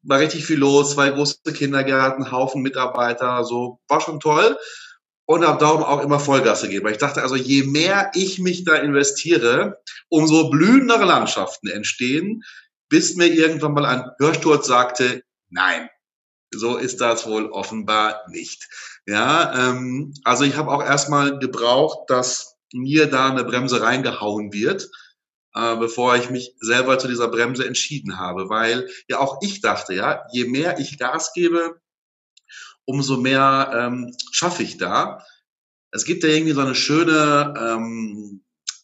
war 0.01 0.19
richtig 0.19 0.45
viel 0.45 0.59
los, 0.59 0.91
zwei 0.91 1.09
große 1.09 1.53
Kindergärten, 1.53 2.33
Haufen 2.33 2.63
Mitarbeiter, 2.63 3.45
so 3.45 3.79
war 3.87 4.01
schon 4.01 4.19
toll 4.19 4.57
und 5.25 5.47
habe 5.47 5.57
darum 5.57 5.83
auch 5.83 6.03
immer 6.03 6.19
Vollgas 6.19 6.63
gegeben. 6.63 6.89
Ich 6.89 6.97
dachte 6.97 7.21
also, 7.21 7.37
je 7.37 7.63
mehr 7.63 8.11
ich 8.13 8.39
mich 8.39 8.65
da 8.65 8.75
investiere, 8.75 9.79
umso 10.09 10.49
blühendere 10.49 11.05
Landschaften 11.05 11.69
entstehen, 11.69 12.43
bis 12.89 13.15
mir 13.15 13.27
irgendwann 13.27 13.73
mal 13.73 13.85
ein 13.85 14.11
Hörsturz 14.19 14.67
sagte, 14.67 15.23
Nein, 15.49 15.89
so 16.53 16.77
ist 16.77 17.01
das 17.01 17.25
wohl 17.25 17.47
offenbar 17.51 18.21
nicht. 18.29 18.67
Ja, 19.05 19.71
ähm, 19.71 20.13
also 20.23 20.43
ich 20.43 20.55
habe 20.55 20.71
auch 20.71 20.83
erstmal 20.83 21.39
gebraucht, 21.39 22.09
dass 22.09 22.57
mir 22.73 23.07
da 23.07 23.29
eine 23.29 23.43
Bremse 23.43 23.81
reingehauen 23.81 24.51
wird, 24.53 24.89
äh, 25.53 25.75
bevor 25.77 26.15
ich 26.15 26.29
mich 26.29 26.55
selber 26.59 26.99
zu 26.99 27.07
dieser 27.07 27.29
Bremse 27.29 27.65
entschieden 27.65 28.17
habe, 28.17 28.49
weil 28.49 28.89
ja 29.07 29.19
auch 29.19 29.39
ich 29.41 29.61
dachte, 29.61 29.93
ja, 29.93 30.25
je 30.31 30.45
mehr 30.45 30.79
ich 30.79 30.97
Gas 30.97 31.33
gebe, 31.33 31.81
umso 32.85 33.17
mehr 33.17 33.71
ähm, 33.73 34.15
schaffe 34.31 34.63
ich 34.63 34.77
da. 34.77 35.23
Es 35.91 36.05
gibt 36.05 36.23
ja 36.23 36.29
irgendwie 36.29 36.53
so 36.53 36.61
eine 36.61 36.75
schöne 36.75 37.53
ähm, 37.57 38.43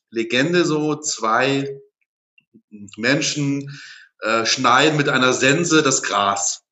Legende, 0.09 0.65
so 0.65 0.95
zwei 0.95 1.79
Menschen, 2.97 3.79
äh, 4.23 4.45
schneiden 4.45 4.97
mit 4.97 5.09
einer 5.09 5.33
Sense 5.33 5.83
das 5.83 6.01
Gras. 6.01 6.63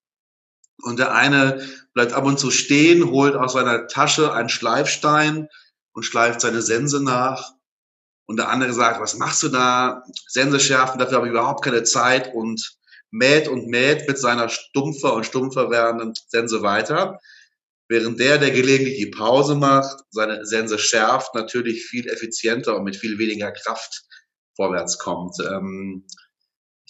Und 0.84 1.00
der 1.00 1.14
eine 1.14 1.68
bleibt 1.94 2.14
ab 2.14 2.26
und 2.26 2.40
zu 2.40 2.50
stehen, 2.50 3.12
holt 3.12 3.36
aus 3.36 3.54
seiner 3.54 3.88
Tasche 3.88 4.34
einen 4.34 4.50
Schleifstein 4.50 5.48
und 5.94 6.04
schleift 6.04 6.42
seine 6.42 6.62
Sense 6.62 7.04
nach. 7.04 7.52
Und 8.26 8.38
der 8.38 8.50
andere 8.50 8.72
sagt, 8.72 9.02
was 9.02 9.18
machst 9.18 9.44
du 9.44 9.50
da? 9.50 10.04
Sense 10.28 10.60
schärfen, 10.60 10.98
dafür 10.98 11.18
habe 11.18 11.28
ich 11.28 11.32
überhaupt 11.34 11.64
keine 11.64 11.84
Zeit 11.84 12.34
und 12.34 12.78
mäht 13.12 13.50
und 13.50 13.68
mäht 13.68 14.08
mit 14.08 14.18
seiner 14.18 14.48
stumpfer 14.48 15.14
und 15.14 15.26
stumpfer 15.26 15.70
werdenden 15.70 16.14
Sense 16.28 16.62
weiter. 16.62 17.20
Während 17.90 18.22
der, 18.22 18.38
der 18.38 18.52
gelegentlich 18.52 18.98
die 18.98 19.12
Pause 19.12 19.56
macht, 19.56 20.00
seine 20.12 20.46
Sense 20.46 20.80
schärft, 20.80 21.36
natürlich 21.36 21.86
viel 21.86 22.08
effizienter 22.08 22.78
und 22.78 22.86
mit 22.86 22.96
viel 22.96 23.20
weniger 23.20 23.52
Kraft 23.52 24.06
vorwärts 24.56 24.98
kommt. 24.98 25.36
Ähm, 25.42 26.06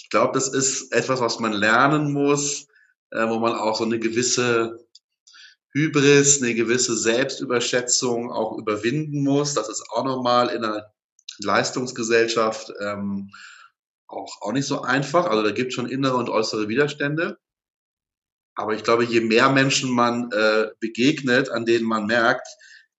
ich 0.04 0.10
glaube, 0.10 0.34
das 0.34 0.50
ist 0.50 0.92
etwas, 0.92 1.22
was 1.22 1.40
man 1.40 1.54
lernen 1.54 2.12
muss, 2.12 2.68
äh, 3.12 3.28
wo 3.28 3.40
man 3.40 3.54
auch 3.54 3.78
so 3.78 3.84
eine 3.84 4.00
gewisse 4.00 4.80
Hybris, 5.74 6.42
eine 6.42 6.56
gewisse 6.56 6.98
Selbstüberschätzung 6.98 8.32
auch 8.32 8.58
überwinden 8.58 9.24
muss. 9.24 9.54
Das 9.54 9.70
ist 9.70 9.86
auch 9.92 10.04
nochmal 10.04 10.50
in 10.50 10.66
einer 10.66 10.92
Leistungsgesellschaft 11.40 12.74
ähm, 12.82 13.30
auch, 14.08 14.42
auch 14.42 14.52
nicht 14.52 14.66
so 14.66 14.82
einfach. 14.82 15.28
Also 15.28 15.44
da 15.44 15.52
gibt 15.52 15.70
es 15.70 15.76
schon 15.76 15.88
innere 15.88 16.18
und 16.18 16.30
äußere 16.30 16.68
Widerstände. 16.68 17.38
Aber 18.56 18.74
ich 18.74 18.84
glaube, 18.84 19.06
je 19.06 19.22
mehr 19.22 19.50
Menschen 19.50 19.92
man 19.92 20.32
äh, 20.32 20.70
begegnet, 20.80 21.50
an 21.50 21.66
denen 21.66 21.86
man 21.86 22.06
merkt, 22.06 22.48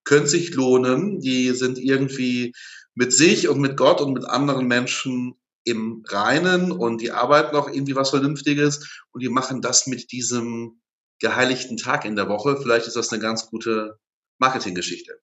können 0.05 0.27
sich 0.27 0.55
lohnen, 0.55 1.21
die 1.21 1.51
sind 1.51 1.79
irgendwie 1.79 2.55
mit 2.95 3.13
sich 3.13 3.49
und 3.49 3.61
mit 3.61 3.77
Gott 3.77 4.01
und 4.01 4.15
mit 4.15 4.25
anderen 4.25 4.67
Menschen 4.67 5.35
im 5.65 6.03
Reinen 6.09 6.73
und 6.73 7.01
die 7.01 7.13
arbeiten 7.13 7.57
auch 7.57 7.69
irgendwie 7.69 7.95
was 7.95 8.11
Vernünftiges 8.11 9.05
und 9.13 9.23
die 9.23 9.29
machen 9.29 9.61
das 9.61 9.87
mit 9.87 10.13
diesem 10.13 10.81
geheiligten 11.21 11.77
Tag 11.77 12.05
in 12.05 12.17
der 12.17 12.29
Woche. 12.29 12.57
Vielleicht 12.61 12.87
ist 12.87 12.97
das 12.97 13.13
eine 13.13 13.23
ganz 13.23 13.47
gute 13.49 13.99
Marketinggeschichte. 14.39 15.21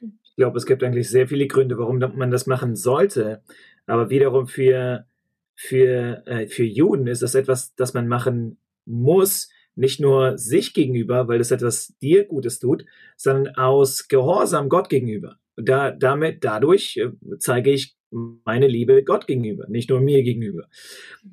Ich 0.00 0.36
glaube, 0.36 0.58
es 0.58 0.66
gibt 0.66 0.82
eigentlich 0.82 1.08
sehr 1.08 1.28
viele 1.28 1.46
Gründe, 1.46 1.78
warum 1.78 1.98
man 1.98 2.30
das 2.30 2.46
machen 2.46 2.76
sollte. 2.76 3.42
Aber 3.86 4.10
wiederum 4.10 4.46
für, 4.46 5.06
für, 5.54 6.26
äh, 6.26 6.46
für 6.48 6.64
Juden 6.64 7.06
ist 7.06 7.22
das 7.22 7.34
etwas, 7.34 7.74
das 7.74 7.94
man 7.94 8.08
machen 8.08 8.60
muss, 8.84 9.48
nicht 9.74 10.00
nur 10.00 10.38
sich 10.38 10.74
gegenüber, 10.74 11.28
weil 11.28 11.40
es 11.40 11.52
etwas 11.52 11.94
dir 12.02 12.24
Gutes 12.24 12.58
tut, 12.58 12.84
sondern 13.16 13.54
aus 13.54 14.08
Gehorsam 14.08 14.68
Gott 14.68 14.88
gegenüber. 14.88 15.38
Da, 15.56 15.92
damit, 15.92 16.44
dadurch 16.44 16.96
äh, 16.96 17.10
zeige 17.38 17.70
ich 17.70 17.97
meine 18.10 18.66
Liebe 18.66 19.02
Gott 19.04 19.26
gegenüber, 19.26 19.66
nicht 19.68 19.90
nur 19.90 20.00
mir 20.00 20.22
gegenüber. 20.22 20.68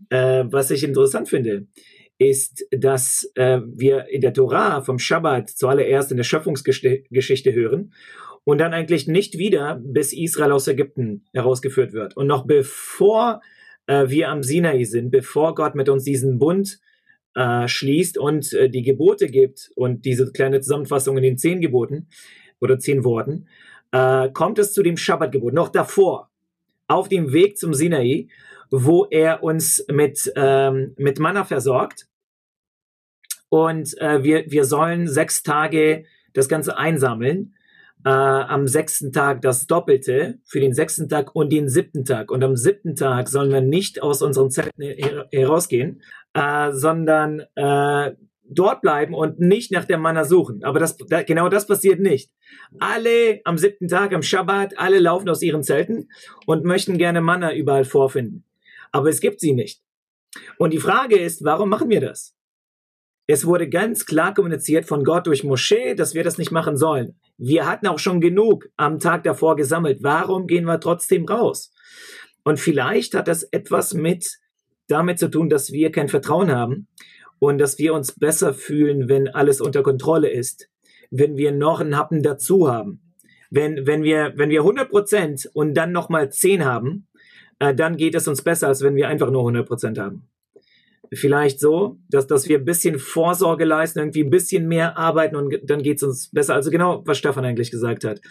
Äh, 0.10 0.46
was 0.48 0.72
ich 0.72 0.84
interessant 0.84 1.30
finde, 1.30 1.68
ist, 2.18 2.66
dass 2.72 3.30
äh, 3.36 3.60
wir 3.66 4.08
in 4.10 4.22
der 4.22 4.34
Torah 4.34 4.82
vom 4.82 5.00
Schabbat 5.00 5.50
zuallererst 5.50 6.12
in 6.12 6.18
der 6.18 6.24
Schöpfungsgeschichte 6.24 7.54
hören 7.54 7.94
und 8.46 8.60
dann 8.60 8.74
eigentlich 8.74 9.08
nicht 9.08 9.38
wieder, 9.38 9.82
bis 9.84 10.14
Israel 10.14 10.52
aus 10.52 10.68
Ägypten 10.68 11.26
herausgeführt 11.34 11.94
wird. 11.94 12.16
Und 12.16 12.28
noch 12.28 12.46
bevor 12.46 13.42
äh, 13.88 14.08
wir 14.08 14.30
am 14.30 14.44
Sinai 14.44 14.84
sind, 14.84 15.12
bevor 15.12 15.56
Gott 15.56 15.76
mit 15.76 15.90
uns 15.90 16.04
diesen 16.04 16.40
Bund 16.40 16.80
äh, 17.34 17.68
schließt 17.68 18.18
und 18.18 18.54
äh, 18.54 18.70
die 18.70 18.84
Gebote 18.84 19.28
gibt 19.28 19.72
und 19.76 20.06
diese 20.06 20.32
kleine 20.32 20.62
Zusammenfassung 20.62 21.18
in 21.18 21.24
den 21.24 21.38
zehn 21.38 21.60
Geboten 21.60 22.08
oder 22.62 22.80
zehn 22.80 23.04
Worten, 23.04 23.48
äh, 23.92 24.30
kommt 24.30 24.60
es 24.60 24.74
zu 24.74 24.84
dem 24.84 24.96
Schabbatgebot. 24.96 25.54
Noch 25.54 25.70
davor, 25.70 26.30
auf 26.88 27.10
dem 27.10 27.32
Weg 27.34 27.58
zum 27.58 27.74
Sinai, 27.74 28.28
wo 28.72 29.06
er 29.06 29.44
uns 29.44 29.86
mit, 29.92 30.32
ähm, 30.36 30.94
mit 30.98 31.20
Manna 31.20 31.44
versorgt. 31.44 32.08
Und 33.50 33.98
äh, 34.00 34.24
wir, 34.24 34.52
wir 34.52 34.66
sollen 34.66 35.08
sechs 35.08 35.44
Tage 35.44 36.06
das 36.34 36.50
Ganze 36.50 36.78
einsammeln. 36.78 37.56
Äh, 38.04 38.10
am 38.10 38.68
sechsten 38.68 39.12
Tag 39.12 39.42
das 39.42 39.66
Doppelte 39.66 40.40
für 40.46 40.60
den 40.60 40.74
sechsten 40.74 41.10
Tag 41.10 41.36
und 41.36 41.52
den 41.52 41.70
siebten 41.70 42.06
Tag. 42.06 42.30
Und 42.30 42.44
am 42.44 42.56
siebten 42.56 42.96
Tag 42.96 43.30
sollen 43.30 43.52
wir 43.52 43.62
nicht 43.62 44.04
aus 44.04 44.22
unseren 44.22 44.52
Zelten 44.52 44.84
herausgehen, 45.32 46.02
äh, 46.34 46.72
sondern 46.72 47.44
äh, 47.56 48.12
dort 48.50 48.82
bleiben 48.82 49.14
und 49.14 49.40
nicht 49.40 49.72
nach 49.72 49.86
der 49.86 49.98
Manna 49.98 50.24
suchen. 50.24 50.64
Aber 50.64 50.80
das, 50.80 50.98
da, 50.98 51.24
genau 51.24 51.50
das 51.50 51.68
passiert 51.68 52.00
nicht. 52.00 52.32
Alle 52.80 53.42
am 53.44 53.58
siebten 53.58 53.88
Tag, 53.88 54.14
am 54.14 54.22
Schabbat, 54.22 54.78
alle 54.78 55.00
laufen 55.00 55.30
aus 55.30 55.42
ihren 55.42 55.64
Zelten 55.64 56.10
und 56.46 56.64
möchten 56.64 56.98
gerne 56.98 57.22
Manna 57.22 57.54
überall 57.54 57.86
vorfinden. 57.86 58.44
Aber 58.92 59.10
es 59.10 59.20
gibt 59.20 59.40
sie 59.40 59.54
nicht. 59.54 59.82
Und 60.58 60.74
die 60.74 60.80
Frage 60.80 61.18
ist, 61.18 61.44
warum 61.44 61.70
machen 61.70 61.90
wir 61.90 62.02
das? 62.02 62.36
Es 63.28 63.46
wurde 63.46 63.68
ganz 63.68 64.06
klar 64.06 64.34
kommuniziert 64.34 64.86
von 64.86 65.04
Gott 65.04 65.26
durch 65.26 65.44
Moschee, 65.44 65.96
dass 65.96 66.14
wir 66.14 66.24
das 66.24 66.38
nicht 66.38 66.52
machen 66.52 66.78
sollen. 66.78 67.20
Wir 67.38 67.66
hatten 67.66 67.88
auch 67.88 67.98
schon 67.98 68.22
genug 68.22 68.70
am 68.78 69.00
Tag 69.00 69.24
davor 69.24 69.56
gesammelt. 69.56 70.00
Warum 70.04 70.46
gehen 70.46 70.66
wir 70.66 70.80
trotzdem 70.80 71.26
raus? 71.26 71.74
Und 72.44 72.60
vielleicht 72.60 73.16
hat 73.16 73.28
das 73.28 73.44
etwas 73.44 73.96
mit 73.96 74.38
damit 74.88 75.18
zu 75.18 75.30
tun, 75.32 75.50
dass 75.50 75.72
wir 75.72 75.92
kein 75.92 76.10
Vertrauen 76.10 76.52
haben 76.52 76.88
und 77.48 77.58
dass 77.58 77.78
wir 77.80 77.94
uns 77.94 78.14
besser 78.14 78.54
fühlen, 78.54 79.10
wenn 79.10 79.28
alles 79.28 79.62
unter 79.62 79.84
Kontrolle 79.84 80.30
ist, 80.30 80.70
wenn 81.12 81.38
wir 81.38 81.52
noch 81.52 81.80
einen 81.80 81.98
Happen 81.98 82.24
dazu 82.24 82.70
haben. 82.72 83.02
Wenn, 83.50 83.88
wenn 83.88 84.04
wir, 84.04 84.34
wenn 84.36 84.50
wir 84.50 84.62
100 84.62 84.90
Prozent 84.90 85.50
und 85.54 85.76
dann 85.76 85.92
nochmal 85.92 86.32
10 86.32 86.66
haben, 86.66 87.08
äh, 87.60 87.74
dann 87.74 87.98
geht 87.98 88.16
es 88.16 88.28
uns 88.28 88.42
besser, 88.42 88.68
als 88.68 88.82
wenn 88.82 88.96
wir 88.96 89.08
einfach 89.08 89.32
nur 89.32 89.42
100 89.42 89.68
Prozent 89.68 89.98
haben 89.98 90.28
vielleicht 91.16 91.60
so, 91.60 91.98
dass, 92.10 92.28
dass 92.28 92.48
wir 92.48 92.60
ein 92.60 92.66
bisschen 92.66 93.00
Vorsorge 93.00 93.66
leisten, 93.66 94.00
irgendwie 94.00 94.24
ein 94.24 94.30
bisschen 94.30 94.68
mehr 94.68 94.98
arbeiten 94.98 95.36
und 95.36 95.58
dann 95.64 95.82
geht 95.82 95.98
es 95.98 96.04
uns 96.04 96.30
besser. 96.32 96.54
Also 96.54 96.72
genau, 96.72 97.02
was 97.06 97.18
Stefan 97.18 97.46
eigentlich 97.46 97.72
gesagt 97.72 98.04
hat. 98.04 98.22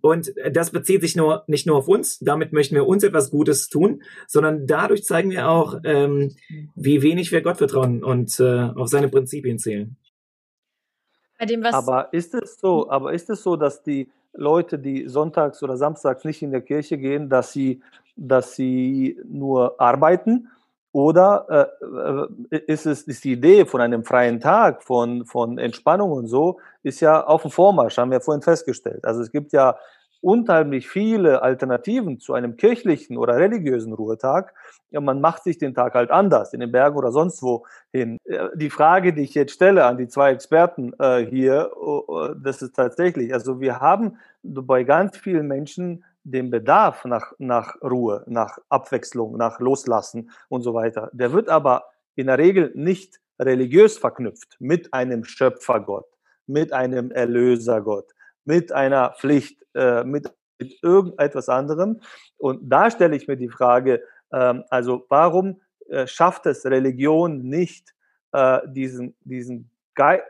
Und 0.00 0.32
das 0.52 0.70
bezieht 0.70 1.00
sich 1.00 1.16
nur 1.16 1.44
nicht 1.46 1.66
nur 1.66 1.76
auf 1.76 1.88
uns, 1.88 2.18
damit 2.18 2.52
möchten 2.52 2.74
wir 2.74 2.86
uns 2.86 3.04
etwas 3.04 3.30
Gutes 3.30 3.68
tun, 3.68 4.02
sondern 4.26 4.66
dadurch 4.66 5.04
zeigen 5.04 5.30
wir 5.30 5.48
auch, 5.48 5.80
ähm, 5.84 6.34
wie 6.74 7.02
wenig 7.02 7.32
wir 7.32 7.42
Gott 7.42 7.58
vertrauen 7.58 8.04
und 8.04 8.38
äh, 8.40 8.70
auf 8.74 8.88
seine 8.88 9.08
Prinzipien 9.08 9.58
zählen. 9.58 9.96
Bei 11.38 11.46
dem, 11.46 11.62
was 11.62 11.74
aber 11.74 12.12
ist 12.12 12.34
es 12.34 12.58
so, 12.60 12.88
aber 12.90 13.12
ist 13.12 13.28
es 13.30 13.42
so, 13.42 13.56
dass 13.56 13.82
die 13.82 14.10
Leute, 14.32 14.78
die 14.78 15.08
sonntags 15.08 15.62
oder 15.62 15.76
samstags 15.76 16.24
nicht 16.24 16.42
in 16.42 16.50
der 16.50 16.62
Kirche 16.62 16.98
gehen, 16.98 17.28
dass 17.28 17.52
sie, 17.52 17.82
dass 18.16 18.56
sie 18.56 19.18
nur 19.24 19.80
arbeiten 19.80 20.48
oder 20.94 21.68
äh, 22.52 22.56
äh, 22.56 22.62
ist 22.68 22.86
es 22.86 23.02
ist 23.02 23.24
die 23.24 23.32
Idee 23.32 23.66
von 23.66 23.80
einem 23.80 24.04
freien 24.04 24.38
Tag, 24.38 24.84
von, 24.84 25.26
von 25.26 25.58
Entspannung 25.58 26.12
und 26.12 26.28
so, 26.28 26.60
ist 26.84 27.00
ja 27.00 27.26
auf 27.26 27.42
dem 27.42 27.50
Vormarsch, 27.50 27.98
haben 27.98 28.12
wir 28.12 28.20
vorhin 28.20 28.42
festgestellt. 28.42 29.04
Also 29.04 29.20
es 29.20 29.32
gibt 29.32 29.52
ja 29.52 29.76
unheimlich 30.20 30.88
viele 30.88 31.42
Alternativen 31.42 32.20
zu 32.20 32.32
einem 32.32 32.56
kirchlichen 32.56 33.18
oder 33.18 33.36
religiösen 33.36 33.92
Ruhetag. 33.92 34.54
Ja, 34.92 35.00
man 35.00 35.20
macht 35.20 35.42
sich 35.42 35.58
den 35.58 35.74
Tag 35.74 35.94
halt 35.94 36.12
anders, 36.12 36.54
in 36.54 36.60
den 36.60 36.70
Bergen 36.70 36.96
oder 36.96 37.10
sonst 37.10 37.42
wo 37.42 37.66
hin. 37.92 38.16
Die 38.54 38.70
Frage, 38.70 39.12
die 39.12 39.22
ich 39.22 39.34
jetzt 39.34 39.52
stelle 39.52 39.86
an 39.86 39.98
die 39.98 40.06
zwei 40.06 40.30
Experten 40.30 40.92
äh, 41.00 41.26
hier, 41.26 41.72
oh, 41.76 42.04
oh, 42.06 42.28
das 42.40 42.62
ist 42.62 42.76
tatsächlich, 42.76 43.34
also 43.34 43.60
wir 43.60 43.80
haben 43.80 44.16
bei 44.44 44.84
ganz 44.84 45.16
vielen 45.16 45.48
Menschen 45.48 46.04
den 46.24 46.50
Bedarf 46.50 47.04
nach, 47.04 47.32
nach 47.38 47.76
Ruhe, 47.82 48.24
nach 48.26 48.58
Abwechslung, 48.68 49.36
nach 49.36 49.60
Loslassen 49.60 50.30
und 50.48 50.62
so 50.62 50.74
weiter, 50.74 51.10
der 51.12 51.32
wird 51.32 51.48
aber 51.48 51.84
in 52.16 52.26
der 52.26 52.38
Regel 52.38 52.72
nicht 52.74 53.20
religiös 53.38 53.98
verknüpft 53.98 54.56
mit 54.58 54.92
einem 54.94 55.24
Schöpfergott, 55.24 56.06
mit 56.46 56.72
einem 56.72 57.10
Erlösergott, 57.10 58.12
mit 58.44 58.72
einer 58.72 59.14
Pflicht, 59.18 59.64
äh, 59.74 60.04
mit, 60.04 60.32
mit 60.58 60.82
irgendetwas 60.82 61.48
anderem. 61.48 62.00
Und 62.38 62.60
da 62.62 62.90
stelle 62.90 63.16
ich 63.16 63.28
mir 63.28 63.36
die 63.36 63.48
Frage, 63.48 64.02
äh, 64.30 64.54
also 64.70 65.04
warum 65.08 65.60
äh, 65.88 66.06
schafft 66.06 66.46
es 66.46 66.64
Religion 66.64 67.42
nicht, 67.42 67.94
äh, 68.32 68.60
diesen, 68.66 69.16
diesen 69.20 69.70
Ge 69.94 70.20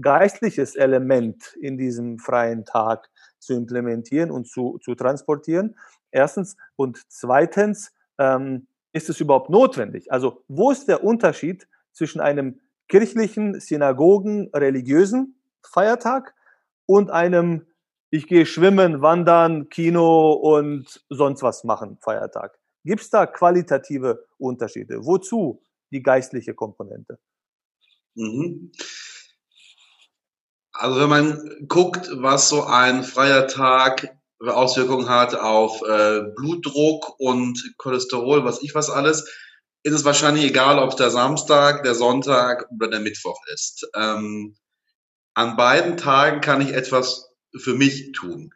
geistliches 0.00 0.74
Element 0.74 1.56
in 1.60 1.78
diesem 1.78 2.18
freien 2.18 2.64
Tag 2.64 3.08
zu 3.46 3.54
implementieren 3.54 4.30
und 4.30 4.48
zu, 4.48 4.78
zu 4.82 4.94
transportieren. 4.94 5.76
Erstens. 6.10 6.56
Und 6.76 7.02
zweitens, 7.08 7.92
ähm, 8.18 8.66
ist 8.92 9.10
es 9.10 9.20
überhaupt 9.20 9.50
notwendig? 9.50 10.10
Also 10.10 10.42
wo 10.48 10.70
ist 10.70 10.88
der 10.88 11.04
Unterschied 11.04 11.68
zwischen 11.92 12.20
einem 12.20 12.60
kirchlichen, 12.88 13.60
Synagogen, 13.60 14.48
religiösen 14.54 15.38
Feiertag 15.62 16.34
und 16.86 17.10
einem 17.10 17.66
ich 18.10 18.26
gehe 18.28 18.46
schwimmen, 18.46 19.02
wandern, 19.02 19.68
Kino 19.68 20.32
und 20.32 21.04
sonst 21.10 21.42
was 21.42 21.64
machen 21.64 21.98
Feiertag? 22.00 22.58
Gibt 22.84 23.02
es 23.02 23.10
da 23.10 23.26
qualitative 23.26 24.24
Unterschiede? 24.38 25.04
Wozu 25.04 25.60
die 25.90 26.02
geistliche 26.02 26.54
Komponente? 26.54 27.18
Mhm. 28.14 28.70
Also 30.78 31.00
wenn 31.00 31.08
man 31.08 31.66
guckt, 31.68 32.10
was 32.12 32.48
so 32.48 32.64
ein 32.64 33.02
freier 33.02 33.46
Tag 33.46 34.16
Auswirkungen 34.40 35.08
hat 35.08 35.34
auf 35.34 35.82
äh, 35.82 36.22
Blutdruck 36.36 37.18
und 37.18 37.74
Cholesterol, 37.78 38.44
was 38.44 38.62
ich 38.62 38.74
was 38.74 38.90
alles, 38.90 39.24
ist 39.82 39.94
es 39.94 40.04
wahrscheinlich 40.04 40.44
egal, 40.44 40.78
ob 40.78 40.96
der 40.96 41.10
Samstag, 41.10 41.82
der 41.84 41.94
Sonntag 41.94 42.68
oder 42.70 42.88
der 42.88 43.00
Mittwoch 43.00 43.40
ist. 43.52 43.88
Ähm, 43.94 44.56
an 45.34 45.56
beiden 45.56 45.96
Tagen 45.96 46.40
kann 46.40 46.60
ich 46.60 46.74
etwas 46.74 47.30
für 47.56 47.74
mich 47.74 48.12
tun. 48.12 48.50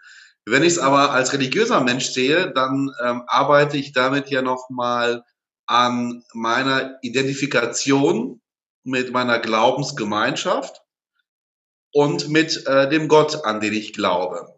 Wenn 0.45 0.63
ich 0.63 0.73
es 0.73 0.79
aber 0.79 1.13
als 1.13 1.33
religiöser 1.33 1.81
Mensch 1.81 2.11
sehe, 2.11 2.53
dann 2.53 2.91
ähm, 3.03 3.23
arbeite 3.27 3.77
ich 3.77 3.93
damit 3.93 4.29
ja 4.29 4.43
nochmal 4.43 5.25
an 5.67 6.25
meiner 6.35 6.99
Identifikation 7.03 8.41
mit 8.83 9.13
meiner 9.13 9.39
Glaubensgemeinschaft 9.39 10.83
und 11.93 12.29
mit 12.29 12.67
äh, 12.67 12.89
dem 12.89 13.09
Gott, 13.09 13.45
an 13.45 13.61
den 13.61 13.73
ich 13.73 13.93
glaube. 13.93 14.55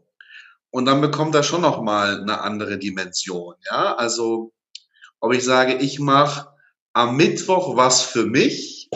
Und 0.71 0.87
dann 0.87 1.01
bekommt 1.01 1.35
das 1.35 1.47
schon 1.47 1.61
noch 1.61 1.83
mal 1.83 2.21
eine 2.21 2.41
andere 2.41 2.79
Dimension. 2.79 3.55
Ja, 3.71 3.95
also 3.97 4.53
ob 5.21 5.33
ich 5.33 5.45
sage, 5.45 5.75
ich 5.75 5.99
mache 5.99 6.49
am 6.93 7.17
Mittwoch 7.17 7.77
was 7.77 8.03
für 8.03 8.27
mich 8.27 8.89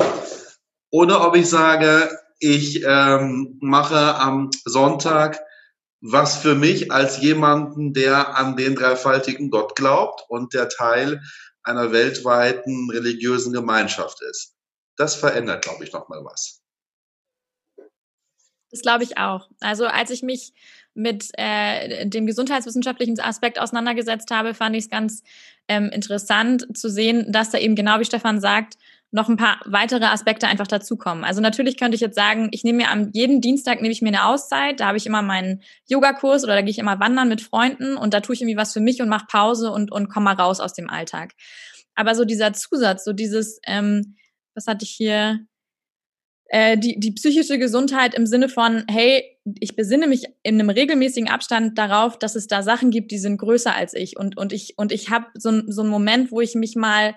oder 0.91 1.27
ob 1.27 1.37
ich 1.37 1.49
sage, 1.49 2.11
ich 2.39 2.83
ähm, 2.85 3.59
mache 3.61 4.17
am 4.17 4.51
Sonntag 4.65 5.41
was 6.01 6.37
für 6.37 6.55
mich 6.55 6.93
als 6.93 7.21
jemanden, 7.21 7.93
der 7.93 8.37
an 8.37 8.57
den 8.57 8.75
dreifaltigen 8.75 9.51
Gott 9.51 9.75
glaubt 9.77 10.23
und 10.29 10.55
der 10.55 10.69
Teil 10.69 11.23
einer 11.63 11.91
weltweiten 11.91 12.91
religiösen 12.91 13.53
Gemeinschaft 13.53 14.21
ist. 14.31 14.55
Das 14.97 15.15
verändert, 15.15 15.65
glaube 15.65 15.85
ich, 15.85 15.93
noch 15.93 16.09
mal 16.09 16.25
was. 16.25 16.63
Das 18.77 18.83
glaube 18.83 19.05
ich 19.05 19.17
auch. 19.17 19.49
Also 19.61 19.87
als 19.87 20.11
ich 20.11 20.23
mich 20.23 20.53
mit 20.93 21.31
äh, 21.39 22.07
dem 22.07 22.27
gesundheitswissenschaftlichen 22.27 23.19
Aspekt 23.21 23.59
auseinandergesetzt 23.59 24.31
habe, 24.31 24.53
fand 24.53 24.77
ich 24.77 24.85
es 24.85 24.91
ganz 24.91 25.23
ähm, 25.67 25.89
interessant 25.89 26.67
zu 26.77 26.91
sehen, 26.91 27.33
dass 27.33 27.51
da 27.51 27.59
eben 27.59 27.75
genau 27.75 27.99
wie 28.01 28.05
Stefan 28.05 28.39
sagt, 28.39 28.75
noch 29.13 29.31
ein 29.31 29.39
paar 29.39 29.61
weitere 29.65 30.05
Aspekte 30.05 30.47
einfach 30.47 30.67
dazukommen. 30.67 31.25
Also 31.25 31.41
natürlich 31.41 31.79
könnte 31.79 31.95
ich 31.95 32.03
jetzt 32.03 32.17
sagen, 32.17 32.49
ich 32.53 32.65
nehme 32.65 32.79
mir 32.79 32.91
am 32.91 33.11
jeden 33.15 33.41
Dienstag 33.41 33.81
nehme 33.81 33.93
ich 33.93 34.03
mir 34.03 34.09
eine 34.09 34.27
Auszeit, 34.27 34.81
da 34.81 34.89
habe 34.89 34.99
ich 34.99 35.07
immer 35.07 35.23
meinen 35.23 35.63
Yogakurs 35.87 36.45
oder 36.45 36.55
da 36.55 36.61
gehe 36.61 36.71
ich 36.71 36.79
immer 36.79 37.01
wandern 37.01 37.29
mit 37.29 37.41
Freunden 37.41 37.97
und 37.97 38.13
da 38.13 38.21
tue 38.21 38.35
ich 38.35 38.43
irgendwie 38.43 38.59
was 38.59 38.75
für 38.75 38.81
mich 38.81 39.01
und 39.01 39.09
mache 39.09 39.25
Pause 39.27 39.73
und, 39.73 39.91
und 39.91 40.11
komme 40.11 40.25
mal 40.25 40.35
raus 40.35 40.61
aus 40.61 40.75
dem 40.75 40.91
Alltag. 40.91 41.33
Aber 41.95 42.15
so 42.15 42.27
dieser 42.27 42.53
Zusatz, 42.53 43.05
so 43.05 43.15
dieses, 43.15 43.59
ähm, 43.67 44.17
was 44.55 44.67
hatte 44.67 44.85
ich 44.85 44.91
hier, 44.91 45.41
äh, 46.49 46.79
die, 46.79 46.99
die 46.99 47.13
psychische 47.13 47.59
Gesundheit 47.59 48.15
im 48.15 48.27
Sinne 48.27 48.49
von, 48.49 48.85
hey, 48.89 49.25
ich 49.61 49.77
besinne 49.77 50.07
mich 50.07 50.25
in 50.43 50.61
einem 50.61 50.71
regelmäßigen 50.71 51.29
Abstand 51.29 51.79
darauf, 51.79 52.19
dass 52.19 52.37
es 52.37 52.47
da 52.47 52.63
Sachen 52.63 52.91
gibt, 52.91 53.11
die 53.11 53.19
sind 53.19 53.39
größer 53.39 53.75
als 53.75 53.95
ich. 53.95 54.17
Und, 54.17 54.37
und 54.37 54.53
ich, 54.53 54.75
und 54.77 54.93
ich 54.93 55.11
habe 55.11 55.27
so, 55.35 55.63
so 55.67 55.83
einen 55.83 55.91
Moment, 55.91 56.31
wo 56.31 56.41
ich 56.41 56.55
mich 56.55 56.77
mal 56.77 57.15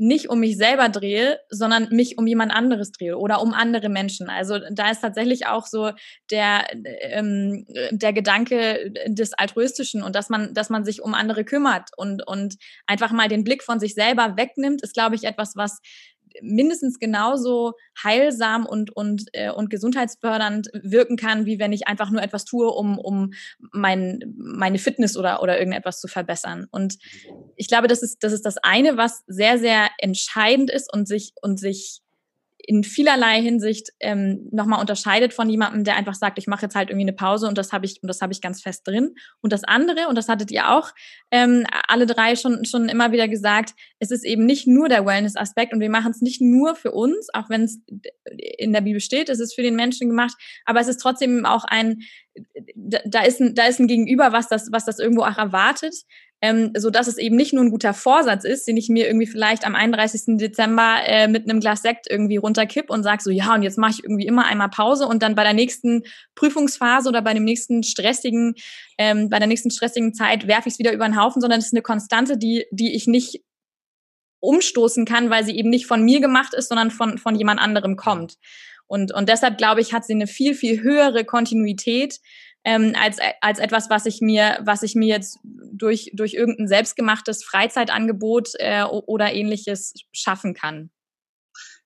nicht 0.00 0.30
um 0.30 0.40
mich 0.40 0.56
selber 0.56 0.88
drehe, 0.88 1.40
sondern 1.50 1.88
mich 1.90 2.16
um 2.16 2.26
jemand 2.26 2.52
anderes 2.52 2.90
drehe 2.90 3.18
oder 3.18 3.42
um 3.42 3.52
andere 3.52 3.90
Menschen. 3.90 4.30
Also 4.30 4.58
da 4.70 4.90
ist 4.90 5.02
tatsächlich 5.02 5.46
auch 5.46 5.66
so 5.66 5.90
der, 6.30 6.64
ähm, 7.02 7.66
der 7.90 8.14
Gedanke 8.14 8.94
des 9.06 9.34
Altruistischen 9.34 10.02
und 10.02 10.16
dass 10.16 10.30
man, 10.30 10.54
dass 10.54 10.70
man 10.70 10.86
sich 10.86 11.02
um 11.02 11.12
andere 11.12 11.44
kümmert 11.44 11.90
und, 11.98 12.26
und 12.26 12.56
einfach 12.86 13.12
mal 13.12 13.28
den 13.28 13.44
Blick 13.44 13.62
von 13.62 13.78
sich 13.78 13.92
selber 13.92 14.38
wegnimmt, 14.38 14.80
ist, 14.80 14.94
glaube 14.94 15.16
ich, 15.16 15.24
etwas, 15.24 15.54
was 15.54 15.80
mindestens 16.42 16.98
genauso 16.98 17.72
heilsam 18.02 18.66
und, 18.66 18.94
und, 18.96 19.24
äh, 19.32 19.50
und 19.50 19.70
gesundheitsfördernd 19.70 20.68
wirken 20.72 21.16
kann, 21.16 21.46
wie 21.46 21.58
wenn 21.58 21.72
ich 21.72 21.86
einfach 21.88 22.10
nur 22.10 22.22
etwas 22.22 22.44
tue, 22.44 22.70
um, 22.70 22.98
um 22.98 23.32
mein, 23.72 24.20
meine 24.36 24.78
Fitness 24.78 25.16
oder, 25.16 25.42
oder 25.42 25.58
irgendetwas 25.58 26.00
zu 26.00 26.08
verbessern. 26.08 26.66
Und 26.70 26.98
ich 27.56 27.68
glaube, 27.68 27.88
das 27.88 28.02
ist, 28.02 28.22
das 28.22 28.32
ist 28.32 28.44
das 28.44 28.58
eine, 28.58 28.96
was 28.96 29.22
sehr, 29.26 29.58
sehr 29.58 29.88
entscheidend 29.98 30.70
ist 30.70 30.92
und 30.92 31.06
sich, 31.06 31.32
und 31.40 31.58
sich 31.58 32.02
in 32.66 32.84
vielerlei 32.84 33.40
Hinsicht 33.42 33.90
ähm, 34.00 34.48
nochmal 34.52 34.80
unterscheidet 34.80 35.32
von 35.32 35.48
jemandem, 35.48 35.84
der 35.84 35.96
einfach 35.96 36.14
sagt, 36.14 36.38
ich 36.38 36.46
mache 36.46 36.62
jetzt 36.62 36.74
halt 36.74 36.90
irgendwie 36.90 37.04
eine 37.04 37.12
Pause 37.12 37.48
und 37.48 37.56
das 37.58 37.72
habe 37.72 37.86
ich 37.86 38.02
und 38.02 38.08
das 38.08 38.20
habe 38.20 38.32
ich 38.32 38.40
ganz 38.40 38.62
fest 38.62 38.86
drin. 38.86 39.14
Und 39.40 39.52
das 39.52 39.64
andere, 39.64 40.08
und 40.08 40.16
das 40.16 40.28
hattet 40.28 40.50
ihr 40.50 40.70
auch 40.70 40.90
ähm, 41.30 41.66
alle 41.88 42.06
drei 42.06 42.36
schon 42.36 42.64
schon 42.64 42.88
immer 42.88 43.12
wieder 43.12 43.28
gesagt, 43.28 43.74
es 43.98 44.10
ist 44.10 44.24
eben 44.24 44.46
nicht 44.46 44.66
nur 44.66 44.88
der 44.88 45.06
Wellness-Aspekt 45.06 45.72
und 45.72 45.80
wir 45.80 45.90
machen 45.90 46.10
es 46.12 46.20
nicht 46.20 46.40
nur 46.40 46.74
für 46.74 46.92
uns, 46.92 47.28
auch 47.32 47.48
wenn 47.48 47.62
es 47.62 47.80
in 48.58 48.72
der 48.72 48.80
Bibel 48.80 49.00
steht, 49.00 49.28
es 49.28 49.40
ist 49.40 49.54
für 49.54 49.62
den 49.62 49.76
Menschen 49.76 50.08
gemacht, 50.08 50.36
aber 50.64 50.80
es 50.80 50.88
ist 50.88 51.00
trotzdem 51.00 51.46
auch 51.46 51.64
ein, 51.64 52.00
da 52.74 53.22
ist 53.22 53.40
ein, 53.40 53.54
da 53.54 53.66
ist 53.66 53.80
ein 53.80 53.88
Gegenüber, 53.88 54.32
was 54.32 54.48
das, 54.48 54.70
was 54.72 54.84
das 54.84 54.98
irgendwo 54.98 55.22
auch 55.22 55.38
erwartet, 55.38 55.94
ähm, 56.42 56.72
so 56.76 56.90
dass 56.90 57.06
es 57.06 57.18
eben 57.18 57.36
nicht 57.36 57.52
nur 57.52 57.62
ein 57.62 57.70
guter 57.70 57.92
Vorsatz 57.92 58.44
ist, 58.44 58.66
den 58.66 58.76
ich 58.76 58.88
mir 58.88 59.06
irgendwie 59.06 59.26
vielleicht 59.26 59.66
am 59.66 59.74
31. 59.74 60.38
Dezember 60.38 60.96
äh, 61.04 61.28
mit 61.28 61.48
einem 61.48 61.60
Glas 61.60 61.82
Sekt 61.82 62.06
irgendwie 62.08 62.38
runterkipp 62.38 62.88
und 62.88 63.02
sag 63.02 63.20
so, 63.20 63.30
ja, 63.30 63.54
und 63.54 63.62
jetzt 63.62 63.78
mache 63.78 63.92
ich 63.92 64.04
irgendwie 64.04 64.26
immer 64.26 64.46
einmal 64.46 64.70
Pause 64.70 65.06
und 65.06 65.22
dann 65.22 65.34
bei 65.34 65.42
der 65.42 65.52
nächsten 65.52 66.02
Prüfungsphase 66.34 67.08
oder 67.08 67.20
bei 67.22 67.34
dem 67.34 67.44
nächsten 67.44 67.82
stressigen, 67.82 68.54
ähm, 68.96 69.28
bei 69.28 69.38
der 69.38 69.48
nächsten 69.48 69.70
stressigen 69.70 70.14
Zeit 70.14 70.46
werfe 70.46 70.68
ich 70.68 70.74
es 70.74 70.78
wieder 70.78 70.92
über 70.92 71.06
den 71.06 71.20
Haufen, 71.20 71.40
sondern 71.40 71.58
es 71.58 71.66
ist 71.66 71.74
eine 71.74 71.82
Konstante, 71.82 72.38
die, 72.38 72.64
die 72.70 72.94
ich 72.94 73.06
nicht 73.06 73.42
umstoßen 74.40 75.04
kann, 75.04 75.28
weil 75.28 75.44
sie 75.44 75.56
eben 75.56 75.68
nicht 75.68 75.86
von 75.86 76.02
mir 76.02 76.20
gemacht 76.20 76.54
ist, 76.54 76.68
sondern 76.68 76.90
von, 76.90 77.18
von 77.18 77.34
jemand 77.34 77.60
anderem 77.60 77.96
kommt. 77.96 78.36
Und, 78.86 79.12
und 79.12 79.28
deshalb 79.28 79.58
glaube 79.58 79.80
ich, 79.80 79.92
hat 79.92 80.04
sie 80.04 80.14
eine 80.14 80.26
viel, 80.26 80.54
viel 80.54 80.82
höhere 80.82 81.24
Kontinuität, 81.24 82.18
ähm, 82.64 82.94
als, 82.98 83.18
als 83.40 83.58
etwas, 83.58 83.90
was 83.90 84.06
ich 84.06 84.20
mir, 84.20 84.58
was 84.62 84.82
ich 84.82 84.94
mir 84.94 85.08
jetzt 85.08 85.38
durch, 85.42 86.10
durch 86.14 86.34
irgendein 86.34 86.68
selbstgemachtes 86.68 87.42
Freizeitangebot 87.44 88.50
äh, 88.58 88.82
oder 88.84 89.32
ähnliches 89.32 89.94
schaffen 90.12 90.54
kann. 90.54 90.90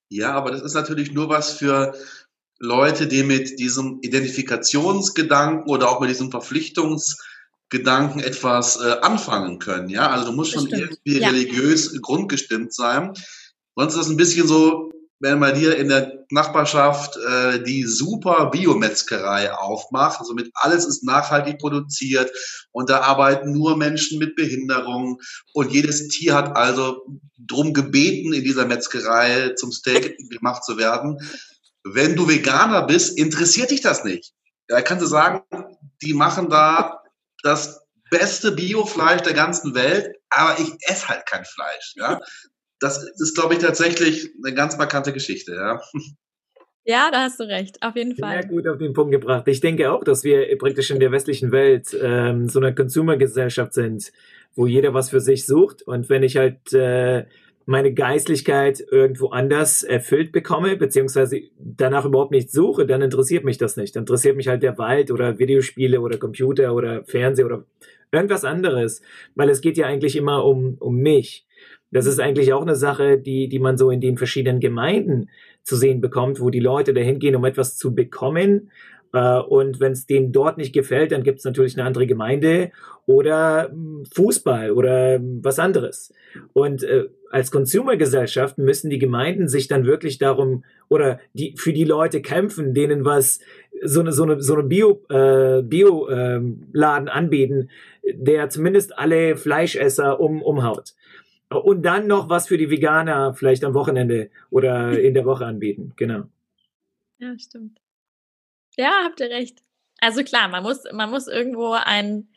Ja, 0.09 0.33
aber 0.33 0.51
das 0.51 0.63
ist 0.63 0.75
natürlich 0.75 1.13
nur 1.13 1.29
was 1.29 1.53
für 1.53 1.95
Leute, 2.59 3.07
die 3.07 3.23
mit 3.23 3.59
diesem 3.59 3.99
Identifikationsgedanken 4.03 5.69
oder 5.69 5.91
auch 5.91 6.01
mit 6.01 6.11
diesem 6.11 6.31
Verpflichtungsgedanken 6.31 8.21
etwas 8.21 8.81
äh, 8.81 8.97
anfangen 9.03 9.59
können. 9.59 9.89
Ja, 9.89 10.11
also 10.11 10.27
du 10.27 10.33
musst 10.33 10.53
schon 10.53 10.69
irgendwie 10.69 11.21
ja. 11.21 11.29
religiös 11.29 12.01
grundgestimmt 12.01 12.73
sein. 12.73 13.13
Sonst 13.77 13.95
ist 13.95 14.01
das 14.01 14.09
ein 14.09 14.17
bisschen 14.17 14.47
so, 14.47 14.93
wenn 15.21 15.39
man 15.39 15.55
hier 15.55 15.77
in 15.77 15.89
der 15.89 16.27
Nachbarschaft 16.31 17.17
äh, 17.17 17.63
die 17.63 17.85
super 17.85 18.51
Biometzgerei 18.51 19.53
aufmacht, 19.53 20.21
also 20.21 20.35
mit 20.35 20.51
alles 20.55 20.85
ist 20.85 21.05
nachhaltig 21.05 21.59
produziert 21.59 22.31
und 22.73 22.91
da 22.91 23.01
arbeiten 23.01 23.53
nur 23.53 23.77
Menschen 23.77 24.19
mit 24.19 24.37
Behinderung 24.37 25.21
und 25.53 25.73
jedes 25.73 26.09
Tier 26.09 26.35
hat 26.35 26.57
also 26.57 27.03
drum 27.39 27.73
gebeten, 27.73 28.33
in 28.33 28.45
dieser 28.45 28.67
Metzgerei 28.67 29.51
zum 29.57 29.73
Steak 29.73 30.17
gemacht 30.31 30.65
zu 30.65 30.79
werden. 30.79 31.19
Wenn 31.85 32.17
du 32.17 32.29
Veganer 32.29 32.83
bist, 32.83 33.19
interessiert 33.19 33.71
dich 33.71 33.83
das 33.83 34.05
nicht. 34.05 34.33
Ja, 34.69 34.81
kannst 34.81 35.03
du 35.03 35.07
sagen, 35.07 35.43
die 36.03 36.15
machen 36.15 36.49
da 36.49 37.03
das 37.43 37.81
beste 38.11 38.53
Biofleisch 38.53 39.23
der 39.23 39.35
ganzen 39.35 39.75
Welt, 39.75 40.17
aber 40.31 40.59
ich 40.59 40.73
esse 40.89 41.09
halt 41.09 41.27
kein 41.27 41.45
Fleisch. 41.45 41.95
Ja? 41.97 42.21
das 42.85 43.03
ist, 43.19 43.35
glaube 43.35 43.55
ich, 43.55 43.61
tatsächlich 43.61 44.31
eine 44.45 44.55
ganz 44.55 44.77
markante 44.77 45.13
Geschichte, 45.13 45.55
ja. 45.55 45.81
Ja, 46.87 47.09
da 47.11 47.23
hast 47.23 47.41
du 47.41 47.45
recht, 47.45 47.83
auf 47.83 47.97
jeden 47.97 48.15
Fall. 48.15 48.43
Sehr 48.43 48.51
gut 48.51 48.69
auf 48.69 48.77
den 48.77 48.93
Punkt 48.93 49.11
gebracht. 49.11 49.49
Ich 49.49 49.61
denke 49.61 49.91
auch, 49.91 50.05
dass 50.05 50.23
wir 50.23 50.59
praktisch 50.59 50.91
in 50.91 51.01
der 51.01 51.13
westlichen 51.13 51.51
Welt 51.51 51.97
ähm, 51.99 52.47
so 52.51 52.61
eine 52.61 52.75
Consumer-Gesellschaft 52.75 53.73
sind, 53.73 54.13
wo 54.55 54.67
jeder 54.67 54.93
was 54.93 55.09
für 55.09 55.21
sich 55.21 55.47
sucht. 55.47 55.81
Und 55.81 56.11
wenn 56.11 56.23
ich 56.23 56.37
halt 56.37 56.75
äh, 56.75 57.25
meine 57.65 57.95
Geistlichkeit 57.95 58.85
irgendwo 58.91 59.29
anders 59.29 59.83
erfüllt 59.83 60.31
bekomme, 60.31 60.77
beziehungsweise 60.77 61.41
danach 61.59 62.05
überhaupt 62.05 62.33
nicht 62.33 62.53
suche, 62.53 62.85
dann 62.85 63.01
interessiert 63.01 63.45
mich 63.45 63.57
das 63.57 63.79
nicht. 63.79 63.97
Dann 63.97 64.03
interessiert 64.03 64.37
mich 64.37 64.49
halt 64.49 64.63
der 64.63 64.77
Wald 64.77 65.11
oder 65.11 65.39
Videospiele 65.39 66.03
oder 66.03 66.19
Computer 66.19 66.75
oder 66.75 67.03
Fernseher 67.07 67.47
oder 67.47 67.65
irgendwas 68.13 68.45
anderes, 68.45 69.01
weil 69.35 69.49
es 69.49 69.63
geht 69.63 69.79
ja 69.79 69.87
eigentlich 69.87 70.17
immer 70.17 70.45
um, 70.45 70.77
um 70.81 70.97
mich. 70.97 71.47
Das 71.95 72.07
ist 72.07 72.19
eigentlich 72.19 72.53
auch 72.53 72.63
eine 72.63 72.75
Sache, 72.75 73.19
die, 73.19 73.49
die 73.49 73.61
man 73.61 73.79
so 73.79 73.89
in 73.89 74.01
den 74.01 74.19
verschiedenen 74.19 74.59
Gemeinden 74.59 75.31
zu 75.63 75.77
sehen 75.77 76.01
bekommt, 76.01 76.41
wo 76.41 76.51
die 76.51 76.59
Leute 76.59 76.93
dahin 76.93 77.21
gehen, 77.21 77.37
um 77.37 77.45
etwas 77.45 77.77
zu 77.77 77.95
bekommen. 77.95 78.73
Äh, 79.13 79.39
und 79.39 79.79
wenn 79.79 79.93
es 79.93 80.05
denen 80.05 80.33
dort 80.33 80.59
nicht 80.59 80.73
gefällt, 80.73 81.13
dann 81.13 81.23
gibt 81.23 81.39
es 81.39 81.45
natürlich 81.45 81.79
eine 81.79 81.87
andere 81.87 82.09
Gemeinde 82.09 82.73
oder 83.07 83.71
hm, 83.71 84.07
Fußball 84.13 84.73
oder 84.73 85.21
was 85.21 85.61
anderes. 85.61 86.13
Und 86.53 86.83
äh, 86.83 87.05
als 87.31 87.53
Consumer-Gesellschaft 87.53 88.59
müssen 88.59 88.91
die 88.91 88.99
Gemeinden 88.99 89.47
sich 89.47 89.69
dann 89.69 89.87
wirklich 89.87 90.19
darum 90.19 90.65
oder 90.89 91.21
die 91.33 91.55
für 91.57 91.73
die 91.73 91.85
Leute 91.85 92.23
kämpfen, 92.23 92.75
denen 92.75 93.05
was 93.05 93.39
so 93.83 94.01
eine 94.01 94.11
so 94.11 94.25
eine 94.25 94.41
so 94.41 94.55
eine 94.55 94.65
Bio 94.65 95.01
äh, 95.11 95.63
Bio 95.63 96.09
ähm, 96.11 96.67
Laden 96.73 97.09
anbieten, 97.09 97.71
der 98.03 98.49
zumindest 98.51 98.99
alle 98.99 99.37
Fleischesser 99.37 100.19
um 100.19 100.43
umhaut 100.43 100.95
und 101.51 101.83
dann 101.83 102.07
noch 102.07 102.29
was 102.29 102.49
für 102.49 102.59
die 102.59 102.71
Veganer 102.71 103.35
vielleicht 103.35 103.65
am 103.65 103.75
Wochenende 103.75 104.31
oder 104.51 104.99
in 104.99 105.15
der 105.15 105.25
Woche 105.25 105.47
anbieten. 105.47 105.93
Genau. 105.97 106.25
Ja, 107.19 107.39
stimmt. 107.39 107.81
Ja, 108.77 109.03
habt 109.05 109.21
ihr 109.21 109.31
recht. 109.31 109.63
Also 110.01 110.23
klar, 110.25 110.49
man 110.49 110.63
muss, 110.63 110.83
man 110.93 111.11
muss 111.11 111.29
irgendwo 111.29 111.73
ein, 111.73 112.29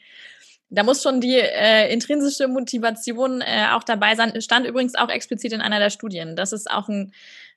da 0.70 0.84
muss 0.84 1.02
schon 1.02 1.20
die 1.20 1.36
äh, 1.36 1.92
intrinsische 1.92 2.48
Motivation 2.48 3.42
äh, 3.42 3.68
auch 3.72 3.84
dabei 3.84 4.16
sein. 4.16 4.40
Stand 4.42 4.68
übrigens 4.68 4.96
auch 4.96 5.10
explizit 5.10 5.54
in 5.54 5.62
einer 5.62 5.80
der 5.80 5.90
Studien, 5.90 6.36
dass 6.36 6.52
es 6.52 6.68
auch 6.68 6.88
einen 6.88 7.14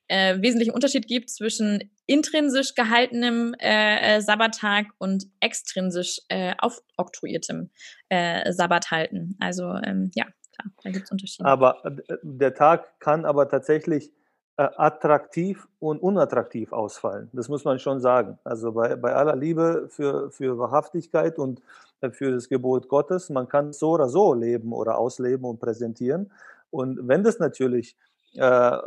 äh, 0.07 0.41
wesentlichen 0.41 0.73
Unterschied 0.73 1.07
gibt 1.07 1.29
zwischen 1.29 1.91
intrinsisch 2.05 2.75
gehaltenem 2.75 3.53
äh, 3.59 4.17
äh, 4.17 4.21
Sabbattag 4.21 4.87
und 4.97 5.27
extrinsisch 5.39 6.19
äh, 6.27 6.53
aufoktroyiertem 6.57 7.69
äh, 8.09 8.51
Sabbathalten. 8.51 9.37
Also 9.39 9.73
ähm, 9.83 10.11
ja, 10.15 10.25
klar, 10.61 10.73
da 10.83 10.89
gibt 10.91 11.05
es 11.05 11.11
Unterschiede. 11.11 11.47
Aber 11.47 11.85
äh, 11.85 12.17
der 12.21 12.53
Tag 12.53 12.99
kann 12.99 13.25
aber 13.25 13.49
tatsächlich 13.49 14.11
äh, 14.57 14.67
attraktiv 14.75 15.67
und 15.79 16.01
unattraktiv 16.01 16.73
ausfallen. 16.73 17.29
Das 17.33 17.49
muss 17.49 17.63
man 17.63 17.79
schon 17.79 17.99
sagen. 17.99 18.37
Also 18.43 18.71
bei, 18.73 18.95
bei 18.95 19.13
aller 19.13 19.35
Liebe 19.35 19.87
für, 19.89 20.31
für 20.31 20.57
Wahrhaftigkeit 20.57 21.39
und 21.39 21.61
äh, 22.01 22.11
für 22.11 22.31
das 22.31 22.49
Gebot 22.49 22.87
Gottes, 22.87 23.29
man 23.29 23.47
kann 23.47 23.73
so 23.73 23.91
oder 23.91 24.09
so 24.09 24.33
leben 24.33 24.73
oder 24.73 24.97
ausleben 24.97 25.45
und 25.45 25.59
präsentieren. 25.59 26.31
Und 26.69 27.07
wenn 27.07 27.23
das 27.23 27.39
natürlich 27.39 27.95
äh, 28.35 28.77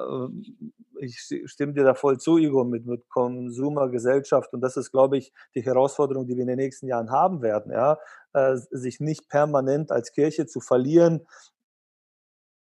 ich 1.01 1.19
stimme 1.47 1.73
dir 1.73 1.85
da 1.85 1.95
voll 1.95 2.19
zu, 2.19 2.39
Igor, 2.39 2.65
mit, 2.65 2.87
mit 2.87 3.09
Konsumergesellschaft. 3.09 4.53
Und 4.53 4.61
das 4.61 4.77
ist, 4.77 4.91
glaube 4.91 5.19
ich, 5.19 5.33
die 5.55 5.63
Herausforderung, 5.63 6.27
die 6.27 6.35
wir 6.35 6.43
in 6.43 6.49
den 6.49 6.57
nächsten 6.57 6.87
Jahren 6.87 7.11
haben 7.11 7.43
werden. 7.43 7.73
Ja? 7.73 7.99
Äh, 8.33 8.57
sich 8.71 9.01
nicht 9.01 9.29
permanent 9.29 9.91
als 9.91 10.13
Kirche 10.13 10.47
zu 10.47 10.61
verlieren 10.61 11.27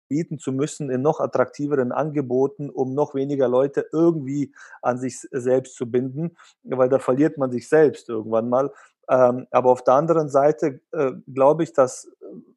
bieten 0.08 0.38
zu 0.38 0.52
müssen 0.52 0.90
in 0.90 1.02
noch 1.02 1.20
attraktiveren 1.20 1.92
Angeboten, 1.92 2.70
um 2.70 2.94
noch 2.94 3.14
weniger 3.14 3.48
Leute 3.48 3.86
irgendwie 3.92 4.52
an 4.82 4.98
sich 4.98 5.20
selbst 5.30 5.76
zu 5.76 5.90
binden, 5.90 6.36
weil 6.62 6.88
da 6.88 6.98
verliert 6.98 7.38
man 7.38 7.50
sich 7.50 7.68
selbst 7.68 8.08
irgendwann 8.08 8.48
mal. 8.48 8.70
Ähm, 9.08 9.46
aber 9.50 9.70
auf 9.70 9.84
der 9.84 9.94
anderen 9.94 10.28
Seite 10.28 10.80
äh, 10.92 11.12
glaube 11.32 11.62
ich, 11.62 11.72
dass 11.72 12.08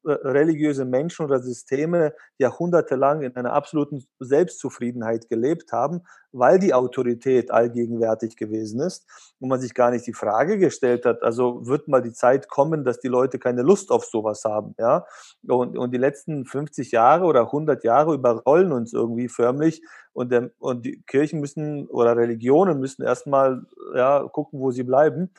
religiöse 0.04 0.84
Menschen 0.84 1.24
oder 1.24 1.40
Systeme 1.40 2.14
jahrhundertelang 2.38 3.22
in 3.22 3.36
einer 3.36 3.52
absoluten 3.52 4.04
Selbstzufriedenheit 4.20 5.28
gelebt 5.28 5.72
haben, 5.72 6.02
weil 6.32 6.58
die 6.58 6.74
Autorität 6.74 7.50
allgegenwärtig 7.50 8.36
gewesen 8.36 8.80
ist 8.80 9.06
und 9.40 9.48
man 9.48 9.60
sich 9.60 9.74
gar 9.74 9.90
nicht 9.90 10.06
die 10.06 10.12
Frage 10.12 10.58
gestellt 10.58 11.04
hat, 11.06 11.22
also 11.22 11.66
wird 11.66 11.88
mal 11.88 12.02
die 12.02 12.12
Zeit 12.12 12.48
kommen, 12.48 12.84
dass 12.84 13.00
die 13.00 13.08
Leute 13.08 13.38
keine 13.38 13.62
Lust 13.62 13.90
auf 13.90 14.04
sowas 14.04 14.44
haben, 14.44 14.74
ja? 14.78 15.06
Und, 15.46 15.78
und 15.78 15.92
die 15.92 15.98
letzten 15.98 16.44
50 16.44 16.92
Jahre 16.92 17.24
oder 17.24 17.42
100 17.42 17.84
Jahre 17.84 18.14
überrollen 18.14 18.72
uns 18.72 18.92
irgendwie 18.92 19.28
förmlich 19.28 19.82
und, 20.12 20.32
der, 20.32 20.50
und 20.58 20.84
die 20.84 21.02
Kirchen 21.06 21.40
müssen 21.40 21.86
oder 21.86 22.16
Religionen 22.16 22.80
müssen 22.80 23.02
erstmal 23.02 23.64
ja, 23.94 24.22
gucken, 24.24 24.60
wo 24.60 24.70
sie 24.70 24.82
bleiben. 24.82 25.30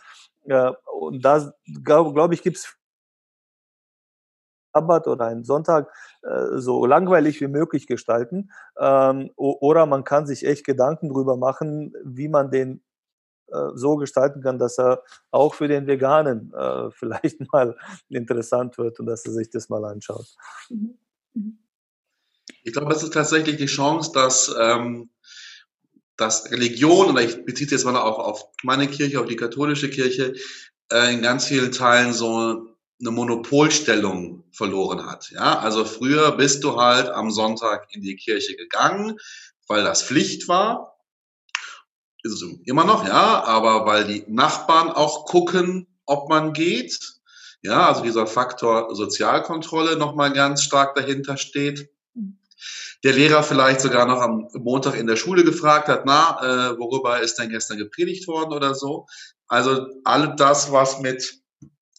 Ja, 0.45 0.75
und 0.99 1.23
da, 1.23 1.53
glaube 1.83 2.13
glaub 2.13 2.31
ich, 2.31 2.41
gibt 2.41 2.57
es 2.57 2.78
Sabbat 4.73 5.07
oder 5.07 5.25
einen 5.25 5.43
Sonntag 5.43 5.91
äh, 6.21 6.57
so 6.57 6.85
langweilig 6.85 7.41
wie 7.41 7.47
möglich 7.47 7.87
gestalten. 7.87 8.51
Ähm, 8.77 9.31
oder 9.35 9.85
man 9.85 10.03
kann 10.03 10.27
sich 10.27 10.45
echt 10.45 10.65
Gedanken 10.65 11.09
drüber 11.09 11.37
machen, 11.37 11.93
wie 12.03 12.27
man 12.27 12.51
den 12.51 12.81
äh, 13.47 13.69
so 13.73 13.95
gestalten 13.95 14.41
kann, 14.41 14.59
dass 14.59 14.77
er 14.77 15.03
auch 15.31 15.53
für 15.53 15.67
den 15.67 15.87
Veganen 15.87 16.53
äh, 16.53 16.91
vielleicht 16.91 17.51
mal 17.51 17.75
interessant 18.09 18.77
wird 18.77 18.99
und 18.99 19.05
dass 19.05 19.25
er 19.25 19.33
sich 19.33 19.49
das 19.49 19.69
mal 19.69 19.83
anschaut. 19.85 20.27
Mhm. 20.69 20.97
Mhm. 21.33 21.57
Ich 22.63 22.73
glaube, 22.73 22.93
es 22.93 23.03
ist 23.03 23.13
tatsächlich 23.13 23.57
die 23.57 23.67
Chance, 23.67 24.11
dass 24.13 24.53
ähm, 24.59 25.09
dass 26.19 26.51
Religion, 26.51 27.09
oder 27.09 27.21
ich 27.21 27.45
beziehe 27.45 27.65
es 27.65 27.71
jetzt 27.71 27.85
mal 27.85 27.95
auch 27.95 28.19
auf 28.19 28.45
meine 28.63 28.87
Kirche, 28.87 29.21
auf 29.21 29.27
die 29.27 29.37
katholische 29.37 29.89
Kirche, 29.89 30.33
äh, 30.91 31.13
in 31.13 31.21
ganz 31.21 31.45
vielen 31.45 31.71
Teilen 31.71 32.13
so 32.13 32.67
eine 32.99 33.11
Monopolstellung 33.11 34.43
verloren 34.51 35.05
hat. 35.05 35.31
Ja, 35.31 35.59
also 35.59 35.85
früher 35.85 36.33
bist 36.33 36.63
du 36.63 36.75
halt 36.75 37.09
am 37.09 37.31
Sonntag 37.31 37.87
in 37.91 38.01
die 38.01 38.15
Kirche 38.15 38.55
gegangen, 38.55 39.17
weil 39.67 39.83
das 39.83 40.03
Pflicht 40.03 40.47
war. 40.47 40.97
Ist 42.23 42.33
es 42.33 42.43
immer 42.65 42.83
noch, 42.83 43.07
ja, 43.07 43.43
aber 43.45 43.85
weil 43.85 44.05
die 44.05 44.25
Nachbarn 44.27 44.89
auch 44.89 45.25
gucken, 45.25 45.87
ob 46.05 46.27
man 46.27 46.51
geht. 46.51 47.13
Ja, 47.61 47.87
also 47.87 48.03
dieser 48.03 48.27
Faktor 48.27 48.93
Sozialkontrolle 48.93 49.95
nochmal 49.95 50.33
ganz 50.33 50.63
stark 50.63 50.95
dahinter 50.95 51.37
steht 51.37 51.89
der 53.03 53.13
Lehrer 53.13 53.43
vielleicht 53.43 53.81
sogar 53.81 54.05
noch 54.05 54.21
am 54.21 54.49
Montag 54.53 54.95
in 54.95 55.07
der 55.07 55.15
Schule 55.15 55.43
gefragt 55.43 55.87
hat, 55.87 56.05
na, 56.05 56.39
äh, 56.41 56.77
worüber 56.77 57.21
ist 57.21 57.35
denn 57.35 57.49
gestern 57.49 57.77
gepredigt 57.77 58.27
worden 58.27 58.53
oder 58.53 58.75
so. 58.75 59.07
Also 59.47 59.87
all 60.03 60.35
das, 60.35 60.71
was 60.71 60.99
mit 60.99 61.41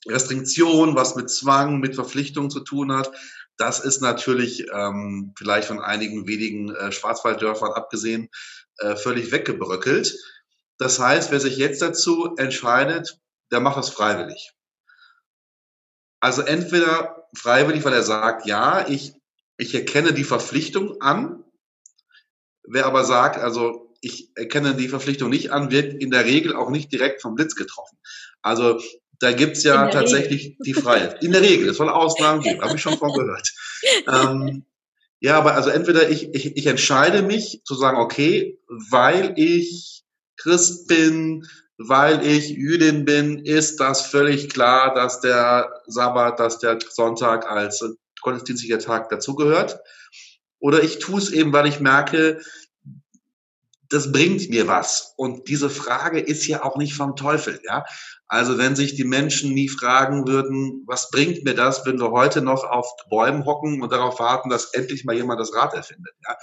Restriktion, 0.09 0.97
was 0.97 1.15
mit 1.15 1.31
Zwang, 1.31 1.81
mit 1.81 1.95
Verpflichtung 1.95 2.51
zu 2.51 2.61
tun 2.61 2.93
hat, 2.93 3.11
das 3.57 3.81
ist 3.81 4.01
natürlich 4.01 4.67
ähm, 4.73 5.35
vielleicht 5.37 5.69
von 5.69 5.81
einigen 5.81 6.27
wenigen 6.27 6.75
äh, 6.75 6.93
Schwarzwalddörfern 6.93 7.73
abgesehen 7.73 8.31
äh, 8.79 8.97
völlig 8.97 9.33
weggebröckelt. 9.33 10.17
Das 10.79 10.99
heißt, 10.99 11.31
wer 11.31 11.41
sich 11.41 11.59
jetzt 11.59 11.83
dazu 11.83 12.35
entscheidet, 12.37 13.19
der 13.53 13.61
macht 13.61 13.77
das 13.77 13.91
freiwillig. 13.91 14.53
Also 16.21 16.41
entweder 16.41 17.29
freiwillig, 17.35 17.85
weil 17.85 17.93
er 17.93 18.03
sagt, 18.03 18.47
ja, 18.47 18.89
ich 18.89 19.15
ich 19.61 19.75
erkenne 19.75 20.15
die 20.15 20.25
Verpflichtung 20.25 21.03
an. 21.03 21.45
Wer 22.63 22.87
aber 22.87 23.05
sagt, 23.05 23.37
also 23.37 23.95
ich 24.01 24.31
erkenne 24.35 24.75
die 24.75 24.89
Verpflichtung 24.89 25.29
nicht 25.29 25.53
an, 25.53 25.71
wird 25.71 25.93
in 25.93 26.11
der 26.11 26.25
Regel 26.25 26.57
auch 26.57 26.71
nicht 26.71 26.91
direkt 26.91 27.21
vom 27.21 27.35
Blitz 27.35 27.55
getroffen. 27.55 27.99
Also 28.41 28.81
da 29.21 29.33
gibt's 29.33 29.63
ja 29.63 29.89
tatsächlich 29.89 30.45
Regel. 30.45 30.57
die 30.65 30.75
Freiheit. 30.75 31.23
In 31.23 31.33
der 31.33 31.43
Regel, 31.43 31.69
es 31.69 31.77
soll 31.77 31.91
Ausnahmen 31.91 32.41
geben, 32.41 32.63
habe 32.63 32.75
ich 32.75 32.83
schon 32.83 32.99
von 32.99 33.13
gehört. 33.13 33.53
Ähm, 34.07 34.67
ja, 35.21 35.39
aber 35.39 35.55
also 35.55 35.71
entweder 35.71 36.11
ich, 36.11 36.35
ich, 36.35 36.55
ich 36.55 36.67
entscheide 36.67 37.23
mich 37.23 37.63
zu 37.65 37.75
sagen, 37.75 37.97
okay, 37.97 38.59
weil 38.91 39.33
ich 39.37 40.05
Christ 40.37 40.87
bin, 40.87 41.47
weil 41.79 42.27
ich 42.27 42.51
Jüdin 42.51 43.07
bin, 43.07 43.39
ist 43.39 43.81
das 43.81 44.03
völlig 44.03 44.51
klar, 44.51 44.95
dass 44.95 45.21
der 45.21 45.73
Sabbat, 45.87 46.41
dass 46.41 46.59
der 46.59 46.79
Sonntag 46.91 47.51
als 47.51 47.83
gottesdienstlicher 48.21 48.81
Tag 48.81 49.09
dazugehört. 49.09 49.81
Oder 50.59 50.83
ich 50.83 50.99
tue 50.99 51.19
es 51.19 51.31
eben, 51.31 51.55
weil 51.55 51.67
ich 51.67 51.81
merke, 51.81 52.43
das 53.89 54.13
bringt 54.13 54.51
mir 54.51 54.69
was. 54.69 55.15
Und 55.17 55.49
diese 55.49 55.71
Frage 55.71 56.21
ist 56.21 56.47
ja 56.47 56.65
auch 56.65 56.77
nicht 56.77 56.95
vom 56.95 57.17
Teufel, 57.17 57.61
ja. 57.65 57.85
Also 58.33 58.59
wenn 58.59 58.77
sich 58.77 58.95
die 58.95 59.05
Menschen 59.05 59.53
nie 59.55 59.69
fragen 59.69 60.29
würden, 60.29 60.85
was 60.87 61.11
bringt 61.11 61.43
mir 61.43 61.55
das, 61.55 61.85
wenn 61.85 61.99
wir 61.99 62.13
heute 62.13 62.43
noch 62.43 62.63
auf 62.63 62.87
Bäumen 63.11 63.45
hocken 63.45 63.83
und 63.83 63.91
darauf 63.91 64.21
warten, 64.21 64.51
dass 64.51 64.73
endlich 64.73 65.05
mal 65.05 65.17
jemand 65.17 65.41
das 65.41 65.53
Rad 65.53 65.75
erfindet, 65.75 66.15
ja. 66.25 66.37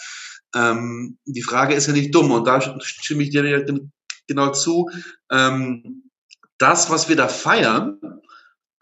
Ähm, 0.54 1.18
die 1.26 1.42
Frage 1.42 1.76
ist 1.76 1.88
ja 1.88 1.94
nicht 1.94 2.14
dumm 2.14 2.32
und 2.32 2.46
da 2.46 2.60
stimme 2.82 3.24
ich 3.24 3.30
dir 3.30 3.66
genau 4.28 4.52
zu. 4.52 4.90
Ähm, 5.32 6.12
das, 6.58 6.90
was 6.90 7.08
wir 7.08 7.16
da 7.16 7.30
feiern, 7.30 8.22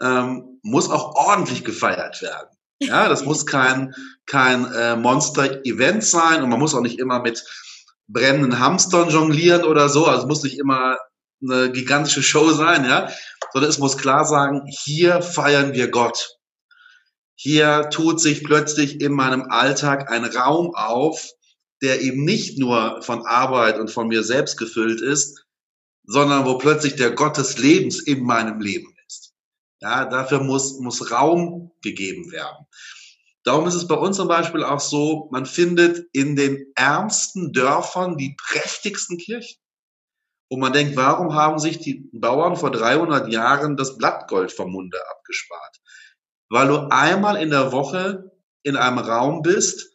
ähm, 0.02 0.60
muss 0.64 0.90
auch 0.90 1.14
ordentlich 1.14 1.64
gefeiert 1.64 2.24
werden. 2.24 2.50
Ja, 2.80 3.08
das 3.08 3.24
muss 3.24 3.46
kein, 3.46 3.94
kein 4.26 4.66
äh, 4.74 4.96
Monster-Event 4.96 6.04
sein 6.04 6.42
und 6.42 6.50
man 6.50 6.60
muss 6.60 6.74
auch 6.74 6.82
nicht 6.82 6.98
immer 6.98 7.22
mit 7.22 7.46
brennenden 8.08 8.60
Hamstern 8.60 9.10
jonglieren 9.10 9.64
oder 9.64 9.90
so. 9.90 10.08
Also 10.08 10.24
es 10.24 10.28
muss 10.28 10.44
nicht 10.44 10.58
immer 10.58 10.98
eine 11.42 11.72
gigantische 11.72 12.24
Show 12.24 12.52
sein, 12.52 12.86
ja, 12.86 13.12
sondern 13.54 13.70
es 13.70 13.80
muss 13.80 13.98
klar 13.98 14.26
sagen, 14.26 14.64
hier 14.68 15.22
feiern 15.22 15.74
wir 15.74 15.90
Gott. 15.90 16.38
Hier 17.36 17.90
tut 17.90 18.22
sich 18.22 18.44
plötzlich 18.44 19.02
in 19.02 19.12
meinem 19.12 19.44
Alltag 19.50 20.12
ein 20.12 20.26
Raum 20.26 20.74
auf, 20.74 21.30
der 21.82 22.02
eben 22.02 22.24
nicht 22.24 22.58
nur 22.58 23.02
von 23.02 23.26
Arbeit 23.26 23.78
und 23.78 23.92
von 23.92 24.08
mir 24.08 24.24
selbst 24.24 24.58
gefüllt 24.58 25.02
ist, 25.02 25.46
sondern 26.06 26.46
wo 26.46 26.58
plötzlich 26.58 26.96
der 26.96 27.12
Gott 27.12 27.38
des 27.38 27.58
Lebens 27.58 28.00
in 28.00 28.24
meinem 28.24 28.62
Leben 28.62 28.96
ja, 29.86 30.06
dafür 30.06 30.42
muss, 30.42 30.80
muss 30.80 31.12
Raum 31.12 31.72
gegeben 31.82 32.32
werden. 32.32 32.66
Darum 33.44 33.68
ist 33.68 33.76
es 33.76 33.88
bei 33.88 33.96
uns 33.96 34.18
zum 34.18 34.28
Beispiel 34.28 34.64
auch 34.64 34.80
so, 34.80 35.30
man 35.32 35.46
findet 35.46 36.08
in 36.14 36.36
den 36.36 36.72
ärmsten 36.76 37.54
Dörfern 37.54 38.18
die 38.18 38.36
prächtigsten 38.36 39.18
Kirchen. 39.18 39.62
Und 40.50 40.60
man 40.60 40.74
denkt, 40.74 40.96
warum 40.96 41.34
haben 41.34 41.60
sich 41.60 41.80
die 41.80 42.10
Bauern 42.14 42.56
vor 42.56 42.72
300 42.72 43.32
Jahren 43.32 43.78
das 43.78 43.98
Blattgold 43.98 44.52
vom 44.52 44.72
Munde 44.72 45.00
abgespart? 45.10 45.82
Weil 46.50 46.68
du 46.68 46.88
einmal 46.92 47.42
in 47.42 47.50
der 47.50 47.72
Woche 47.72 48.32
in 48.64 48.76
einem 48.76 49.00
Raum 49.00 49.42
bist, 49.42 49.92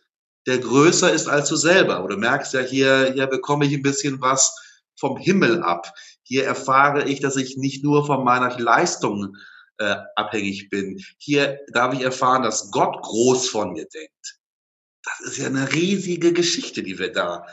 der 0.47 0.59
größer 0.59 1.13
ist 1.13 1.29
als 1.29 1.49
du 1.49 1.57
selber. 1.57 2.03
Und 2.03 2.11
du 2.11 2.17
merkst 2.17 2.53
ja, 2.55 2.61
hier, 2.61 3.13
hier 3.15 3.27
bekomme 3.27 3.67
ich 3.67 3.75
ein 3.75 3.83
bisschen 3.83 4.21
was 4.21 4.55
vom 4.99 5.17
Himmel 5.17 5.63
ab. 5.63 5.93
Hier 6.23 6.45
erfahre 6.45 7.09
ich, 7.09 7.21
dass 7.21 7.37
ich 7.37 7.57
nicht 7.57 7.85
nur 7.85 8.07
von 8.07 8.25
meiner 8.25 8.59
Leistung 8.59 9.37
äh, 9.79 9.97
abhängig 10.17 10.69
bin. 10.69 11.01
Hier 11.19 11.61
darf 11.73 11.95
ich 11.95 12.03
erfahren, 12.03 12.43
dass 12.43 12.71
Gott 12.71 13.01
groß 13.03 13.49
von 13.49 13.73
mir 13.73 13.87
denkt. 13.87 14.39
Das 15.05 15.21
ist 15.21 15.39
ja 15.39 15.47
eine 15.47 15.73
riesige 15.73 16.33
Geschichte, 16.33 16.83
die 16.83 16.99
wir 16.99 17.13
da 17.13 17.47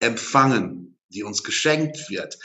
empfangen, 0.00 0.98
die 1.10 1.22
uns 1.22 1.42
geschenkt 1.42 2.08
wird 2.10 2.38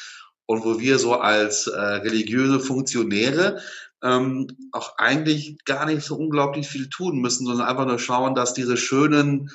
und 0.45 0.63
wo 0.63 0.79
wir 0.79 0.99
so 0.99 1.15
als 1.15 1.67
äh, 1.67 1.79
religiöse 1.79 2.59
Funktionäre 2.59 3.61
ähm, 4.03 4.47
auch 4.71 4.97
eigentlich 4.97 5.57
gar 5.65 5.85
nicht 5.85 6.03
so 6.03 6.15
unglaublich 6.15 6.67
viel 6.67 6.89
tun 6.89 7.19
müssen, 7.19 7.45
sondern 7.45 7.67
einfach 7.67 7.87
nur 7.87 7.99
schauen, 7.99 8.35
dass 8.35 8.53
diese 8.53 8.77
schönen 8.77 9.51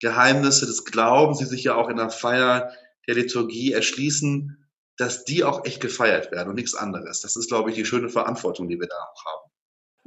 Geheimnisse 0.00 0.66
des 0.66 0.84
Glaubens, 0.84 1.38
die 1.38 1.44
sich 1.44 1.64
ja 1.64 1.74
auch 1.74 1.88
in 1.88 1.96
der 1.96 2.10
Feier 2.10 2.72
der 3.06 3.14
Liturgie 3.14 3.72
erschließen, 3.72 4.64
dass 4.96 5.24
die 5.24 5.44
auch 5.44 5.64
echt 5.64 5.80
gefeiert 5.80 6.32
werden 6.32 6.50
und 6.50 6.56
nichts 6.56 6.74
anderes. 6.74 7.20
Das 7.20 7.36
ist, 7.36 7.48
glaube 7.48 7.70
ich, 7.70 7.76
die 7.76 7.84
schöne 7.84 8.08
Verantwortung, 8.08 8.68
die 8.68 8.80
wir 8.80 8.88
da 8.88 8.96
auch 8.96 9.24
haben. 9.24 9.47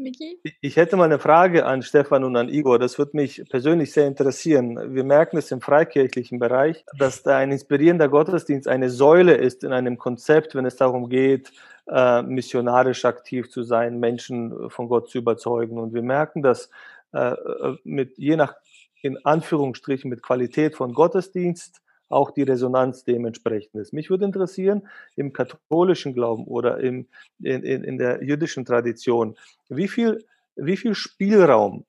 Miki? 0.02 0.39
Ich 0.62 0.78
hätte 0.78 0.97
mal 0.97 1.06
eine 1.06 1.20
Frage 1.20 1.66
an 1.66 1.82
Stefan 1.82 2.24
und 2.24 2.36
an 2.36 2.49
Igor. 2.49 2.80
Das 2.80 2.97
würde 2.97 3.16
mich 3.16 3.43
persönlich 3.49 3.91
sehr 3.91 4.08
interessieren. 4.08 4.93
Wir 4.93 5.04
merken 5.04 5.38
es 5.38 5.52
im 5.52 5.62
freikirchlichen 5.62 6.39
Bereich, 6.39 6.86
dass 6.97 7.24
da 7.24 7.38
ein 7.38 7.52
inspirierender 7.52 8.10
Gottesdienst 8.10 8.68
eine 8.68 8.89
Säule 8.89 9.36
ist 9.36 9.64
in 9.64 9.74
einem 9.74 9.97
Konzept, 9.97 10.56
wenn 10.56 10.66
es 10.66 10.76
darum 10.76 11.10
geht, 11.10 11.52
äh, 11.88 12.22
missionarisch 12.22 13.06
aktiv 13.06 13.49
zu 13.49 13.64
sein, 13.64 13.99
Menschen 13.99 14.70
von 14.70 14.88
Gott 14.88 15.10
zu 15.10 15.18
überzeugen. 15.18 15.78
Und 15.78 15.93
wir 15.93 16.04
merken, 16.04 16.41
dass 16.41 16.70
äh, 17.14 17.32
äh 17.32 17.78
mit 17.84 18.18
je 18.18 18.36
nach 18.36 18.56
in 19.02 19.18
Anführungsstrichen 19.26 20.10
mit 20.10 20.22
Qualität 20.22 20.76
von 20.76 20.93
Gottesdienst 20.93 21.81
auch 22.12 22.32
die 22.32 22.43
Resonanz 22.43 23.03
dementsprechend 23.03 23.76
ist. 23.76 23.93
Mich 23.93 24.09
würde 24.09 24.26
interessieren, 24.26 24.88
im 25.16 25.34
katholischen 25.34 26.14
Glauben 26.14 26.45
oder 26.45 26.80
im, 26.80 27.07
in, 27.39 27.64
in, 27.64 27.84
in 27.84 27.97
der 27.97 28.24
jüdischen 28.24 28.66
Tradition, 28.66 29.38
wie 29.70 29.88
viel, 29.88 30.26
wie 30.55 30.78
viel 30.78 30.95
Spielraum 30.95 31.86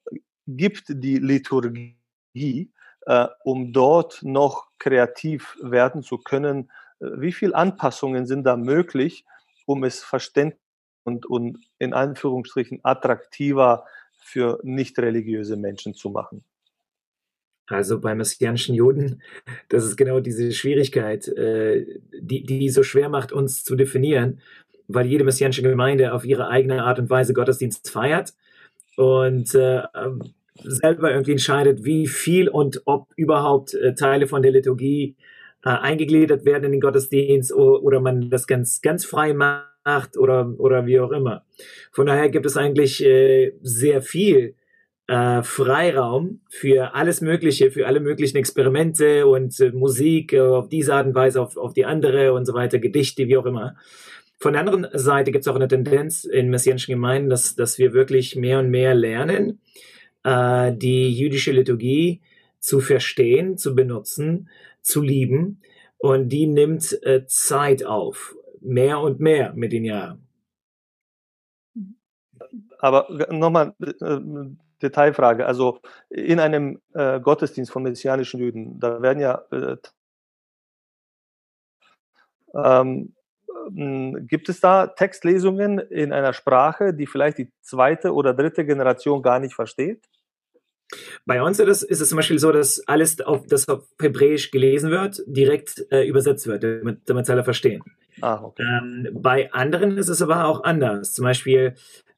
gibt 0.46 0.84
die 0.88 1.18
Liturgie 1.18 1.96
äh, 3.06 3.28
um 3.44 3.72
dort 3.72 4.22
noch 4.22 4.68
kreativ 4.78 5.56
werden 5.60 6.02
zu 6.02 6.18
können? 6.18 6.70
Wie 7.00 7.32
viele 7.32 7.54
Anpassungen 7.54 8.26
sind 8.26 8.44
da 8.44 8.56
möglich, 8.56 9.24
um 9.66 9.84
es 9.84 10.02
verständlich 10.02 10.60
und, 11.04 11.26
und 11.26 11.58
in 11.78 11.94
Anführungsstrichen 11.94 12.80
attraktiver 12.84 13.86
für 14.18 14.60
nicht 14.62 14.98
religiöse 14.98 15.56
Menschen 15.56 15.94
zu 15.94 16.10
machen? 16.10 16.44
Also 17.72 18.00
bei 18.00 18.14
messianischen 18.14 18.74
Juden, 18.74 19.22
das 19.68 19.84
ist 19.84 19.96
genau 19.96 20.20
diese 20.20 20.52
Schwierigkeit, 20.52 21.26
äh, 21.28 21.86
die, 22.20 22.44
die 22.44 22.68
so 22.68 22.82
schwer 22.82 23.08
macht, 23.08 23.32
uns 23.32 23.64
zu 23.64 23.76
definieren, 23.76 24.40
weil 24.88 25.06
jede 25.06 25.24
messianische 25.24 25.62
Gemeinde 25.62 26.12
auf 26.12 26.24
ihre 26.24 26.48
eigene 26.48 26.84
Art 26.84 26.98
und 26.98 27.08
Weise 27.08 27.32
Gottesdienst 27.32 27.90
feiert 27.90 28.34
und 28.96 29.54
äh, 29.54 29.82
selber 30.62 31.10
irgendwie 31.10 31.32
entscheidet, 31.32 31.84
wie 31.84 32.06
viel 32.06 32.48
und 32.48 32.82
ob 32.84 33.08
überhaupt 33.16 33.74
äh, 33.74 33.94
Teile 33.94 34.26
von 34.26 34.42
der 34.42 34.52
Liturgie 34.52 35.16
äh, 35.64 35.70
eingegliedert 35.70 36.44
werden 36.44 36.64
in 36.64 36.72
den 36.72 36.80
Gottesdienst 36.80 37.52
oder, 37.52 37.82
oder 37.82 38.00
man 38.00 38.28
das 38.28 38.46
ganz, 38.46 38.82
ganz 38.82 39.04
frei 39.04 39.32
macht 39.32 40.16
oder, 40.16 40.52
oder 40.58 40.86
wie 40.86 41.00
auch 41.00 41.10
immer. 41.10 41.44
Von 41.90 42.06
daher 42.06 42.28
gibt 42.28 42.46
es 42.46 42.56
eigentlich 42.56 43.04
äh, 43.04 43.52
sehr 43.62 44.02
viel 44.02 44.54
äh, 45.12 45.42
Freiraum 45.42 46.40
für 46.48 46.94
alles 46.94 47.20
Mögliche, 47.20 47.70
für 47.70 47.86
alle 47.86 48.00
möglichen 48.00 48.38
Experimente 48.38 49.26
und 49.26 49.60
äh, 49.60 49.70
Musik 49.70 50.32
äh, 50.32 50.40
auf 50.40 50.70
diese 50.70 50.94
Art 50.94 51.06
und 51.06 51.14
Weise, 51.14 51.42
auf, 51.42 51.58
auf 51.58 51.74
die 51.74 51.84
andere 51.84 52.32
und 52.32 52.46
so 52.46 52.54
weiter, 52.54 52.78
Gedichte, 52.78 53.28
wie 53.28 53.36
auch 53.36 53.44
immer. 53.44 53.76
Von 54.38 54.54
der 54.54 54.60
anderen 54.60 54.88
Seite 54.94 55.30
gibt 55.30 55.42
es 55.42 55.48
auch 55.48 55.54
eine 55.54 55.68
Tendenz 55.68 56.24
in 56.24 56.48
messianischen 56.48 56.92
Gemeinden, 56.92 57.28
dass, 57.28 57.54
dass 57.54 57.78
wir 57.78 57.92
wirklich 57.92 58.36
mehr 58.36 58.58
und 58.58 58.70
mehr 58.70 58.94
lernen, 58.94 59.60
äh, 60.24 60.72
die 60.74 61.12
jüdische 61.12 61.52
Liturgie 61.52 62.22
zu 62.58 62.80
verstehen, 62.80 63.58
zu 63.58 63.74
benutzen, 63.74 64.48
zu 64.80 65.02
lieben. 65.02 65.60
Und 65.98 66.30
die 66.30 66.46
nimmt 66.46 66.98
äh, 67.02 67.26
Zeit 67.26 67.84
auf, 67.84 68.34
mehr 68.62 68.98
und 69.00 69.20
mehr 69.20 69.52
mit 69.54 69.72
den 69.72 69.84
Jahren. 69.84 70.26
Aber 72.78 73.28
nochmal, 73.30 73.74
äh, 73.78 74.18
Detailfrage. 74.82 75.46
Also 75.46 75.80
in 76.10 76.40
einem 76.40 76.80
äh, 76.94 77.20
Gottesdienst 77.20 77.72
von 77.72 77.82
messianischen 77.82 78.40
Juden, 78.40 78.78
da 78.78 79.02
werden 79.02 79.20
ja 79.20 79.42
äh, 79.50 79.76
ähm, 82.54 83.14
gibt 84.26 84.48
es 84.48 84.60
da 84.60 84.88
Textlesungen 84.88 85.78
in 85.78 86.12
einer 86.12 86.32
Sprache, 86.32 86.94
die 86.94 87.06
vielleicht 87.06 87.38
die 87.38 87.50
zweite 87.60 88.12
oder 88.12 88.34
dritte 88.34 88.64
Generation 88.64 89.22
gar 89.22 89.38
nicht 89.38 89.54
versteht? 89.54 90.04
Bei 91.24 91.42
uns 91.42 91.58
ist 91.58 91.68
es, 91.68 91.82
ist 91.82 92.00
es 92.00 92.08
zum 92.10 92.16
Beispiel 92.16 92.38
so, 92.38 92.52
dass 92.52 92.86
alles, 92.86 93.20
auf, 93.20 93.46
das 93.46 93.68
auf 93.68 93.86
Hebräisch 94.00 94.50
gelesen 94.50 94.90
wird, 94.90 95.22
direkt 95.26 95.86
äh, 95.90 96.06
übersetzt 96.06 96.46
wird, 96.46 96.62
damit, 96.62 97.00
damit 97.06 97.30
alle 97.30 97.44
verstehen. 97.44 97.82
Ah, 98.20 98.42
okay. 98.42 98.62
Ähm, 98.62 99.08
bei 99.12 99.50
anderen 99.52 99.96
ist 99.96 100.08
es 100.08 100.20
aber 100.20 100.44
auch 100.44 100.64
anders. 100.64 101.14
Zum 101.14 101.24
Beispiel, 101.24 101.74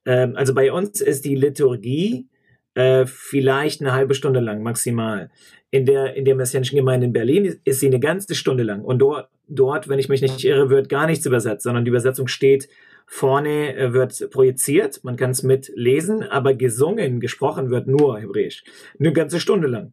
ähm, 0.06 0.34
also 0.36 0.54
bei 0.54 0.72
uns 0.72 1.00
ist 1.00 1.24
die 1.24 1.36
Liturgie 1.36 2.28
äh, 2.74 3.06
vielleicht 3.06 3.80
eine 3.80 3.92
halbe 3.92 4.14
Stunde 4.14 4.40
lang 4.40 4.62
maximal. 4.62 5.30
In 5.70 5.86
der, 5.86 6.14
in 6.14 6.24
der 6.24 6.36
Messianischen 6.36 6.76
Gemeinde 6.76 7.06
in 7.06 7.12
Berlin 7.12 7.56
ist 7.64 7.80
sie 7.80 7.86
eine 7.86 8.00
ganze 8.00 8.34
Stunde 8.34 8.62
lang. 8.62 8.82
Und 8.82 9.00
dort, 9.00 9.28
dort, 9.48 9.88
wenn 9.88 9.98
ich 9.98 10.08
mich 10.08 10.22
nicht 10.22 10.44
irre, 10.44 10.70
wird 10.70 10.88
gar 10.88 11.06
nichts 11.06 11.26
übersetzt, 11.26 11.64
sondern 11.64 11.84
die 11.84 11.88
Übersetzung 11.88 12.28
steht 12.28 12.68
vorne, 13.06 13.76
äh, 13.76 13.92
wird 13.92 14.30
projiziert. 14.30 15.02
Man 15.02 15.16
kann 15.16 15.30
es 15.30 15.42
mitlesen, 15.42 16.22
aber 16.22 16.54
gesungen, 16.54 17.20
gesprochen 17.20 17.70
wird 17.70 17.86
nur 17.86 18.20
Hebräisch. 18.20 18.64
Eine 18.98 19.12
ganze 19.12 19.40
Stunde 19.40 19.66
lang. 19.66 19.92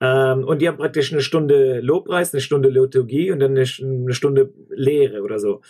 Ähm, 0.00 0.44
und 0.44 0.62
die 0.62 0.68
haben 0.68 0.78
praktisch 0.78 1.12
eine 1.12 1.20
Stunde 1.20 1.80
Lobpreis, 1.80 2.32
eine 2.32 2.40
Stunde 2.40 2.68
Liturgie 2.68 3.30
und 3.30 3.40
dann 3.40 3.56
eine, 3.56 3.66
eine 3.80 4.14
Stunde 4.14 4.52
Lehre 4.70 5.22
oder 5.22 5.38
so. 5.38 5.60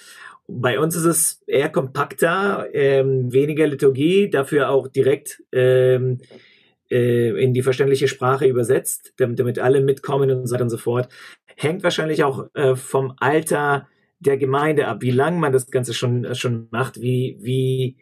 Bei 0.47 0.81
uns 0.81 0.97
ist 0.97 1.05
es 1.05 1.43
eher 1.47 1.69
kompakter, 1.69 2.67
ähm, 2.73 3.33
weniger 3.33 3.67
Liturgie, 3.67 4.31
dafür 4.31 4.71
auch 4.71 4.89
direkt 4.89 5.43
ähm, 5.53 6.19
äh, 6.21 6.50
in 6.91 7.55
die 7.55 7.63
verständliche 7.63 8.09
Sprache 8.09 8.47
übersetzt, 8.47 9.15
damit, 9.19 9.39
damit 9.39 9.59
alle 9.59 9.81
mitkommen 9.81 10.31
und 10.31 10.47
so 10.47 10.55
weiter 10.55 10.65
und 10.65 10.71
so 10.71 10.77
fort. 10.77 11.09
Hängt 11.57 11.85
wahrscheinlich 11.85 12.25
auch 12.25 12.49
äh, 12.55 12.75
vom 12.75 13.15
Alter 13.19 13.87
der 14.19 14.37
Gemeinde 14.37 14.87
ab, 14.87 14.99
wie 15.01 15.11
lange 15.11 15.39
man 15.39 15.53
das 15.53 15.71
Ganze 15.71 15.95
schon, 15.95 16.25
äh, 16.25 16.35
schon 16.35 16.69
macht, 16.71 17.01
wie, 17.01 17.39
wie, 17.41 17.97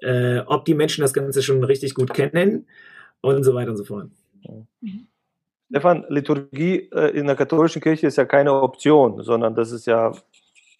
äh, 0.00 0.40
ob 0.46 0.64
die 0.64 0.74
Menschen 0.74 1.02
das 1.02 1.12
Ganze 1.12 1.42
schon 1.42 1.62
richtig 1.64 1.94
gut 1.94 2.14
kennen 2.14 2.66
und 3.20 3.44
so 3.44 3.54
weiter 3.54 3.70
und 3.70 3.76
so 3.76 3.84
fort. 3.84 4.10
Mhm. 4.80 5.06
Stefan, 5.70 6.04
Liturgie 6.08 6.90
äh, 6.92 7.16
in 7.16 7.26
der 7.26 7.36
katholischen 7.36 7.80
Kirche 7.80 8.08
ist 8.08 8.16
ja 8.16 8.24
keine 8.24 8.52
Option, 8.54 9.22
sondern 9.22 9.54
das 9.54 9.70
ist 9.70 9.86
ja 9.86 10.12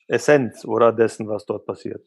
Essenz 0.09 0.65
oder 0.65 0.93
dessen, 0.93 1.29
was 1.29 1.47
dort 1.47 1.65
passiert. 1.65 2.05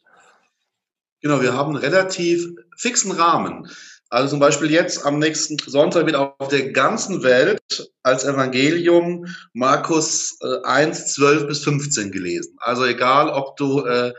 Genau, 1.22 1.40
wir 1.40 1.54
haben 1.54 1.74
einen 1.74 1.82
relativ 1.82 2.46
fixen 2.76 3.12
Rahmen. 3.12 3.66
Also 4.10 4.30
zum 4.30 4.40
Beispiel 4.40 4.70
jetzt 4.70 5.04
am 5.04 5.18
nächsten 5.18 5.58
Sonntag 5.58 6.06
wird 6.06 6.16
auf 6.16 6.48
der 6.48 6.70
ganzen 6.72 7.22
Welt 7.22 7.60
als 8.02 8.24
Evangelium 8.24 9.26
Markus 9.54 10.38
äh, 10.40 10.62
1, 10.62 11.14
12 11.14 11.46
bis 11.46 11.64
15 11.64 12.12
gelesen. 12.12 12.56
Also 12.60 12.84
egal, 12.84 13.28
ob 13.30 13.56
du 13.56 13.80
äh, 13.84 14.12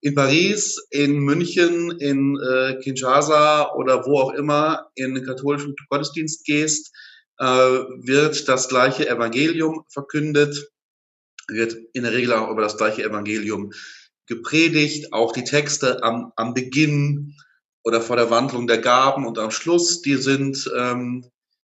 in 0.00 0.14
Paris, 0.14 0.84
in 0.90 1.18
München, 1.18 1.92
in 1.98 2.38
äh, 2.38 2.78
Kinshasa 2.82 3.72
oder 3.74 4.04
wo 4.04 4.18
auch 4.20 4.34
immer 4.34 4.90
in 4.96 5.14
den 5.14 5.24
katholischen 5.24 5.74
Gottesdienst 5.88 6.44
gehst, 6.44 6.92
äh, 7.38 7.44
wird 7.44 8.48
das 8.48 8.68
gleiche 8.68 9.08
Evangelium 9.08 9.84
verkündet, 9.88 10.70
wird 11.48 11.76
in 11.92 12.02
der 12.02 12.12
Regel 12.12 12.32
auch 12.32 12.50
über 12.50 12.62
das 12.62 12.76
gleiche 12.76 13.04
Evangelium 13.04 13.72
gepredigt, 14.26 15.12
auch 15.12 15.32
die 15.32 15.44
Texte 15.44 16.02
am, 16.02 16.32
am 16.36 16.54
Beginn 16.54 17.36
oder 17.84 18.00
vor 18.00 18.16
der 18.16 18.30
Wandlung 18.30 18.66
der 18.66 18.78
Gaben 18.78 19.26
und 19.26 19.38
am 19.38 19.50
Schluss, 19.50 20.02
die 20.02 20.16
sind, 20.16 20.70
ähm, 20.76 21.24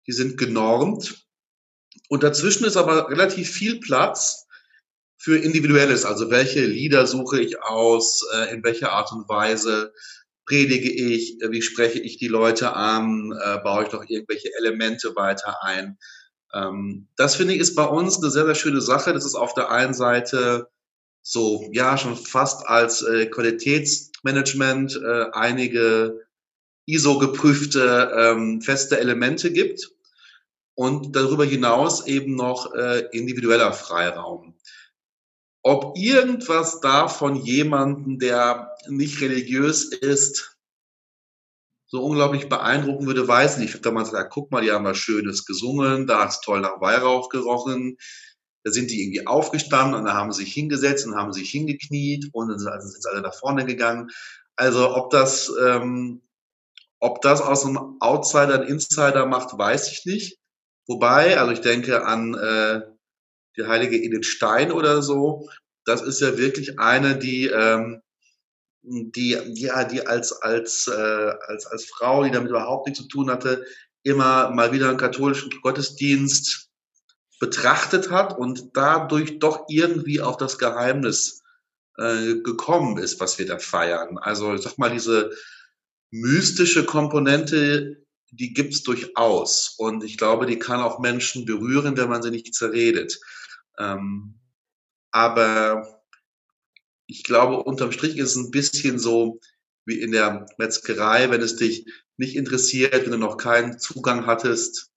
die 0.07 0.13
sind 0.13 0.39
genormt. 0.39 1.27
Und 2.09 2.23
dazwischen 2.23 2.65
ist 2.65 2.77
aber 2.77 3.09
relativ 3.11 3.51
viel 3.51 3.81
Platz 3.81 4.47
für 5.19 5.39
Individuelles, 5.39 6.05
also 6.05 6.31
welche 6.31 6.65
Lieder 6.65 7.07
suche 7.07 7.41
ich 7.41 7.61
aus, 7.63 8.23
äh, 8.35 8.55
in 8.55 8.63
welcher 8.63 8.93
Art 8.93 9.11
und 9.13 9.29
Weise 9.29 9.93
predige 10.47 10.91
ich, 10.91 11.43
äh, 11.43 11.51
wie 11.51 11.63
spreche 11.63 11.99
ich 11.99 12.19
die 12.19 12.29
Leute 12.29 12.75
an, 12.75 13.33
äh, 13.43 13.59
baue 13.59 13.85
ich 13.85 13.89
doch 13.89 14.05
irgendwelche 14.07 14.51
Elemente 14.59 15.17
weiter 15.17 15.57
ein. 15.63 15.99
Ähm, 16.55 17.09
das 17.17 17.35
finde 17.35 17.55
ich 17.55 17.61
ist 17.61 17.75
bei 17.75 17.85
uns 17.85 18.19
eine 18.19 18.31
sehr, 18.31 18.47
sehr 18.47 18.55
schöne 18.55 18.81
Sache. 18.81 19.13
Das 19.13 19.25
ist 19.25 19.35
auf 19.35 19.55
der 19.55 19.71
einen 19.71 19.95
Seite 19.95 20.69
so, 21.29 21.69
ja, 21.73 21.99
schon 21.99 22.15
fast 22.15 22.69
als 22.69 23.03
äh, 23.03 23.27
Qualitätsmanagement 23.27 24.95
äh, 24.95 25.25
einige 25.33 26.25
ISO-geprüfte 26.87 28.13
ähm, 28.17 28.61
feste 28.63 29.01
Elemente 29.01 29.53
gibt 29.53 29.91
und 30.77 31.17
darüber 31.17 31.45
hinaus 31.45 32.07
eben 32.07 32.37
noch 32.37 32.73
äh, 32.75 33.09
individueller 33.11 33.73
Freiraum. 33.73 34.55
Ob 35.65 35.99
irgendwas 35.99 36.79
davon 36.79 37.35
jemanden, 37.35 38.21
der 38.21 38.77
nicht 38.87 39.21
religiös 39.21 39.87
ist, 39.93 40.57
so 41.89 42.05
unglaublich 42.05 42.49
beeindrucken 42.49 43.07
würde, 43.07 43.27
weiß 43.27 43.55
ich 43.55 43.59
nicht. 43.59 43.69
Ich 43.71 43.75
habe 43.75 43.83
damals 43.83 44.11
gesagt, 44.11 44.33
guck 44.33 44.53
mal, 44.53 44.63
die 44.63 44.71
haben 44.71 44.85
was 44.85 44.99
Schönes 44.99 45.45
gesungen, 45.45 46.07
da 46.07 46.21
hat 46.21 46.31
es 46.31 46.41
toll 46.41 46.61
nach 46.61 46.81
Weihrauch 46.81 47.31
gerochen, 47.31 47.97
da 48.67 48.73
sind 48.73 48.91
die 48.91 49.01
irgendwie 49.01 49.29
aufgestanden 49.29 49.95
und 49.95 50.07
da 50.07 50.15
haben 50.15 50.33
sie 50.33 50.43
sich 50.43 50.53
hingesetzt 50.53 51.07
und 51.07 51.15
haben 51.15 51.33
sich 51.33 51.49
hingekniet 51.51 52.31
und 52.33 52.49
dann 52.49 52.59
sind, 52.59 52.81
sind 52.83 53.07
alle 53.07 53.23
nach 53.23 53.35
vorne 53.35 53.65
gegangen. 53.65 54.11
Also 54.57 54.93
ob 54.97 55.11
das, 55.11 55.53
ähm, 55.65 56.23
ob 56.99 57.23
das 57.23 57.41
aus 57.41 57.65
einem 57.65 57.97
Outsider 58.01 58.55
einen 58.55 58.67
Insider 58.67 59.25
macht, 59.27 59.57
weiß 59.57 59.93
ich 59.93 60.05
nicht. 60.05 60.41
Wobei, 60.89 61.39
also 61.39 61.53
ich 61.53 61.61
denke 61.61 62.05
an 62.05 62.35
äh, 62.35 62.81
die 63.57 63.69
heilige 63.69 64.03
Edith 64.03 64.27
Stein 64.27 64.73
oder 64.73 65.01
so. 65.01 65.49
Das 65.85 66.03
ist 66.03 66.21
ja 66.21 66.37
wirklich 66.37 66.81
eine, 66.81 67.17
die 67.17 67.47
ähm, 67.47 68.03
die 68.83 69.39
ja 69.55 69.85
die 69.85 70.09
als 70.09 70.33
als 70.43 70.89
äh, 70.89 71.35
als 71.47 71.67
als 71.67 71.85
Frau, 71.85 72.25
die 72.25 72.33
damit 72.33 72.51
überhaupt 72.51 72.89
nichts 72.89 73.01
zu 73.01 73.07
tun 73.07 73.31
hatte, 73.31 73.65
immer 74.03 74.51
mal 74.51 74.73
wieder 74.73 74.89
einen 74.89 74.99
katholischen 74.99 75.51
Gottesdienst 75.63 76.67
betrachtet 77.39 78.11
hat 78.11 78.39
und 78.39 78.71
dadurch 78.75 79.39
doch 79.39 79.67
irgendwie 79.69 80.21
auf 80.21 80.37
das 80.37 80.59
Geheimnis 80.59 81.43
äh, 81.99 82.37
gekommen 82.37 82.99
ist, 82.99 83.21
was 83.21 83.39
wir 83.39 83.47
da 83.47 83.59
feiern. 83.59 84.19
Also 84.19 84.55
ich 84.55 84.63
sag 84.63 84.79
mal, 84.79 84.91
diese 84.91 85.31
mystische 86.11 86.85
Komponente, 86.85 88.05
die 88.31 88.53
gibt's 88.53 88.83
durchaus. 88.83 89.75
Und 89.79 90.05
ich 90.05 90.17
glaube, 90.17 90.47
die 90.47 90.59
kann 90.59 90.81
auch 90.81 90.99
Menschen 90.99 91.45
berühren, 91.45 91.97
wenn 91.97 92.09
man 92.09 92.23
sie 92.23 92.31
nicht 92.31 92.55
zerredet. 92.55 93.19
Ähm, 93.79 94.41
aber 95.11 96.03
ich 97.07 97.23
glaube, 97.23 97.63
unterm 97.63 97.93
Strich 97.93 98.17
ist 98.17 98.31
es 98.31 98.37
ein 98.37 98.51
bisschen 98.51 98.99
so 98.99 99.41
wie 99.85 100.01
in 100.01 100.11
der 100.13 100.47
Metzgerei, 100.59 101.31
wenn 101.31 101.41
es 101.41 101.57
dich 101.57 101.87
nicht 102.17 102.35
interessiert, 102.35 102.93
wenn 103.05 103.13
du 103.13 103.19
noch 103.19 103.37
keinen 103.37 103.79
Zugang 103.79 104.27
hattest, 104.27 104.91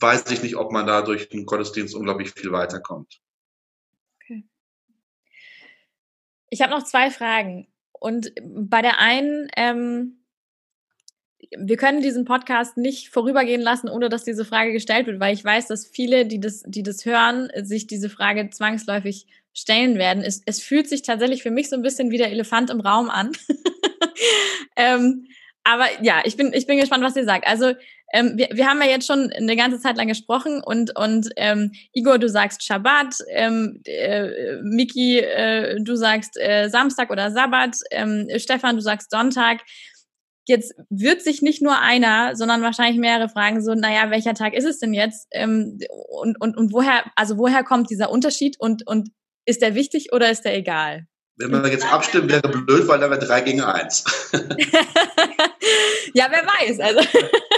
weiß 0.00 0.30
ich 0.30 0.42
nicht, 0.42 0.56
ob 0.56 0.72
man 0.72 0.86
da 0.86 1.02
durch 1.02 1.28
den 1.28 1.46
Gottesdienst 1.46 1.94
unglaublich 1.94 2.32
viel 2.32 2.52
weiterkommt. 2.52 3.20
Okay. 4.22 4.44
Ich 6.50 6.60
habe 6.60 6.72
noch 6.72 6.84
zwei 6.84 7.10
Fragen. 7.10 7.68
Und 7.92 8.32
bei 8.42 8.82
der 8.82 8.98
einen, 8.98 9.48
ähm, 9.56 10.24
wir 11.56 11.76
können 11.76 12.02
diesen 12.02 12.24
Podcast 12.24 12.76
nicht 12.76 13.10
vorübergehen 13.10 13.60
lassen, 13.60 13.88
ohne 13.88 14.08
dass 14.08 14.24
diese 14.24 14.44
Frage 14.44 14.72
gestellt 14.72 15.06
wird, 15.06 15.20
weil 15.20 15.34
ich 15.34 15.44
weiß, 15.44 15.68
dass 15.68 15.86
viele, 15.86 16.26
die 16.26 16.40
das, 16.40 16.62
die 16.66 16.82
das 16.82 17.04
hören, 17.04 17.50
sich 17.62 17.86
diese 17.86 18.10
Frage 18.10 18.50
zwangsläufig 18.50 19.26
stellen 19.52 19.96
werden. 19.96 20.22
Es, 20.22 20.42
es 20.44 20.62
fühlt 20.62 20.88
sich 20.88 21.02
tatsächlich 21.02 21.42
für 21.42 21.50
mich 21.50 21.70
so 21.70 21.76
ein 21.76 21.82
bisschen 21.82 22.10
wie 22.10 22.18
der 22.18 22.30
Elefant 22.30 22.70
im 22.70 22.80
Raum 22.80 23.08
an. 23.08 23.32
ähm, 24.76 25.26
aber 25.64 25.86
ja, 26.02 26.22
ich 26.24 26.36
bin, 26.36 26.52
ich 26.52 26.66
bin 26.66 26.78
gespannt, 26.78 27.02
was 27.02 27.16
ihr 27.16 27.24
sagt. 27.24 27.46
Also 27.46 27.72
ähm, 28.12 28.32
wir, 28.36 28.48
wir 28.52 28.66
haben 28.66 28.80
ja 28.80 28.88
jetzt 28.88 29.06
schon 29.06 29.32
eine 29.32 29.56
ganze 29.56 29.80
Zeit 29.80 29.96
lang 29.96 30.08
gesprochen 30.08 30.62
und, 30.64 30.96
und 30.96 31.28
ähm, 31.36 31.72
Igor, 31.92 32.18
du 32.18 32.28
sagst 32.28 32.64
Shabbat, 32.64 33.16
ähm, 33.30 33.80
äh, 33.84 34.60
Miki, 34.62 35.18
äh, 35.18 35.80
du 35.80 35.96
sagst 35.96 36.36
äh, 36.38 36.68
Samstag 36.68 37.10
oder 37.10 37.30
Sabbat, 37.30 37.76
ähm, 37.90 38.28
Stefan, 38.36 38.76
du 38.76 38.82
sagst 38.82 39.10
Sonntag. 39.10 39.62
Jetzt 40.48 40.74
wird 40.90 41.22
sich 41.22 41.42
nicht 41.42 41.60
nur 41.60 41.80
einer, 41.80 42.36
sondern 42.36 42.62
wahrscheinlich 42.62 43.00
mehrere 43.00 43.28
fragen 43.28 43.60
so, 43.60 43.74
naja, 43.74 44.10
welcher 44.10 44.34
Tag 44.34 44.54
ist 44.54 44.64
es 44.64 44.78
denn 44.78 44.94
jetzt? 44.94 45.26
Ähm, 45.32 45.80
und, 46.08 46.40
und, 46.40 46.56
und 46.56 46.72
woher, 46.72 47.04
also 47.16 47.36
woher 47.36 47.64
kommt 47.64 47.90
dieser 47.90 48.10
Unterschied 48.10 48.54
und, 48.60 48.86
und 48.86 49.08
ist 49.44 49.60
der 49.60 49.74
wichtig 49.74 50.12
oder 50.12 50.30
ist 50.30 50.42
der 50.42 50.56
egal? 50.56 51.06
Wenn 51.38 51.50
wir 51.50 51.70
jetzt 51.70 51.92
abstimmen, 51.92 52.30
wäre 52.30 52.48
blöd, 52.48 52.86
weil 52.88 53.00
dann 53.00 53.10
wäre 53.10 53.20
3 53.20 53.40
gegen 53.42 53.60
1. 53.60 54.04
ja, 56.14 56.28
wer 56.30 56.46
weiß. 56.46 56.80
Also 56.80 57.00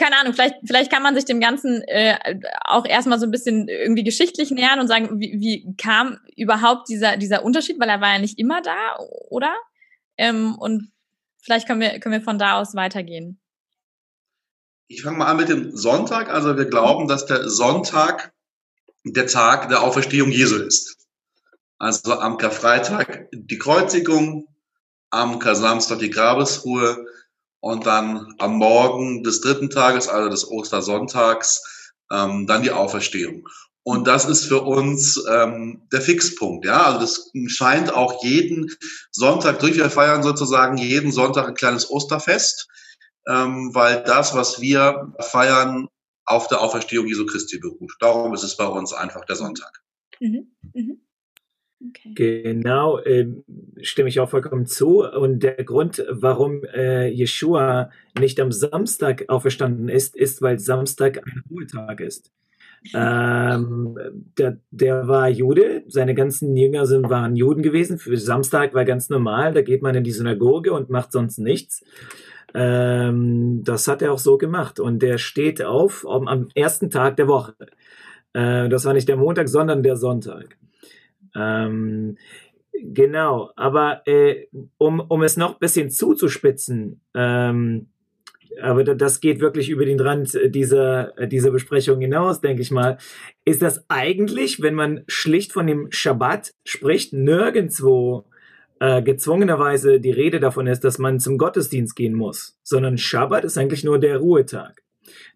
keine 0.00 0.16
Ahnung, 0.18 0.34
vielleicht, 0.34 0.56
vielleicht 0.64 0.92
kann 0.92 1.02
man 1.02 1.14
sich 1.14 1.24
dem 1.24 1.40
Ganzen 1.40 1.82
äh, 1.82 2.16
auch 2.64 2.84
erstmal 2.84 3.18
so 3.18 3.26
ein 3.26 3.30
bisschen 3.30 3.68
irgendwie 3.68 4.04
geschichtlich 4.04 4.50
nähern 4.50 4.80
und 4.80 4.88
sagen, 4.88 5.18
wie, 5.20 5.40
wie 5.40 5.74
kam 5.76 6.18
überhaupt 6.36 6.88
dieser, 6.88 7.16
dieser 7.16 7.44
Unterschied, 7.44 7.80
weil 7.80 7.88
er 7.88 8.00
war 8.00 8.12
ja 8.12 8.18
nicht 8.18 8.38
immer 8.38 8.60
da, 8.60 8.98
oder? 9.30 9.54
Ähm, 10.18 10.56
und 10.56 10.90
vielleicht 11.42 11.66
können 11.66 11.80
wir, 11.80 11.98
können 12.00 12.14
wir 12.14 12.22
von 12.22 12.38
da 12.38 12.60
aus 12.60 12.74
weitergehen. 12.74 13.40
Ich 14.88 15.02
fange 15.02 15.16
mal 15.16 15.26
an 15.26 15.38
mit 15.38 15.48
dem 15.48 15.74
Sonntag. 15.76 16.28
Also 16.28 16.56
wir 16.56 16.66
glauben, 16.66 17.08
dass 17.08 17.26
der 17.26 17.48
Sonntag 17.48 18.32
der 19.04 19.26
Tag 19.26 19.68
der 19.68 19.82
Auferstehung 19.82 20.30
Jesu 20.30 20.56
ist. 20.56 20.96
Also 21.78 22.18
am 22.18 22.36
Karfreitag 22.38 23.28
die 23.32 23.58
Kreuzigung, 23.58 24.46
am 25.14 25.40
Samstag 25.40 26.00
die 26.00 26.10
Grabesruhe 26.10 27.06
und 27.60 27.86
dann 27.86 28.34
am 28.38 28.56
Morgen 28.56 29.22
des 29.22 29.40
dritten 29.40 29.70
Tages, 29.70 30.08
also 30.08 30.28
des 30.28 30.50
Ostersonntags, 30.50 31.92
ähm, 32.12 32.46
dann 32.46 32.62
die 32.62 32.72
Auferstehung. 32.72 33.48
Und 33.84 34.06
das 34.06 34.24
ist 34.24 34.46
für 34.46 34.62
uns 34.62 35.22
ähm, 35.30 35.86
der 35.92 36.00
Fixpunkt. 36.00 36.64
Ja, 36.64 36.84
also 36.84 37.00
das 37.00 37.30
scheint 37.46 37.92
auch 37.92 38.24
jeden 38.24 38.70
Sonntag 39.10 39.60
durch. 39.60 39.76
Wir 39.76 39.90
feiern 39.90 40.22
sozusagen 40.22 40.78
jeden 40.78 41.12
Sonntag 41.12 41.46
ein 41.48 41.54
kleines 41.54 41.90
Osterfest, 41.90 42.66
ähm, 43.28 43.74
weil 43.74 44.02
das, 44.04 44.34
was 44.34 44.60
wir 44.60 45.12
feiern, 45.20 45.88
auf 46.26 46.48
der 46.48 46.62
Auferstehung 46.62 47.06
Jesu 47.06 47.26
Christi 47.26 47.58
beruht. 47.58 47.92
Darum 48.00 48.32
ist 48.32 48.42
es 48.42 48.56
bei 48.56 48.66
uns 48.66 48.94
einfach 48.94 49.26
der 49.26 49.36
Sonntag. 49.36 49.82
Mhm. 50.20 50.56
Mhm. 50.72 51.03
Okay. 51.88 52.12
Genau, 52.14 52.98
äh, 52.98 53.26
stimme 53.80 54.08
ich 54.08 54.20
auch 54.20 54.30
vollkommen 54.30 54.66
zu. 54.66 55.04
Und 55.04 55.42
der 55.42 55.62
Grund, 55.64 56.04
warum 56.10 56.64
äh, 56.64 57.08
Jeshua 57.08 57.90
nicht 58.18 58.40
am 58.40 58.52
Samstag 58.52 59.24
auferstanden 59.28 59.88
ist, 59.88 60.16
ist, 60.16 60.40
weil 60.40 60.58
Samstag 60.58 61.26
ein 61.26 61.42
Ruhetag 61.50 62.00
ist. 62.00 62.30
Ähm, 62.92 63.98
der, 64.36 64.58
der 64.70 65.08
war 65.08 65.28
Jude, 65.28 65.84
seine 65.88 66.14
ganzen 66.14 66.54
Jünger 66.54 66.86
sind, 66.86 67.08
waren 67.08 67.34
Juden 67.34 67.62
gewesen. 67.62 67.98
Für 67.98 68.16
Samstag 68.16 68.74
war 68.74 68.84
ganz 68.84 69.08
normal, 69.08 69.54
da 69.54 69.62
geht 69.62 69.82
man 69.82 69.94
in 69.94 70.04
die 70.04 70.12
Synagoge 70.12 70.72
und 70.72 70.90
macht 70.90 71.12
sonst 71.12 71.38
nichts. 71.38 71.82
Ähm, 72.52 73.62
das 73.64 73.88
hat 73.88 74.02
er 74.02 74.12
auch 74.12 74.18
so 74.18 74.36
gemacht. 74.36 74.80
Und 74.80 75.00
der 75.00 75.18
steht 75.18 75.62
auf 75.62 76.06
am, 76.06 76.28
am 76.28 76.48
ersten 76.54 76.90
Tag 76.90 77.16
der 77.16 77.26
Woche. 77.26 77.54
Äh, 78.34 78.68
das 78.68 78.84
war 78.84 78.92
nicht 78.92 79.08
der 79.08 79.16
Montag, 79.16 79.48
sondern 79.48 79.82
der 79.82 79.96
Sonntag. 79.96 80.56
Ähm, 81.34 82.16
genau, 82.72 83.50
aber 83.56 84.02
äh, 84.06 84.46
um, 84.78 85.00
um 85.00 85.22
es 85.22 85.36
noch 85.36 85.54
ein 85.54 85.60
bisschen 85.60 85.90
zuzuspitzen, 85.90 87.00
ähm, 87.14 87.86
aber 88.62 88.84
das 88.84 89.20
geht 89.20 89.40
wirklich 89.40 89.68
über 89.68 89.84
den 89.84 89.98
Rand 90.00 90.38
dieser, 90.46 91.12
dieser 91.26 91.50
Besprechung 91.50 92.00
hinaus, 92.00 92.40
denke 92.40 92.62
ich 92.62 92.70
mal, 92.70 92.98
ist 93.44 93.62
das 93.62 93.84
eigentlich, 93.88 94.62
wenn 94.62 94.74
man 94.74 95.02
schlicht 95.08 95.52
von 95.52 95.66
dem 95.66 95.88
Schabbat 95.90 96.54
spricht, 96.64 97.12
nirgendwo 97.12 98.26
äh, 98.80 99.02
gezwungenerweise 99.02 100.00
die 100.00 100.10
Rede 100.10 100.40
davon 100.40 100.66
ist, 100.66 100.84
dass 100.84 100.98
man 100.98 101.20
zum 101.20 101.38
Gottesdienst 101.38 101.96
gehen 101.96 102.14
muss, 102.14 102.58
sondern 102.62 102.98
Schabbat 102.98 103.44
ist 103.44 103.58
eigentlich 103.58 103.84
nur 103.84 103.98
der 103.98 104.18
Ruhetag. 104.18 104.83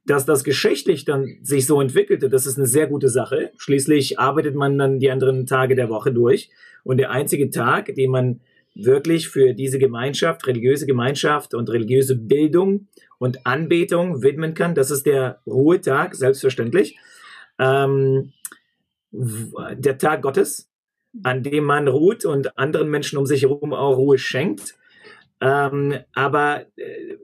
Dass 0.07 0.27
das 0.27 0.45
geschichtlich 0.45 1.05
dann 1.05 1.39
sich 1.43 1.67
so 1.67 1.81
entwickelte, 1.81 2.29
das 2.29 2.47
ist 2.47 2.57
eine 2.57 2.67
sehr 2.67 2.87
gute 2.87 3.09
Sache. 3.09 3.53
Schließlich 3.59 4.19
arbeitet 4.19 4.55
man 4.55 4.79
dann 4.79 4.99
die 4.99 5.11
anderen 5.11 5.47
Tage 5.47 5.75
der 5.75 5.89
Woche 5.89 6.13
durch. 6.13 6.51
Und 6.85 6.99
der 6.99 7.11
einzige 7.11 7.51
Tag, 7.51 7.95
den 7.95 8.11
man 8.11 8.41
wirklich 8.75 9.29
für 9.29 9.55
diese 9.55 9.79
Gemeinschaft, 9.79 10.47
religiöse 10.47 10.87
Gemeinschaft 10.87 11.55
und 11.55 11.69
religiöse 11.71 12.17
Bildung 12.17 12.89
und 13.19 13.45
Anbetung 13.47 14.23
widmen 14.23 14.55
kann, 14.55 14.75
das 14.75 14.91
ist 14.91 15.05
der 15.07 15.41
Ruhetag, 15.47 16.15
selbstverständlich. 16.15 16.97
Ähm, 17.59 18.33
der 19.11 19.99
Tag 19.99 20.23
Gottes, 20.23 20.71
an 21.23 21.43
dem 21.43 21.65
man 21.65 21.89
ruht 21.89 22.25
und 22.25 22.59
anderen 22.59 22.91
Menschen 22.91 23.19
um 23.19 23.27
sich 23.27 23.43
herum 23.43 23.73
auch 23.73 23.97
Ruhe 23.97 24.19
schenkt. 24.19 24.77
Ähm, 25.41 25.95
aber 26.15 26.67
äh, 26.77 27.17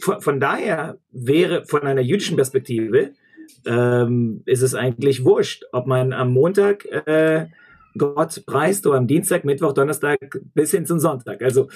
von, 0.00 0.20
von 0.20 0.40
daher 0.40 0.98
wäre 1.12 1.64
von 1.64 1.82
einer 1.82 2.00
jüdischen 2.00 2.36
Perspektive 2.36 3.12
ähm, 3.66 4.42
ist 4.46 4.62
es 4.62 4.74
eigentlich 4.74 5.24
wurscht, 5.24 5.64
ob 5.72 5.86
man 5.86 6.12
am 6.12 6.32
Montag 6.32 6.84
äh, 6.86 7.46
Gott 7.98 8.44
preist 8.46 8.86
oder 8.86 8.98
am 8.98 9.06
Dienstag, 9.06 9.44
Mittwoch, 9.44 9.72
Donnerstag 9.72 10.40
bis 10.54 10.70
hin 10.70 10.86
zum 10.86 10.98
Sonntag. 10.98 11.42
Also 11.42 11.68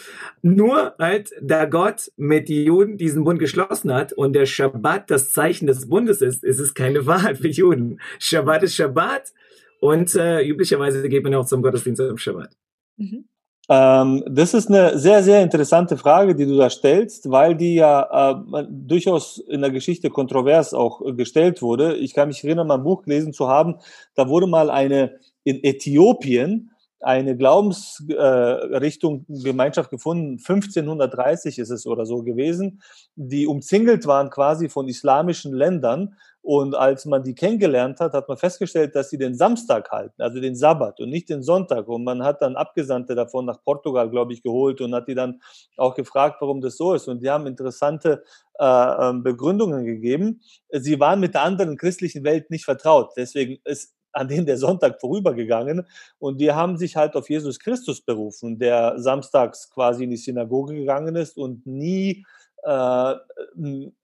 nur 0.42 0.94
halt, 0.98 1.30
da 1.42 1.64
Gott 1.64 2.10
mit 2.16 2.48
den 2.48 2.66
Juden 2.66 2.96
diesen 2.96 3.24
Bund 3.24 3.38
geschlossen 3.38 3.92
hat 3.92 4.12
und 4.12 4.32
der 4.34 4.46
Schabbat 4.46 5.10
das 5.10 5.32
Zeichen 5.32 5.66
des 5.66 5.88
Bundes 5.88 6.22
ist, 6.22 6.44
ist 6.44 6.60
es 6.60 6.74
keine 6.74 7.06
Wahl 7.06 7.34
für 7.34 7.48
Juden. 7.48 8.00
Schabbat 8.18 8.62
ist 8.62 8.76
Schabbat 8.76 9.32
und 9.80 10.14
äh, 10.14 10.46
üblicherweise 10.46 11.08
geht 11.08 11.24
man 11.24 11.34
auch 11.34 11.46
zum 11.46 11.62
Gottesdienst 11.62 12.00
am 12.00 12.18
Schabbat. 12.18 12.56
Mhm. 12.96 13.24
Ähm, 13.68 14.22
das 14.28 14.52
ist 14.52 14.68
eine 14.68 14.98
sehr, 14.98 15.22
sehr 15.22 15.42
interessante 15.42 15.96
Frage, 15.96 16.34
die 16.34 16.44
du 16.44 16.56
da 16.56 16.68
stellst, 16.68 17.30
weil 17.30 17.54
die 17.54 17.76
ja 17.76 18.32
äh, 18.32 18.64
durchaus 18.68 19.38
in 19.38 19.62
der 19.62 19.70
Geschichte 19.70 20.10
kontrovers 20.10 20.74
auch 20.74 21.00
gestellt 21.16 21.62
wurde. 21.62 21.96
Ich 21.96 22.12
kann 22.12 22.28
mich 22.28 22.44
erinnern, 22.44 22.66
mein 22.66 22.82
Buch 22.82 23.02
gelesen 23.02 23.32
zu 23.32 23.48
haben, 23.48 23.76
da 24.14 24.28
wurde 24.28 24.46
mal 24.46 24.70
eine 24.70 25.18
in 25.44 25.62
Äthiopien 25.62 26.70
eine 27.04 27.36
Glaubensrichtung, 27.36 29.26
äh, 29.28 29.42
Gemeinschaft 29.42 29.90
gefunden, 29.90 30.38
1530 30.38 31.58
ist 31.58 31.70
es 31.70 31.86
oder 31.86 32.06
so 32.06 32.22
gewesen, 32.22 32.80
die 33.14 33.46
umzingelt 33.46 34.06
waren 34.06 34.30
quasi 34.30 34.70
von 34.70 34.88
islamischen 34.88 35.52
Ländern 35.52 36.16
und 36.44 36.74
als 36.74 37.06
man 37.06 37.22
die 37.22 37.34
kennengelernt 37.34 38.00
hat, 38.00 38.12
hat 38.12 38.28
man 38.28 38.36
festgestellt, 38.36 38.94
dass 38.94 39.08
sie 39.08 39.16
den 39.16 39.34
Samstag 39.34 39.90
halten, 39.90 40.20
also 40.20 40.42
den 40.42 40.54
Sabbat 40.54 41.00
und 41.00 41.08
nicht 41.08 41.30
den 41.30 41.42
Sonntag. 41.42 41.88
Und 41.88 42.04
man 42.04 42.22
hat 42.22 42.42
dann 42.42 42.54
Abgesandte 42.54 43.14
davon 43.14 43.46
nach 43.46 43.64
Portugal, 43.64 44.10
glaube 44.10 44.34
ich, 44.34 44.42
geholt 44.42 44.82
und 44.82 44.94
hat 44.94 45.08
die 45.08 45.14
dann 45.14 45.40
auch 45.78 45.94
gefragt, 45.94 46.36
warum 46.40 46.60
das 46.60 46.76
so 46.76 46.92
ist. 46.92 47.08
Und 47.08 47.22
die 47.22 47.30
haben 47.30 47.46
interessante 47.46 48.24
äh, 48.58 48.64
ähm, 48.66 49.22
Begründungen 49.22 49.86
gegeben. 49.86 50.42
Sie 50.70 51.00
waren 51.00 51.18
mit 51.18 51.32
der 51.32 51.44
anderen 51.44 51.78
christlichen 51.78 52.24
Welt 52.24 52.50
nicht 52.50 52.66
vertraut. 52.66 53.12
Deswegen 53.16 53.56
ist 53.64 53.94
an 54.12 54.28
denen 54.28 54.44
der 54.44 54.58
Sonntag 54.58 55.00
vorübergegangen 55.00 55.86
und 56.18 56.42
die 56.42 56.52
haben 56.52 56.76
sich 56.76 56.94
halt 56.94 57.16
auf 57.16 57.30
Jesus 57.30 57.58
Christus 57.58 58.02
berufen, 58.02 58.58
der 58.58 58.98
samstags 58.98 59.70
quasi 59.70 60.04
in 60.04 60.10
die 60.10 60.18
Synagoge 60.18 60.74
gegangen 60.74 61.16
ist 61.16 61.38
und 61.38 61.66
nie 61.66 62.24
äh, 62.64 63.14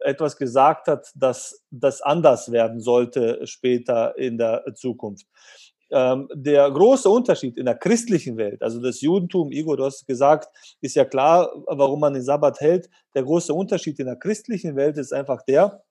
etwas 0.01 0.37
gesagt 0.37 0.89
hat, 0.89 1.11
dass 1.15 1.65
das 1.71 2.03
anders 2.03 2.53
werden 2.53 2.81
sollte 2.81 3.47
später 3.47 4.17
in 4.19 4.39
der 4.39 4.65
Zukunft. 4.75 5.27
Ähm, 5.93 6.29
der 6.33 6.71
große 6.71 7.09
Unterschied 7.09 7.57
in 7.57 7.65
der 7.65 7.75
christlichen 7.75 8.37
Welt, 8.37 8.63
also 8.63 8.81
das 8.81 9.01
Judentum, 9.01 9.51
Igor, 9.51 9.77
du 9.77 9.85
hast 9.85 10.07
gesagt, 10.07 10.49
ist 10.81 10.95
ja 10.95 11.05
klar, 11.05 11.51
warum 11.67 11.99
man 11.99 12.13
den 12.13 12.23
Sabbat 12.23 12.61
hält. 12.61 12.89
Der 13.15 13.25
große 13.25 13.53
Unterschied 13.53 13.99
in 13.99 14.07
der 14.07 14.17
christlichen 14.17 14.77
Welt 14.77 14.97
ist 14.99 15.13
einfach 15.13 15.43
der, 15.43 15.83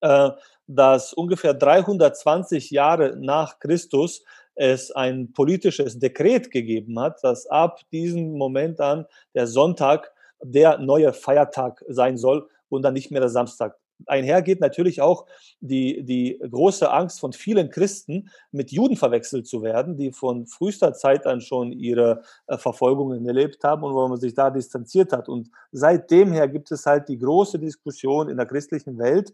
äh, 0.00 0.30
dass 0.66 1.12
ungefähr 1.12 1.52
320 1.52 2.70
Jahre 2.70 3.16
nach 3.20 3.58
Christus 3.58 4.22
es 4.54 4.90
ein 4.92 5.32
politisches 5.32 5.98
Dekret 5.98 6.50
gegeben 6.50 6.98
hat, 7.00 7.22
dass 7.22 7.46
ab 7.46 7.80
diesem 7.92 8.38
Moment 8.38 8.80
an 8.80 9.04
der 9.34 9.46
Sonntag 9.46 10.13
der 10.44 10.78
neue 10.78 11.12
Feiertag 11.12 11.84
sein 11.88 12.16
soll 12.16 12.48
und 12.68 12.82
dann 12.82 12.94
nicht 12.94 13.10
mehr 13.10 13.20
der 13.20 13.30
Samstag 13.30 13.76
einher 14.06 14.42
geht 14.42 14.60
natürlich 14.60 15.00
auch 15.00 15.26
die, 15.60 16.02
die 16.04 16.38
große 16.50 16.90
Angst 16.90 17.20
von 17.20 17.32
vielen 17.32 17.70
Christen, 17.70 18.30
mit 18.52 18.72
Juden 18.72 18.96
verwechselt 18.96 19.46
zu 19.46 19.62
werden, 19.62 19.96
die 19.96 20.12
von 20.12 20.46
frühester 20.46 20.92
Zeit 20.94 21.26
an 21.26 21.40
schon 21.40 21.72
ihre 21.72 22.22
äh, 22.46 22.58
Verfolgungen 22.58 23.26
erlebt 23.26 23.62
haben 23.64 23.82
und 23.82 23.94
wo 23.94 24.06
man 24.08 24.18
sich 24.18 24.34
da 24.34 24.50
distanziert 24.50 25.12
hat. 25.12 25.28
Und 25.28 25.50
seitdem 25.72 26.32
her 26.32 26.48
gibt 26.48 26.70
es 26.70 26.86
halt 26.86 27.08
die 27.08 27.18
große 27.18 27.58
Diskussion 27.58 28.28
in 28.28 28.36
der 28.36 28.46
christlichen 28.46 28.98
Welt, 28.98 29.32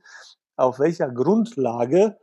auf 0.56 0.78
welcher 0.78 1.10
Grundlage 1.10 2.18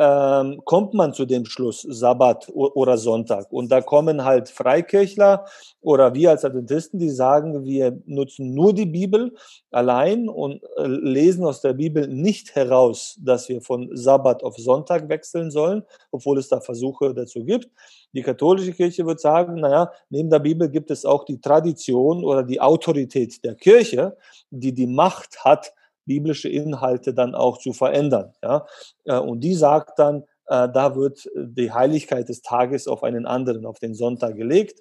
ähm, 0.00 0.62
kommt 0.64 0.94
man 0.94 1.12
zu 1.12 1.26
dem 1.26 1.44
Schluss 1.44 1.82
Sabbat 1.82 2.48
oder 2.54 2.96
Sonntag. 2.96 3.52
Und 3.52 3.70
da 3.70 3.82
kommen 3.82 4.24
halt 4.24 4.48
Freikirchler 4.48 5.44
oder 5.82 6.14
wir 6.14 6.30
als 6.30 6.42
Adventisten, 6.42 6.98
die 6.98 7.10
sagen, 7.10 7.64
wir 7.66 8.00
nutzen 8.06 8.54
nur 8.54 8.72
die 8.72 8.86
Bibel 8.86 9.34
allein 9.70 10.30
und 10.30 10.62
äh, 10.78 10.86
lesen 10.86 11.44
aus 11.44 11.60
der 11.60 11.74
Bibel 11.74 12.08
nicht 12.08 12.54
heraus, 12.54 13.18
dass 13.20 13.50
wir 13.50 13.60
von 13.60 13.90
Sabbat 13.94 14.42
auf 14.42 14.56
Sonntag 14.56 15.10
wechseln 15.10 15.50
sollen, 15.50 15.82
obwohl 16.10 16.38
es 16.38 16.48
da 16.48 16.62
Versuche 16.62 17.12
dazu 17.12 17.44
gibt. 17.44 17.68
Die 18.14 18.22
katholische 18.22 18.72
Kirche 18.72 19.04
wird 19.04 19.20
sagen, 19.20 19.56
naja, 19.56 19.92
neben 20.08 20.30
der 20.30 20.38
Bibel 20.38 20.70
gibt 20.70 20.90
es 20.90 21.04
auch 21.04 21.24
die 21.24 21.42
Tradition 21.42 22.24
oder 22.24 22.42
die 22.42 22.60
Autorität 22.60 23.44
der 23.44 23.54
Kirche, 23.54 24.16
die 24.48 24.72
die 24.72 24.86
Macht 24.86 25.44
hat, 25.44 25.74
biblische 26.10 26.48
Inhalte 26.48 27.14
dann 27.14 27.36
auch 27.36 27.58
zu 27.58 27.72
verändern. 27.72 28.32
Ja? 28.42 28.66
Äh, 29.04 29.18
und 29.18 29.40
die 29.44 29.54
sagt 29.54 29.96
dann, 30.00 30.24
äh, 30.46 30.68
da 30.68 30.96
wird 30.96 31.30
die 31.36 31.70
Heiligkeit 31.70 32.28
des 32.28 32.42
Tages 32.42 32.88
auf 32.88 33.04
einen 33.04 33.26
anderen, 33.26 33.64
auf 33.64 33.78
den 33.78 33.94
Sonntag 33.94 34.34
gelegt. 34.34 34.80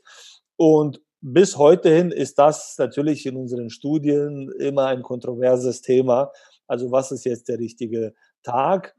Und 0.55 1.01
bis 1.21 1.57
heute 1.57 1.93
hin 1.93 2.09
ist 2.11 2.39
das 2.39 2.75
natürlich 2.79 3.27
in 3.27 3.35
unseren 3.35 3.69
Studien 3.69 4.51
immer 4.57 4.87
ein 4.87 5.03
kontroverses 5.03 5.83
Thema. 5.83 6.31
Also 6.65 6.91
was 6.91 7.11
ist 7.11 7.25
jetzt 7.25 7.47
der 7.47 7.59
richtige 7.59 8.15
Tag? 8.41 8.95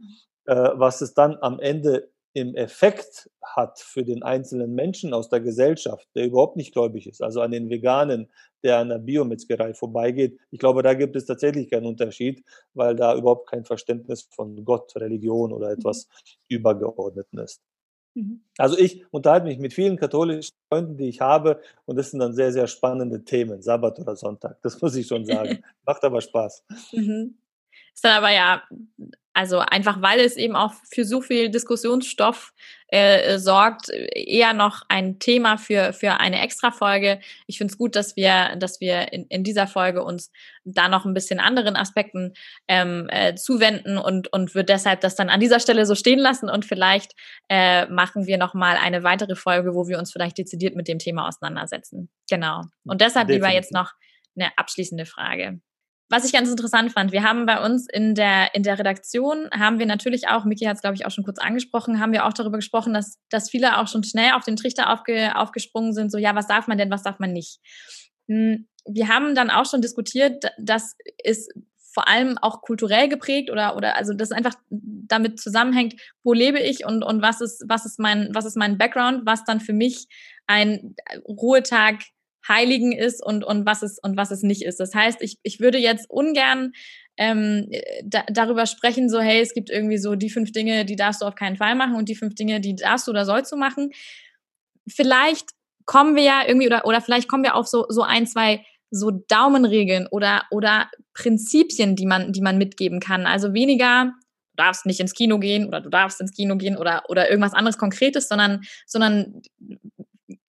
Äh, 0.46 0.70
was 0.74 1.00
es 1.00 1.12
dann 1.14 1.36
am 1.40 1.58
Ende 1.58 2.10
im 2.32 2.54
Effekt 2.54 3.30
hat 3.42 3.80
für 3.80 4.04
den 4.04 4.22
einzelnen 4.22 4.74
Menschen 4.74 5.12
aus 5.12 5.28
der 5.28 5.40
Gesellschaft, 5.40 6.06
der 6.14 6.26
überhaupt 6.26 6.56
nicht 6.56 6.72
gläubig 6.72 7.06
ist, 7.06 7.22
also 7.22 7.40
an 7.40 7.50
den 7.50 7.70
Veganen, 7.70 8.30
der 8.62 8.78
an 8.78 8.88
der 8.88 8.98
Biometzgerei 8.98 9.74
vorbeigeht. 9.74 10.38
Ich 10.50 10.60
glaube, 10.60 10.82
da 10.82 10.94
gibt 10.94 11.16
es 11.16 11.26
tatsächlich 11.26 11.70
keinen 11.70 11.86
Unterschied, 11.86 12.44
weil 12.74 12.94
da 12.94 13.16
überhaupt 13.16 13.48
kein 13.50 13.64
Verständnis 13.64 14.28
von 14.30 14.64
Gott, 14.64 14.94
Religion 14.96 15.52
oder 15.52 15.70
etwas 15.70 16.06
mhm. 16.06 16.56
Übergeordneten 16.56 17.38
ist. 17.40 17.62
Mhm. 18.14 18.44
Also 18.58 18.78
ich 18.78 19.04
unterhalte 19.10 19.46
mich 19.46 19.58
mit 19.58 19.72
vielen 19.72 19.96
katholischen 19.96 20.56
Freunden, 20.68 20.96
die 20.96 21.08
ich 21.08 21.20
habe, 21.20 21.60
und 21.84 21.96
das 21.96 22.10
sind 22.10 22.20
dann 22.20 22.34
sehr, 22.34 22.52
sehr 22.52 22.66
spannende 22.66 23.24
Themen, 23.24 23.62
Sabbat 23.62 23.98
oder 23.98 24.14
Sonntag. 24.14 24.60
Das 24.62 24.80
muss 24.80 24.94
ich 24.94 25.06
schon 25.06 25.24
sagen. 25.24 25.62
Macht 25.84 26.04
aber 26.04 26.20
Spaß. 26.20 26.64
Mhm. 26.92 27.38
Ist 27.94 28.04
dann 28.04 28.18
aber 28.18 28.32
ja 28.32 28.62
also 29.32 29.60
einfach, 29.60 30.02
weil 30.02 30.20
es 30.20 30.36
eben 30.36 30.56
auch 30.56 30.72
für 30.92 31.04
so 31.04 31.20
viel 31.20 31.50
Diskussionsstoff 31.50 32.52
äh, 32.88 33.38
sorgt, 33.38 33.88
eher 33.88 34.52
noch 34.52 34.82
ein 34.88 35.20
Thema 35.20 35.56
für, 35.56 35.92
für 35.92 36.18
eine 36.18 36.42
Extra-Folge. 36.42 37.20
Ich 37.46 37.58
finde 37.58 37.70
es 37.72 37.78
gut, 37.78 37.94
dass 37.94 38.16
wir, 38.16 38.56
dass 38.56 38.80
wir 38.80 39.12
in, 39.12 39.26
in 39.26 39.44
dieser 39.44 39.68
Folge 39.68 40.02
uns 40.02 40.32
da 40.64 40.88
noch 40.88 41.04
ein 41.04 41.14
bisschen 41.14 41.38
anderen 41.38 41.76
Aspekten 41.76 42.34
ähm, 42.66 43.06
äh, 43.10 43.36
zuwenden 43.36 43.96
und, 43.96 44.32
und 44.32 44.54
würde 44.54 44.72
deshalb 44.72 45.00
das 45.02 45.14
dann 45.14 45.30
an 45.30 45.40
dieser 45.40 45.60
Stelle 45.60 45.86
so 45.86 45.94
stehen 45.94 46.18
lassen 46.18 46.50
und 46.50 46.64
vielleicht 46.64 47.12
äh, 47.48 47.86
machen 47.86 48.26
wir 48.26 48.38
nochmal 48.38 48.76
eine 48.76 49.04
weitere 49.04 49.36
Folge, 49.36 49.74
wo 49.74 49.86
wir 49.86 49.98
uns 49.98 50.10
vielleicht 50.10 50.38
dezidiert 50.38 50.74
mit 50.74 50.88
dem 50.88 50.98
Thema 50.98 51.28
auseinandersetzen. 51.28 52.10
Genau. 52.28 52.62
Und 52.84 53.00
deshalb 53.00 53.28
Definitiv. 53.28 53.48
lieber 53.48 53.54
jetzt 53.54 53.72
noch 53.72 53.92
eine 54.34 54.50
abschließende 54.56 55.06
Frage 55.06 55.60
was 56.10 56.24
ich 56.24 56.32
ganz 56.32 56.50
interessant 56.50 56.92
fand, 56.92 57.12
wir 57.12 57.22
haben 57.22 57.46
bei 57.46 57.64
uns 57.64 57.86
in 57.88 58.16
der, 58.16 58.52
in 58.54 58.64
der 58.64 58.78
Redaktion, 58.78 59.48
haben 59.52 59.78
wir 59.78 59.86
natürlich 59.86 60.28
auch, 60.28 60.44
Miki 60.44 60.64
hat 60.64 60.74
es, 60.74 60.82
glaube 60.82 60.96
ich, 60.96 61.06
auch 61.06 61.12
schon 61.12 61.24
kurz 61.24 61.38
angesprochen, 61.38 62.00
haben 62.00 62.12
wir 62.12 62.26
auch 62.26 62.32
darüber 62.32 62.58
gesprochen, 62.58 62.92
dass, 62.92 63.18
dass 63.30 63.48
viele 63.48 63.78
auch 63.78 63.86
schon 63.86 64.02
schnell 64.02 64.32
auf 64.32 64.44
den 64.44 64.56
Trichter 64.56 64.90
aufge, 64.90 65.36
aufgesprungen 65.36 65.92
sind, 65.92 66.10
so, 66.10 66.18
ja, 66.18 66.34
was 66.34 66.48
darf 66.48 66.66
man 66.66 66.78
denn, 66.78 66.90
was 66.90 67.04
darf 67.04 67.20
man 67.20 67.32
nicht? 67.32 67.60
Hm, 68.28 68.66
wir 68.86 69.08
haben 69.08 69.36
dann 69.36 69.50
auch 69.50 69.66
schon 69.66 69.82
diskutiert, 69.82 70.44
dass 70.58 70.96
es 71.22 71.48
vor 71.92 72.08
allem 72.08 72.38
auch 72.38 72.62
kulturell 72.62 73.08
geprägt 73.08 73.50
oder 73.50 73.76
oder 73.76 73.96
also 73.96 74.14
das 74.14 74.30
einfach 74.30 74.54
damit 74.70 75.40
zusammenhängt, 75.40 75.94
wo 76.22 76.32
lebe 76.32 76.60
ich 76.60 76.84
und 76.84 77.02
und 77.02 77.20
was 77.20 77.40
ist 77.40 77.64
was 77.68 77.84
ist 77.84 77.98
mein 77.98 78.30
was 78.32 78.44
ist 78.44 78.56
mein 78.56 78.78
Background, 78.78 79.26
was 79.26 79.44
dann 79.44 79.60
für 79.60 79.72
mich 79.72 80.06
ein 80.46 80.94
Ruhetag 81.26 82.02
Heiligen 82.48 82.92
ist 82.92 83.24
und, 83.24 83.44
und, 83.44 83.66
was 83.66 83.82
es, 83.82 83.98
und 83.98 84.16
was 84.16 84.30
es 84.30 84.42
nicht 84.42 84.62
ist. 84.62 84.80
Das 84.80 84.94
heißt, 84.94 85.22
ich, 85.22 85.38
ich 85.42 85.60
würde 85.60 85.78
jetzt 85.78 86.08
ungern 86.08 86.72
ähm, 87.16 87.70
da, 88.02 88.24
darüber 88.28 88.66
sprechen, 88.66 89.10
so, 89.10 89.20
hey, 89.20 89.40
es 89.40 89.52
gibt 89.52 89.68
irgendwie 89.68 89.98
so 89.98 90.14
die 90.14 90.30
fünf 90.30 90.52
Dinge, 90.52 90.84
die 90.84 90.96
darfst 90.96 91.20
du 91.20 91.26
auf 91.26 91.34
keinen 91.34 91.56
Fall 91.56 91.74
machen 91.74 91.96
und 91.96 92.08
die 92.08 92.14
fünf 92.14 92.34
Dinge, 92.34 92.60
die 92.60 92.76
darfst 92.76 93.06
du 93.06 93.10
oder 93.10 93.26
sollst 93.26 93.52
du 93.52 93.56
machen. 93.56 93.90
Vielleicht 94.88 95.50
kommen 95.84 96.16
wir 96.16 96.22
ja 96.22 96.42
irgendwie 96.46 96.66
oder, 96.66 96.86
oder 96.86 97.00
vielleicht 97.00 97.28
kommen 97.28 97.44
wir 97.44 97.56
auf 97.56 97.66
so, 97.66 97.84
so 97.88 98.02
ein, 98.02 98.26
zwei 98.26 98.64
so 98.90 99.10
Daumenregeln 99.10 100.06
oder, 100.10 100.44
oder 100.50 100.90
Prinzipien, 101.14 101.94
die 101.94 102.06
man, 102.06 102.32
die 102.32 102.40
man 102.40 102.58
mitgeben 102.58 103.00
kann. 103.00 103.26
Also 103.26 103.54
weniger, 103.54 104.12
du 104.56 104.56
darfst 104.56 104.86
nicht 104.86 105.00
ins 105.00 105.14
Kino 105.14 105.38
gehen 105.38 105.66
oder 105.66 105.80
du 105.80 105.90
darfst 105.90 106.20
ins 106.20 106.32
Kino 106.32 106.56
gehen 106.56 106.76
oder, 106.76 107.02
oder 107.08 107.28
irgendwas 107.28 107.54
anderes 107.54 107.78
Konkretes, 107.78 108.28
sondern, 108.28 108.62
sondern 108.86 109.42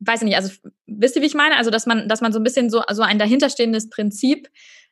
weiß 0.01 0.22
ich 0.22 0.26
nicht, 0.26 0.37
also 0.37 0.53
wisst 0.99 1.16
ihr, 1.16 1.22
wie 1.22 1.26
ich 1.26 1.34
meine? 1.34 1.57
Also, 1.57 1.70
dass 1.70 1.86
man, 1.86 2.09
dass 2.09 2.20
man 2.20 2.32
so 2.32 2.40
ein 2.40 2.44
bisschen 2.44 2.70
so, 2.70 2.82
so 2.92 3.03
ein 3.03 3.18
dahinterstehendes 3.18 3.88
Prinzip 3.90 4.49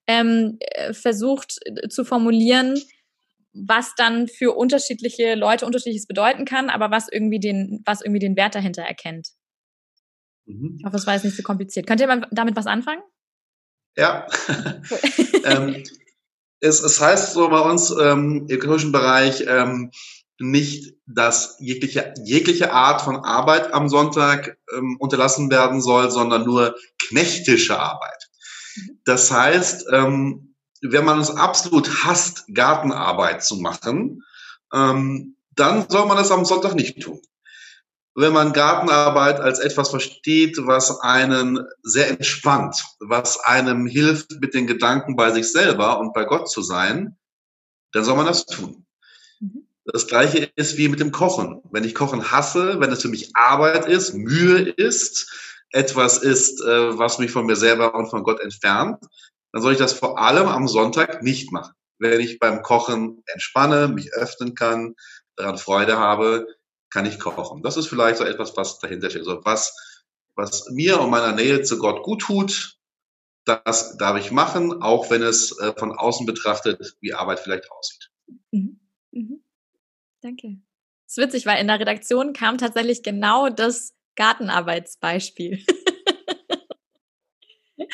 ähm, 0.07 0.57
äh, 0.61 0.93
versucht 0.93 1.59
äh, 1.65 1.89
zu 1.89 2.05
formulieren, 2.05 2.81
was 3.53 3.95
dann 3.97 4.29
für 4.29 4.57
unterschiedliche 4.57 5.35
Leute 5.35 5.65
unterschiedliches 5.65 6.07
bedeuten 6.07 6.45
kann, 6.45 6.71
aber 6.71 6.91
was 6.91 7.09
irgendwie 7.11 7.39
den, 7.39 7.83
was 7.85 8.01
irgendwie 8.01 8.19
den 8.19 8.37
Wert 8.37 8.55
dahinter 8.55 8.83
erkennt. 8.83 9.29
Mhm. 10.47 10.77
Ich 10.79 10.85
hoffe, 10.85 10.97
es 10.97 11.07
war 11.07 11.15
jetzt 11.15 11.25
nicht 11.25 11.37
so 11.37 11.43
kompliziert. 11.43 11.87
Könnt 11.87 12.01
ihr 12.01 12.27
damit 12.31 12.57
was 12.57 12.67
anfangen? 12.67 13.03
Ja. 13.97 14.27
ähm, 15.45 15.85
es, 16.61 16.83
es 16.83 17.01
heißt 17.01 17.35
so 17.35 17.49
bei 17.49 17.61
uns 17.61 17.91
ähm, 17.91 18.47
im 18.49 18.59
katholischen 18.59 18.93
Bereich, 18.93 19.45
ähm, 19.47 19.91
nicht, 20.39 20.97
dass 21.07 21.57
jegliche, 21.61 22.13
jegliche 22.25 22.73
Art 22.73 23.03
von 23.03 23.17
Arbeit 23.17 23.73
am 23.73 23.89
Sonntag 23.89 24.57
ähm, 24.77 24.97
unterlassen 24.99 25.51
werden 25.51 25.81
soll, 25.81 26.11
sondern 26.11 26.45
nur 26.45 26.77
knechtische 27.09 27.79
Arbeit. 27.79 28.31
Das 29.05 29.31
heißt, 29.31 29.87
ähm, 29.93 30.55
wenn 30.83 31.05
man 31.05 31.21
es 31.21 31.31
absolut 31.31 32.05
hasst, 32.05 32.45
Gartenarbeit 32.53 33.45
zu 33.45 33.57
machen, 33.57 34.23
ähm, 34.73 35.37
dann 35.51 35.89
soll 35.89 36.07
man 36.07 36.17
das 36.17 36.31
am 36.31 36.45
Sonntag 36.45 36.75
nicht 36.75 37.01
tun. 37.01 37.21
Wenn 38.17 38.33
man 38.33 38.53
Gartenarbeit 38.53 39.41
als 39.41 39.59
etwas 39.59 39.91
versteht, 39.91 40.59
was 40.67 41.01
einen 41.01 41.67
sehr 41.83 42.09
entspannt, 42.11 42.85
was 43.01 43.41
einem 43.41 43.87
hilft, 43.87 44.31
mit 44.41 44.55
den 44.55 44.67
Gedanken 44.67 45.17
bei 45.17 45.33
sich 45.33 45.51
selber 45.51 45.99
und 45.99 46.13
bei 46.13 46.25
Gott 46.25 46.49
zu 46.49 46.63
sein, 46.63 47.17
dann 47.93 48.05
soll 48.05 48.17
man 48.17 48.27
das 48.27 48.47
tun. 48.47 48.84
Das 49.87 50.07
gleiche 50.07 50.51
ist 50.57 50.77
wie 50.79 50.89
mit 50.89 51.01
dem 51.01 51.13
Kochen. 51.13 51.61
Wenn 51.71 51.85
ich 51.85 51.95
Kochen 51.95 52.31
hasse, 52.31 52.81
wenn 52.81 52.91
es 52.91 53.03
für 53.03 53.09
mich 53.09 53.31
Arbeit 53.35 53.87
ist, 53.87 54.15
Mühe 54.15 54.61
ist, 54.61 55.31
etwas 55.71 56.19
ist, 56.19 56.61
äh, 56.63 56.99
was 56.99 57.19
mich 57.19 57.31
von 57.31 57.47
mir 57.47 57.57
selber 57.57 57.95
und 57.95 58.09
von 58.09 58.23
Gott 58.23 58.41
entfernt, 58.41 59.05
dann 59.53 59.63
soll 59.63 59.73
ich 59.73 59.79
das 59.79 59.93
vor 59.93 60.19
allem 60.19 60.47
am 60.47 60.69
Sonntag 60.69 61.23
nicht 61.23 61.53
machen. 61.53 61.75
Wenn 61.99 62.21
ich 62.21 62.39
beim 62.39 62.63
Kochen 62.63 63.23
entspanne, 63.27 63.89
mich 63.89 64.13
öffnen 64.13 64.55
kann, 64.55 64.95
daran 65.37 65.59
Freude 65.59 65.99
habe, 65.99 66.47
kann 66.91 67.07
ich 67.07 67.19
kochen. 67.19 67.63
Das 67.63 67.77
ist 67.77 67.89
vielleicht 67.89 68.19
so 68.19 68.25
etwas, 68.25 68.57
was 68.57 68.79
dahinter 68.79 69.11
steht. 69.11 69.23
Also 69.23 69.45
was, 69.45 69.77
was 70.37 70.71
mir 70.71 71.01
und 71.01 71.11
meiner 71.11 71.33
Nähe 71.33 71.63
zu 71.63 71.79
Gott 71.79 72.03
gut 72.03 72.23
tut, 72.23 72.79
das 73.45 73.97
darf 73.97 74.17
ich 74.19 74.31
machen, 74.31 74.83
auch 74.83 75.11
wenn 75.11 75.23
es 75.23 75.59
äh, 75.59 75.73
von 75.77 75.93
außen 75.93 76.25
betrachtet 76.25 76.97
wie 77.01 77.13
Arbeit 77.13 77.41
vielleicht 77.41 77.71
aussieht. 77.71 78.11
Mhm. 78.53 78.81
Mhm. 79.13 79.44
Danke. 80.25 80.57
Das 81.05 81.19
ist 81.19 81.23
witzig, 81.23 81.45
weil 81.45 81.61
in 81.61 81.67
der 81.67 81.79
Redaktion 81.79 82.33
kam 82.33 82.57
tatsächlich 82.57 83.03
genau 83.03 83.51
das 83.51 83.95
Gartenarbeitsbeispiel. 84.17 85.59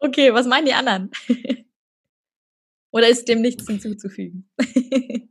okay, 0.00 0.34
was 0.34 0.48
meinen 0.48 0.66
die 0.66 0.72
anderen? 0.72 1.12
Oder 2.90 3.08
ist 3.08 3.28
dem 3.28 3.40
nichts 3.40 3.68
hinzuzufügen? 3.68 4.50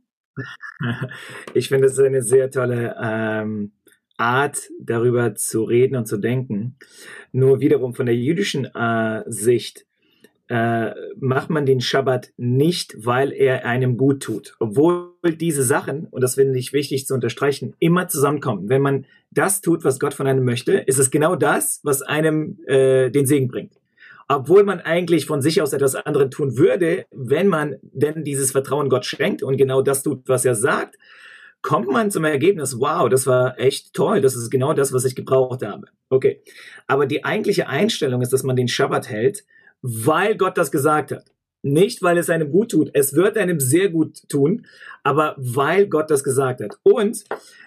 ich 1.52 1.68
finde, 1.68 1.88
es 1.88 1.92
ist 1.92 1.98
eine 1.98 2.22
sehr 2.22 2.50
tolle 2.50 2.96
ähm, 2.98 3.74
Art, 4.16 4.70
darüber 4.80 5.34
zu 5.34 5.64
reden 5.64 5.96
und 5.96 6.06
zu 6.06 6.16
denken. 6.16 6.78
Nur 7.32 7.60
wiederum 7.60 7.94
von 7.94 8.06
der 8.06 8.16
jüdischen 8.16 8.64
äh, 8.64 9.24
Sicht 9.26 9.86
äh, 10.48 10.90
macht 11.18 11.48
man 11.48 11.64
den 11.64 11.80
Schabbat 11.80 12.30
nicht, 12.36 12.94
weil 12.98 13.32
er 13.32 13.64
einem 13.64 13.96
gut 13.96 14.22
tut. 14.22 14.54
Obwohl 14.58 15.12
diese 15.40 15.62
Sachen, 15.62 16.06
und 16.10 16.22
das 16.22 16.34
finde 16.34 16.58
ich 16.58 16.72
wichtig 16.72 17.06
zu 17.06 17.14
unterstreichen, 17.14 17.74
immer 17.78 18.08
zusammenkommen. 18.08 18.68
Wenn 18.68 18.82
man 18.82 19.06
das 19.30 19.62
tut, 19.62 19.84
was 19.84 19.98
Gott 19.98 20.14
von 20.14 20.26
einem 20.26 20.44
möchte, 20.44 20.72
ist 20.74 20.98
es 20.98 21.10
genau 21.10 21.34
das, 21.34 21.80
was 21.82 22.02
einem 22.02 22.58
äh, 22.66 23.10
den 23.10 23.26
Segen 23.26 23.48
bringt. 23.48 23.72
obwohl 24.28 24.64
man 24.64 24.80
eigentlich 24.80 25.26
von 25.26 25.42
sich 25.42 25.60
aus 25.60 25.72
etwas 25.72 25.94
anderes 25.94 26.30
tun 26.30 26.56
würde, 26.56 27.06
wenn 27.10 27.48
man 27.48 27.76
denn 27.82 28.24
dieses 28.24 28.52
Vertrauen 28.52 28.88
Gott 28.88 29.04
schenkt 29.04 29.42
und 29.42 29.56
genau 29.56 29.82
das 29.82 30.02
tut, 30.02 30.28
was 30.28 30.44
er 30.44 30.54
sagt, 30.54 30.96
kommt 31.62 31.90
man 31.90 32.10
zum 32.10 32.24
Ergebnis, 32.24 32.78
wow, 32.78 33.08
das 33.08 33.26
war 33.26 33.58
echt 33.58 33.94
toll, 33.94 34.20
das 34.20 34.36
ist 34.36 34.50
genau 34.50 34.74
das, 34.74 34.92
was 34.92 35.04
ich 35.04 35.14
gebraucht 35.14 35.62
habe. 35.62 35.86
Okay. 36.10 36.42
Aber 36.86 37.06
die 37.06 37.24
eigentliche 37.24 37.68
Einstellung 37.68 38.20
ist, 38.20 38.32
dass 38.32 38.42
man 38.42 38.56
den 38.56 38.68
Schabbat 38.68 39.08
hält, 39.08 39.44
weil 39.86 40.34
Gott 40.36 40.56
das 40.56 40.72
gesagt 40.72 41.12
hat. 41.12 41.26
Nicht, 41.62 42.02
weil 42.02 42.16
es 42.16 42.30
einem 42.30 42.50
gut 42.50 42.70
tut. 42.70 42.90
Es 42.94 43.14
wird 43.14 43.36
einem 43.36 43.60
sehr 43.60 43.90
gut 43.90 44.28
tun, 44.30 44.66
aber 45.02 45.34
weil 45.36 45.86
Gott 45.88 46.10
das 46.10 46.24
gesagt 46.24 46.62
hat. 46.62 46.78
Und 46.82 47.24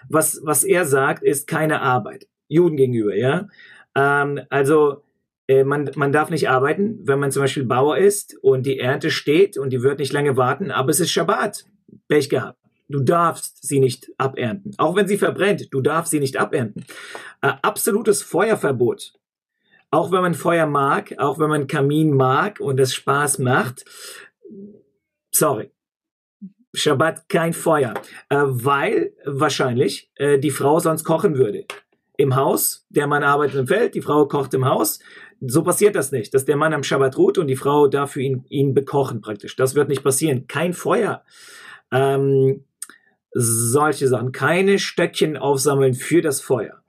was, 0.08 0.40
was 0.42 0.64
er 0.64 0.84
sagt, 0.84 1.22
ist 1.22 1.46
keine 1.46 1.80
Arbeit. 1.80 2.26
Juden 2.48 2.76
gegenüber, 2.76 3.14
ja. 3.14 3.48
Ähm, 3.94 4.40
also, 4.50 5.04
äh, 5.46 5.62
man, 5.62 5.90
man 5.94 6.10
darf 6.10 6.30
nicht 6.30 6.48
arbeiten, 6.48 6.98
wenn 7.04 7.20
man 7.20 7.30
zum 7.30 7.42
Beispiel 7.42 7.64
Bauer 7.64 7.98
ist 7.98 8.36
und 8.42 8.66
die 8.66 8.80
Ernte 8.80 9.10
steht 9.10 9.56
und 9.56 9.70
die 9.70 9.82
wird 9.82 10.00
nicht 10.00 10.12
lange 10.12 10.36
warten, 10.36 10.72
aber 10.72 10.90
es 10.90 11.00
ist 11.00 11.10
Schabbat. 11.10 11.66
Pech 12.08 12.28
gehabt. 12.28 12.58
Du 12.88 13.00
darfst 13.00 13.66
sie 13.66 13.80
nicht 13.80 14.10
abernten. 14.18 14.72
Auch 14.78 14.96
wenn 14.96 15.06
sie 15.06 15.18
verbrennt, 15.18 15.68
du 15.72 15.80
darfst 15.80 16.10
sie 16.10 16.20
nicht 16.20 16.36
abernten. 16.36 16.84
Äh, 17.42 17.52
absolutes 17.62 18.22
Feuerverbot 18.22 19.17
auch 19.90 20.12
wenn 20.12 20.20
man 20.20 20.34
Feuer 20.34 20.66
mag, 20.66 21.14
auch 21.18 21.38
wenn 21.38 21.48
man 21.48 21.66
Kamin 21.66 22.14
mag 22.14 22.60
und 22.60 22.78
es 22.80 22.94
Spaß 22.94 23.38
macht, 23.38 23.84
sorry. 25.30 25.70
Shabbat 26.74 27.28
kein 27.28 27.54
Feuer, 27.54 27.94
äh, 28.28 28.36
weil 28.44 29.12
wahrscheinlich 29.24 30.10
äh, 30.16 30.38
die 30.38 30.50
Frau 30.50 30.78
sonst 30.80 31.04
kochen 31.04 31.36
würde. 31.36 31.64
Im 32.18 32.36
Haus, 32.36 32.86
der 32.90 33.06
Mann 33.06 33.22
arbeitet 33.22 33.60
im 33.60 33.66
Feld, 33.66 33.94
die 33.94 34.02
Frau 34.02 34.26
kocht 34.26 34.52
im 34.52 34.66
Haus. 34.66 34.98
So 35.40 35.62
passiert 35.62 35.96
das 35.96 36.12
nicht, 36.12 36.34
dass 36.34 36.44
der 36.44 36.56
Mann 36.56 36.74
am 36.74 36.82
Shabbat 36.82 37.16
ruht 37.16 37.38
und 37.38 37.46
die 37.46 37.56
Frau 37.56 37.86
dafür 37.86 38.22
ihn, 38.22 38.44
ihn 38.48 38.74
bekochen 38.74 39.20
praktisch. 39.20 39.56
Das 39.56 39.74
wird 39.74 39.88
nicht 39.88 40.02
passieren. 40.02 40.46
Kein 40.46 40.74
Feuer. 40.74 41.24
Ähm, 41.90 42.64
solche 43.32 44.08
Sachen. 44.08 44.32
Keine 44.32 44.78
Stöckchen 44.78 45.36
aufsammeln 45.36 45.94
für 45.94 46.20
das 46.20 46.40
Feuer. 46.40 46.82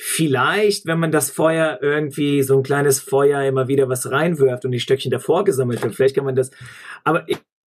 Vielleicht, 0.00 0.86
wenn 0.86 1.00
man 1.00 1.10
das 1.10 1.28
Feuer 1.28 1.80
irgendwie, 1.82 2.44
so 2.44 2.56
ein 2.56 2.62
kleines 2.62 3.00
Feuer 3.00 3.42
immer 3.42 3.66
wieder 3.66 3.88
was 3.88 4.08
reinwirft 4.08 4.64
und 4.64 4.70
die 4.70 4.78
Stöckchen 4.78 5.10
davor 5.10 5.42
gesammelt 5.42 5.82
wird, 5.82 5.96
vielleicht 5.96 6.14
kann 6.14 6.24
man 6.24 6.36
das, 6.36 6.52
aber 7.02 7.26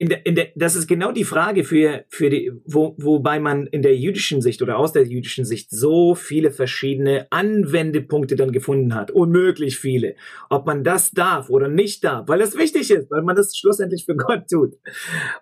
in 0.00 0.08
der, 0.08 0.24
in 0.24 0.34
der, 0.34 0.48
das 0.56 0.76
ist 0.76 0.88
genau 0.88 1.12
die 1.12 1.24
Frage 1.24 1.62
für, 1.62 2.06
für 2.08 2.30
die, 2.30 2.50
wo, 2.64 2.94
wobei 2.96 3.38
man 3.38 3.66
in 3.66 3.82
der 3.82 3.98
jüdischen 3.98 4.40
Sicht 4.40 4.62
oder 4.62 4.78
aus 4.78 4.94
der 4.94 5.04
jüdischen 5.04 5.44
Sicht 5.44 5.70
so 5.70 6.14
viele 6.14 6.52
verschiedene 6.52 7.26
Anwendepunkte 7.28 8.34
dann 8.34 8.50
gefunden 8.50 8.94
hat. 8.94 9.10
Unmöglich 9.10 9.78
viele. 9.78 10.16
Ob 10.48 10.64
man 10.64 10.84
das 10.84 11.10
darf 11.10 11.50
oder 11.50 11.68
nicht 11.68 12.02
darf, 12.02 12.28
weil 12.28 12.38
das 12.38 12.56
wichtig 12.56 12.90
ist, 12.90 13.10
weil 13.10 13.20
man 13.20 13.36
das 13.36 13.54
schlussendlich 13.54 14.06
für 14.06 14.16
Gott 14.16 14.44
tut. 14.50 14.72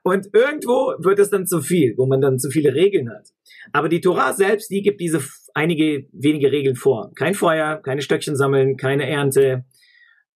Und 0.02 0.28
irgendwo 0.32 0.92
wird 0.98 1.20
es 1.20 1.30
dann 1.30 1.46
zu 1.46 1.60
viel, 1.60 1.94
wo 1.96 2.06
man 2.06 2.20
dann 2.20 2.40
zu 2.40 2.50
viele 2.50 2.74
Regeln 2.74 3.10
hat. 3.10 3.28
Aber 3.72 3.88
die 3.88 4.00
Torah 4.00 4.32
selbst, 4.32 4.72
die 4.72 4.82
gibt 4.82 5.00
diese 5.00 5.22
einige 5.54 6.08
wenige 6.10 6.50
Regeln 6.50 6.74
vor. 6.74 7.12
Kein 7.14 7.34
Feuer, 7.34 7.76
keine 7.76 8.02
Stöckchen 8.02 8.34
sammeln, 8.34 8.76
keine 8.76 9.08
Ernte 9.08 9.66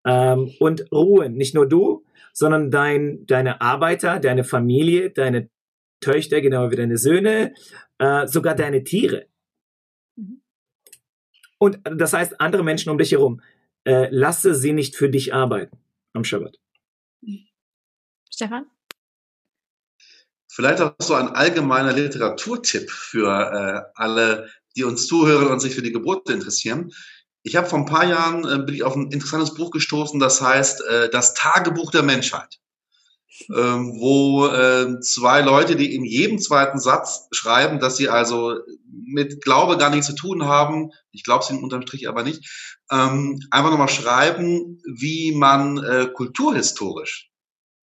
ähm, 0.07 0.53
und 0.61 0.93
Ruhe. 0.93 1.29
Nicht 1.29 1.57
nur 1.57 1.69
du, 1.69 2.05
sondern 2.33 2.71
dein, 2.71 3.27
deine 3.27 3.61
Arbeiter, 3.61 4.19
deine 4.21 4.45
Familie, 4.45 5.11
deine 5.11 5.51
Töchter, 6.01 6.41
genau 6.41 6.71
wie 6.71 6.77
deine 6.77 6.99
Söhne, 6.99 7.55
äh, 7.99 8.27
sogar 8.27 8.55
deine 8.55 8.85
Tiere. 8.85 9.27
Mhm. 10.17 10.43
Und 11.59 11.81
das 11.85 12.13
heißt, 12.13 12.41
andere 12.41 12.65
Menschen 12.65 12.91
um 12.91 12.99
dich 12.99 13.13
herum, 13.13 13.41
äh, 13.85 14.09
lasse 14.11 14.55
sie 14.55 14.73
nicht 14.73 14.97
für 14.97 15.09
dich 15.09 15.35
arbeiten 15.35 15.79
am 16.13 16.25
Shabbat. 16.25 16.59
Stefan? 18.31 18.67
Vielleicht 20.49 20.81
auch 20.83 20.95
so 20.99 21.15
ein 21.15 21.29
allgemeiner 21.29 21.93
Literaturtipp 21.93 22.91
für 22.91 23.29
äh, 23.29 23.91
alle, 23.95 24.51
die 24.77 24.85
uns 24.85 25.07
zuhören 25.07 25.49
und 25.49 25.61
sich 25.61 25.75
für 25.75 25.83
die 25.83 25.93
Geburten 25.93 26.33
interessieren. 26.33 26.93
Ich 27.43 27.57
habe 27.57 27.69
vor 27.69 27.79
ein 27.79 27.87
paar 27.87 28.07
Jahren 28.07 28.45
äh, 28.45 28.65
bin 28.65 28.75
ich 28.75 28.83
auf 28.83 28.95
ein 28.95 29.11
interessantes 29.11 29.55
Buch 29.55 29.71
gestoßen, 29.71 30.21
das 30.21 30.41
heißt 30.41 30.83
äh, 30.83 31.11
Das 31.11 31.35
Tagebuch 31.35 31.91
der 31.91 32.03
Menschheit, 32.03 32.61
ähm, 33.55 33.99
wo 33.99 34.47
äh, 34.47 35.01
zwei 35.01 35.41
Leute, 35.41 35.75
die 35.75 35.95
in 35.95 36.05
jedem 36.05 36.39
zweiten 36.39 36.79
Satz 36.79 37.27
schreiben, 37.33 37.81
dass 37.81 37.97
sie 37.97 38.09
also 38.09 38.59
mit 38.89 39.43
Glaube 39.43 39.77
gar 39.77 39.91
nichts 39.91 40.07
zu 40.07 40.15
tun 40.15 40.45
haben, 40.45 40.91
ich 41.11 41.25
glaube 41.25 41.45
sie 41.45 41.55
unterm 41.55 41.83
Strich 41.83 42.09
aber 42.09 42.23
nicht, 42.23 42.49
ähm, 42.91 43.41
einfach 43.51 43.71
nochmal 43.71 43.89
schreiben, 43.89 44.81
wie 44.85 45.33
man 45.33 45.79
äh, 45.79 46.09
kulturhistorisch 46.13 47.31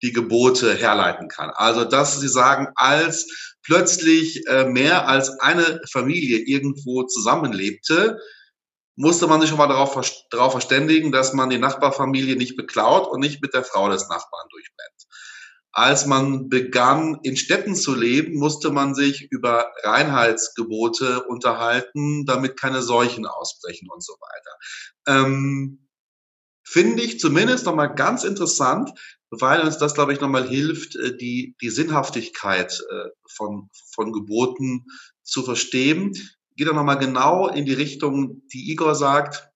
die 0.01 0.13
Gebote 0.13 0.75
herleiten 0.75 1.27
kann. 1.27 1.49
Also, 1.49 1.83
dass 1.83 2.19
sie 2.19 2.29
sagen, 2.29 2.67
als 2.75 3.55
plötzlich 3.63 4.47
äh, 4.47 4.65
mehr 4.65 5.07
als 5.07 5.39
eine 5.39 5.81
Familie 5.91 6.39
irgendwo 6.39 7.03
zusammenlebte, 7.03 8.17
musste 8.99 9.27
man 9.27 9.39
sich 9.39 9.49
schon 9.49 9.57
mal 9.57 9.67
darauf, 9.67 9.97
darauf 10.29 10.51
verständigen, 10.51 11.13
dass 11.13 11.31
man 11.31 11.49
die 11.49 11.57
Nachbarfamilie 11.57 12.35
nicht 12.35 12.57
beklaut 12.57 13.07
und 13.07 13.21
nicht 13.21 13.41
mit 13.41 13.53
der 13.53 13.63
Frau 13.63 13.87
des 13.87 14.09
Nachbarn 14.09 14.47
durchbrennt. 14.51 15.07
Als 15.71 16.05
man 16.05 16.49
begann, 16.49 17.17
in 17.23 17.37
Städten 17.37 17.75
zu 17.75 17.95
leben, 17.95 18.37
musste 18.37 18.71
man 18.71 18.95
sich 18.95 19.31
über 19.31 19.71
Reinheitsgebote 19.83 21.23
unterhalten, 21.23 22.25
damit 22.25 22.59
keine 22.59 22.81
Seuchen 22.81 23.25
ausbrechen 23.25 23.87
und 23.89 24.03
so 24.03 24.15
weiter. 24.15 25.21
Ähm, 25.21 25.87
Finde 26.65 27.01
ich 27.01 27.21
zumindest 27.21 27.65
nochmal 27.65 27.95
ganz 27.95 28.25
interessant, 28.25 28.91
weil 29.29 29.61
uns 29.61 29.77
das, 29.77 29.93
glaube 29.93 30.11
ich, 30.11 30.19
nochmal 30.19 30.45
hilft, 30.45 30.97
äh, 30.97 31.15
die, 31.15 31.55
die 31.61 31.69
Sinnhaftigkeit 31.69 32.83
äh, 32.91 33.09
von, 33.29 33.69
von 33.93 34.11
Geboten 34.11 34.87
zu 35.23 35.43
verstehen 35.43 36.13
geht 36.59 36.67
er 36.67 36.73
nochmal 36.73 36.97
genau 36.97 37.47
in 37.47 37.63
die 37.63 37.73
Richtung, 37.73 38.41
die 38.51 38.69
Igor 38.69 38.93
sagt, 38.93 39.49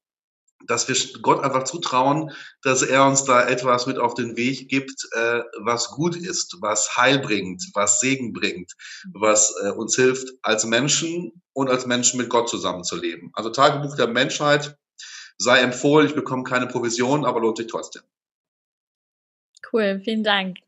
dass 0.68 0.88
wir 0.88 0.96
Gott 1.22 1.44
einfach 1.44 1.66
zutrauen, 1.66 2.32
dass 2.62 2.82
er 2.82 3.06
uns 3.06 3.26
da 3.26 3.46
etwas 3.46 3.88
mit 3.88 3.98
auf 3.98 4.14
den 4.14 4.38
Weg 4.38 4.70
gibt, 4.70 5.10
äh, 5.12 5.42
was 5.60 5.90
gut 5.90 6.16
ist, 6.16 6.56
was 6.62 6.96
Heil 6.96 7.20
bringt, 7.20 7.62
was 7.74 8.00
Segen 8.00 8.32
bringt, 8.32 8.72
was 9.12 9.54
äh, 9.62 9.72
uns 9.72 9.98
hilft, 9.98 10.30
als 10.44 10.64
Menschen 10.64 11.44
und 11.52 11.70
als 11.70 11.86
Menschen 11.86 12.20
mit 12.20 12.30
Gott 12.30 12.48
zusammenzuleben. 12.48 13.32
Also 13.34 13.50
Tagebuch 13.50 13.98
der 13.98 14.08
Menschheit 14.08 14.78
sei 15.38 15.60
empfohlen, 15.60 16.08
ich 16.08 16.16
bekomme 16.16 16.44
keine 16.44 16.68
Provision, 16.68 17.26
aber 17.26 17.42
lohnt 17.42 17.58
sich 17.58 17.68
trotzdem. 17.68 18.04
Cool, 19.74 20.00
vielen 20.06 20.24
Dank. 20.24 20.60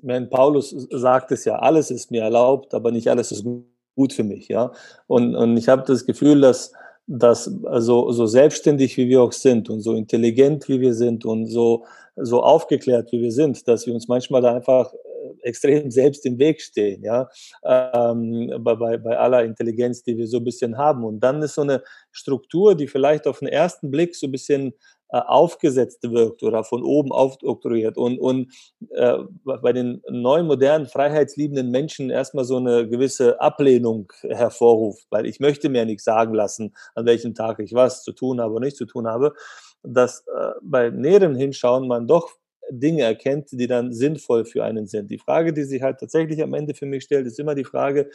Wenn 0.00 0.30
Paulus 0.30 0.70
sagt 0.70 1.30
es 1.30 1.44
ja, 1.44 1.56
alles 1.56 1.90
ist 1.90 2.10
mir 2.10 2.22
erlaubt, 2.22 2.72
aber 2.72 2.90
nicht 2.90 3.08
alles 3.08 3.32
ist 3.32 3.44
gut 3.44 3.66
gut 3.98 4.12
für 4.12 4.24
mich, 4.24 4.48
ja. 4.48 4.70
Und, 5.08 5.34
und 5.34 5.56
ich 5.56 5.68
habe 5.68 5.82
das 5.86 6.06
Gefühl, 6.06 6.40
dass, 6.40 6.72
dass 7.06 7.52
also, 7.64 8.12
so 8.12 8.26
selbstständig 8.26 8.96
wie 8.96 9.08
wir 9.08 9.22
auch 9.22 9.32
sind 9.32 9.68
und 9.68 9.80
so 9.80 9.94
intelligent 9.94 10.68
wie 10.68 10.80
wir 10.80 10.94
sind 10.94 11.24
und 11.24 11.46
so, 11.46 11.84
so 12.16 12.42
aufgeklärt 12.42 13.10
wie 13.12 13.20
wir 13.20 13.32
sind, 13.32 13.66
dass 13.66 13.86
wir 13.86 13.94
uns 13.94 14.06
manchmal 14.06 14.46
einfach 14.46 14.92
äh, 14.94 15.48
extrem 15.48 15.90
selbst 15.90 16.24
im 16.26 16.38
Weg 16.38 16.60
stehen, 16.60 17.02
ja, 17.02 17.28
ähm, 17.64 18.52
bei, 18.60 18.96
bei 18.98 19.18
aller 19.18 19.44
Intelligenz, 19.44 20.04
die 20.04 20.16
wir 20.16 20.28
so 20.28 20.38
ein 20.38 20.44
bisschen 20.44 20.78
haben. 20.78 21.04
Und 21.04 21.18
dann 21.20 21.42
ist 21.42 21.56
so 21.56 21.62
eine 21.62 21.82
Struktur, 22.12 22.76
die 22.76 22.86
vielleicht 22.86 23.26
auf 23.26 23.40
den 23.40 23.48
ersten 23.48 23.90
Blick 23.90 24.14
so 24.14 24.28
ein 24.28 24.32
bisschen 24.32 24.74
äh, 25.10 25.18
aufgesetzt 25.18 26.02
wirkt 26.02 26.42
oder 26.42 26.64
von 26.64 26.82
oben 26.82 27.12
aufoktroyiert 27.12 27.96
und, 27.96 28.18
und 28.18 28.52
äh, 28.90 29.18
bei 29.44 29.72
den 29.72 30.02
neuen, 30.10 30.46
modernen, 30.46 30.86
freiheitsliebenden 30.86 31.70
Menschen 31.70 32.10
erstmal 32.10 32.44
so 32.44 32.56
eine 32.56 32.88
gewisse 32.88 33.40
Ablehnung 33.40 34.12
hervorruft, 34.22 35.06
weil 35.10 35.26
ich 35.26 35.40
möchte 35.40 35.68
mir 35.68 35.84
nichts 35.84 36.04
sagen 36.04 36.34
lassen, 36.34 36.74
an 36.94 37.06
welchem 37.06 37.34
Tag 37.34 37.58
ich 37.60 37.72
was 37.74 38.02
zu 38.02 38.12
tun 38.12 38.40
habe 38.40 38.54
oder 38.54 38.66
nicht 38.66 38.76
zu 38.76 38.86
tun 38.86 39.06
habe, 39.06 39.32
dass 39.82 40.26
äh, 40.26 40.50
bei 40.62 40.90
näherem 40.90 41.34
Hinschauen 41.34 41.88
man 41.88 42.06
doch 42.06 42.30
Dinge 42.70 43.02
erkennt, 43.02 43.50
die 43.52 43.66
dann 43.66 43.92
sinnvoll 43.92 44.44
für 44.44 44.64
einen 44.64 44.86
sind. 44.86 45.10
Die 45.10 45.18
Frage, 45.18 45.52
die 45.52 45.64
sich 45.64 45.82
halt 45.82 45.98
tatsächlich 45.98 46.42
am 46.42 46.54
Ende 46.54 46.74
für 46.74 46.86
mich 46.86 47.04
stellt, 47.04 47.26
ist 47.26 47.38
immer 47.38 47.54
die 47.54 47.64
Frage, 47.64 48.10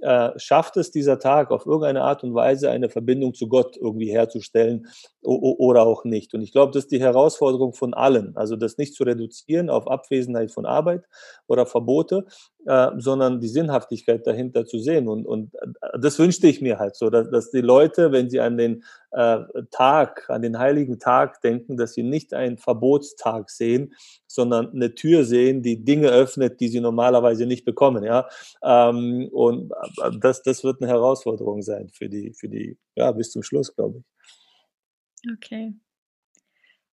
äh, 0.00 0.30
schafft 0.36 0.76
es 0.76 0.90
dieser 0.90 1.18
Tag 1.18 1.50
auf 1.50 1.66
irgendeine 1.66 2.02
Art 2.02 2.22
und 2.22 2.34
Weise 2.34 2.70
eine 2.70 2.88
Verbindung 2.88 3.34
zu 3.34 3.48
Gott 3.48 3.76
irgendwie 3.76 4.10
herzustellen 4.10 4.86
oder 5.22 5.82
auch 5.82 6.04
nicht? 6.04 6.34
Und 6.34 6.42
ich 6.42 6.52
glaube, 6.52 6.72
das 6.72 6.84
ist 6.84 6.92
die 6.92 7.00
Herausforderung 7.00 7.72
von 7.72 7.94
allen. 7.94 8.36
Also 8.36 8.56
das 8.56 8.78
nicht 8.78 8.94
zu 8.94 9.04
reduzieren 9.04 9.70
auf 9.70 9.88
Abwesenheit 9.88 10.52
von 10.52 10.66
Arbeit 10.66 11.04
oder 11.46 11.66
Verbote, 11.66 12.26
äh, 12.68 12.90
sondern 12.98 13.40
die 13.40 13.48
Sinnhaftigkeit 13.48 14.26
dahinter 14.26 14.66
zu 14.66 14.78
sehen. 14.78 15.08
Und, 15.08 15.24
und 15.24 15.54
äh, 15.54 15.98
das 15.98 16.18
wünschte 16.18 16.48
ich 16.48 16.60
mir 16.60 16.78
halt 16.78 16.96
so, 16.96 17.08
dass, 17.08 17.30
dass 17.30 17.50
die 17.50 17.62
Leute, 17.62 18.12
wenn 18.12 18.28
sie 18.28 18.40
an 18.40 18.58
den 18.58 18.84
äh, 19.12 19.38
Tag, 19.70 20.28
an 20.28 20.42
den 20.42 20.58
heiligen 20.58 20.98
Tag 20.98 21.40
denken, 21.40 21.78
dass 21.78 21.94
sie 21.94 22.02
nicht 22.02 22.34
einen 22.34 22.58
Verbotstag 22.58 23.48
sehen, 23.48 23.94
sondern 24.26 24.70
eine 24.70 24.94
Tür 24.94 25.24
sehen, 25.24 25.62
die 25.62 25.82
Dinge 25.82 26.10
öffnet, 26.10 26.60
die 26.60 26.68
sie 26.68 26.80
normalerweise 26.80 27.46
nicht 27.46 27.64
bekommen. 27.64 28.04
Ja? 28.04 28.28
Ähm, 28.62 29.30
und 29.32 29.72
äh, 30.02 30.10
das, 30.20 30.42
das 30.42 30.62
wird 30.62 30.82
eine 30.82 30.90
Herausforderung 30.90 31.62
sein 31.62 31.88
für 31.88 32.10
die, 32.10 32.34
für 32.34 32.50
die, 32.50 32.76
ja, 32.96 33.10
bis 33.12 33.30
zum 33.30 33.42
Schluss, 33.42 33.74
glaube 33.74 34.00
ich. 34.00 35.32
Okay. 35.32 35.72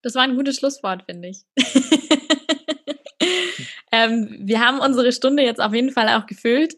Das 0.02 0.16
war 0.16 0.22
ein 0.22 0.38
gutes 0.38 0.56
Schlusswort, 0.56 1.04
finde 1.04 1.28
ich. 1.28 1.44
ähm, 3.96 4.38
wir 4.42 4.60
haben 4.60 4.80
unsere 4.80 5.12
Stunde 5.12 5.44
jetzt 5.44 5.62
auf 5.62 5.74
jeden 5.74 5.92
Fall 5.92 6.10
auch 6.10 6.26
gefüllt. 6.26 6.76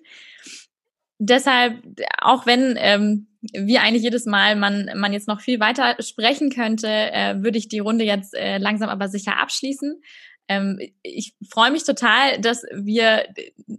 Deshalb, 1.19 1.81
auch 2.21 2.45
wenn 2.45 2.75
ähm, 2.77 3.27
wie 3.53 3.77
eigentlich 3.77 4.03
jedes 4.03 4.25
Mal 4.25 4.55
man, 4.55 4.91
man 4.95 5.13
jetzt 5.13 5.27
noch 5.27 5.41
viel 5.41 5.59
weiter 5.59 5.95
sprechen 6.01 6.49
könnte, 6.49 6.87
äh, 6.87 7.41
würde 7.41 7.57
ich 7.57 7.67
die 7.67 7.79
Runde 7.79 8.05
jetzt 8.05 8.35
äh, 8.35 8.57
langsam 8.57 8.89
aber 8.89 9.07
sicher 9.07 9.39
abschließen. 9.39 10.01
Ähm, 10.49 10.79
ich 11.01 11.35
freue 11.49 11.71
mich 11.71 11.83
total, 11.83 12.39
dass 12.39 12.63
wir 12.73 13.25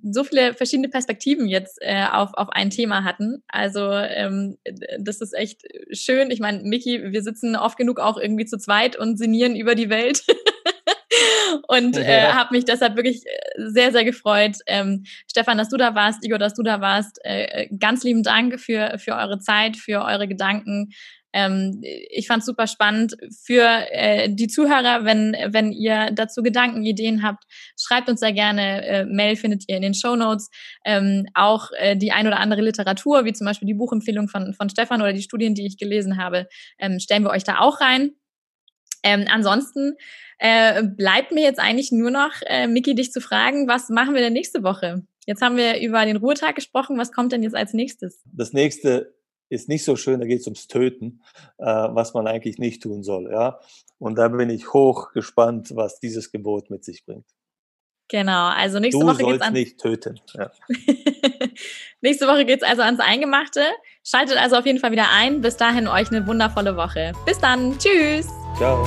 so 0.03 0.25
viele 0.25 0.53
verschiedene 0.53 0.89
Perspektiven 0.89 1.49
jetzt 1.49 1.79
äh, 1.81 2.05
auf, 2.11 2.35
auf 2.35 2.51
ein 2.51 2.71
Thema 2.71 3.05
hatten. 3.05 3.43
Also 3.49 3.91
ähm, 3.91 4.59
das 4.99 5.21
ist 5.21 5.33
echt 5.33 5.63
schön. 5.93 6.31
Ich 6.31 6.41
meine, 6.41 6.63
Miki, 6.63 7.13
wir 7.13 7.23
sitzen 7.23 7.57
oft 7.57 7.79
genug 7.79 8.01
auch 8.01 8.19
irgendwie 8.19 8.45
zu 8.45 8.59
zweit 8.59 8.97
und 8.97 9.17
sinnieren 9.17 9.57
über 9.57 9.75
die 9.75 9.89
Welt. 9.91 10.25
und 11.69 11.97
äh, 11.97 12.29
habe 12.29 12.55
mich 12.55 12.65
deshalb 12.65 12.97
wirklich 12.97 13.25
äh, 13.27 13.31
sehr, 13.57 13.93
sehr 13.93 14.05
gefreut. 14.05 14.57
Ähm, 14.67 15.05
Stefan, 15.31 15.59
dass 15.59 15.69
du 15.69 15.77
da 15.77 15.95
warst, 15.95 16.25
Igor, 16.25 16.39
dass 16.39 16.55
du 16.55 16.63
da 16.63 16.81
warst. 16.81 17.19
Äh, 17.25 17.45
äh, 17.45 17.69
ganz 17.79 18.05
lieben 18.05 18.23
Dank 18.23 18.61
für, 18.61 18.99
für 18.99 19.15
eure 19.15 19.39
Zeit, 19.39 19.77
für 19.77 20.05
eure 20.05 20.29
Gedanken. 20.29 20.91
Ähm, 21.33 21.83
ich 22.11 22.27
fand 22.27 22.45
super 22.45 22.67
spannend 22.67 23.15
für 23.45 23.69
äh, 23.91 24.29
die 24.33 24.49
Zuhörer, 24.49 25.05
wenn, 25.05 25.37
wenn 25.49 25.73
ihr 25.73 26.11
dazu 26.13 26.43
Gedanken, 26.43 26.85
Ideen 26.85 27.23
habt, 27.23 27.45
schreibt 27.79 28.09
uns 28.09 28.21
sehr 28.21 28.33
gerne. 28.33 28.85
Äh, 28.87 29.05
Mail 29.05 29.37
findet 29.37 29.65
ihr 29.69 29.77
in 29.77 29.83
den 29.83 29.95
Show 29.95 30.17
Notes. 30.17 30.49
Ähm, 30.85 31.27
auch 31.35 31.71
äh, 31.77 31.97
die 31.97 32.13
ein 32.13 32.27
oder 32.27 32.41
andere 32.41 32.63
Literatur, 32.63 33.25
wie 33.25 33.33
zum 33.33 33.47
Beispiel 33.47 33.67
die 33.67 33.75
Buchempfehlung 33.75 34.29
von, 34.29 34.55
von 34.55 34.71
Stefan 34.71 35.03
oder 35.03 35.13
die 35.13 35.23
Studien, 35.23 35.55
die 35.55 35.67
ich 35.67 35.77
gelesen 35.77 36.17
habe, 36.17 36.49
ähm, 36.79 36.99
stellen 36.99 37.25
wir 37.25 37.31
euch 37.31 37.45
da 37.45 37.59
auch 37.59 37.81
rein. 37.81 38.13
Ähm, 39.03 39.27
ansonsten 39.31 39.95
äh, 40.39 40.83
bleibt 40.85 41.33
mir 41.33 41.43
jetzt 41.43 41.59
eigentlich 41.59 41.93
nur 41.93 42.11
noch, 42.11 42.33
äh, 42.47 42.67
Miki, 42.67 42.95
dich 42.95 43.13
zu 43.13 43.21
fragen, 43.21 43.69
was 43.69 43.89
machen 43.89 44.15
wir 44.15 44.21
denn 44.21 44.33
nächste 44.33 44.63
Woche? 44.63 45.03
Jetzt 45.27 45.43
haben 45.43 45.57
wir 45.57 45.81
über 45.81 46.05
den 46.07 46.17
Ruhetag 46.17 46.55
gesprochen. 46.55 46.97
Was 46.97 47.13
kommt 47.13 47.33
denn 47.33 47.43
jetzt 47.43 47.55
als 47.55 47.75
nächstes? 47.75 48.23
Das 48.33 48.55
nächste 48.55 49.15
ist 49.51 49.69
nicht 49.69 49.85
so 49.85 49.97
schön, 49.97 50.21
da 50.21 50.27
geht 50.27 50.41
es 50.41 50.47
ums 50.47 50.69
Töten, 50.69 51.21
äh, 51.59 51.65
was 51.67 52.15
man 52.15 52.27
eigentlich 52.27 52.59
nicht 52.59 52.83
tun 52.83 53.03
soll. 53.03 53.31
Ja? 53.31 53.61
Und 53.99 54.17
da 54.17 54.29
bin 54.29 54.51
ich 54.51 54.73
hoch 54.73 55.13
gespannt, 55.13 55.75
was 55.75 56.01
dieses 56.01 56.33
Gebot 56.33 56.71
mit 56.71 56.85
sich 56.85 57.05
bringt. 57.05 57.27
Genau, 58.11 58.49
also 58.49 58.79
nächste 58.79 59.01
du 59.01 59.07
Woche 59.07 59.23
geht's 59.23 59.43
an. 59.43 59.53
nicht 59.53 59.79
töten. 59.79 60.19
Ja. 60.33 60.51
nächste 62.01 62.27
Woche 62.27 62.47
geht's 62.47 62.63
also 62.63 62.81
ans 62.81 63.01
Eingemachte. 63.01 63.61
Schaltet 64.03 64.39
also 64.39 64.57
auf 64.57 64.65
jeden 64.65 64.79
Fall 64.79 64.93
wieder 64.93 65.11
ein. 65.13 65.43
Bis 65.43 65.59
dahin 65.59 65.89
euch 65.89 66.11
eine 66.11 66.27
wundervolle 66.27 66.75
Woche. 66.77 67.13
Bis 67.27 67.39
dann. 67.39 67.79
Tschüss. 67.79 68.27
Ciao. 68.57 68.87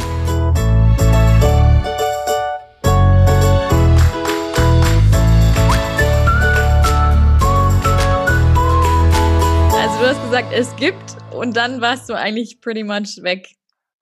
Gesagt, 10.32 10.53
es 10.53 10.74
gibt 10.78 11.18
und 11.34 11.58
dann 11.58 11.82
warst 11.82 12.08
du 12.10 12.14
eigentlich 12.14 12.62
pretty 12.62 12.86
much 12.86 13.22
weg. 13.22 13.49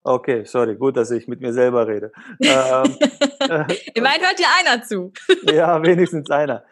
Okay, 0.04 0.46
sorry, 0.46 0.76
gut, 0.76 0.96
dass 0.96 1.10
ich 1.10 1.28
mit 1.28 1.42
mir 1.42 1.52
selber 1.52 1.88
rede. 1.88 2.12
ähm, 2.40 2.84
Immerhin 3.96 4.22
hört 4.22 4.38
dir 4.38 4.46
einer 4.60 4.84
zu. 4.84 5.12
ja, 5.52 5.82
wenigstens 5.82 6.30
einer. 6.30 6.64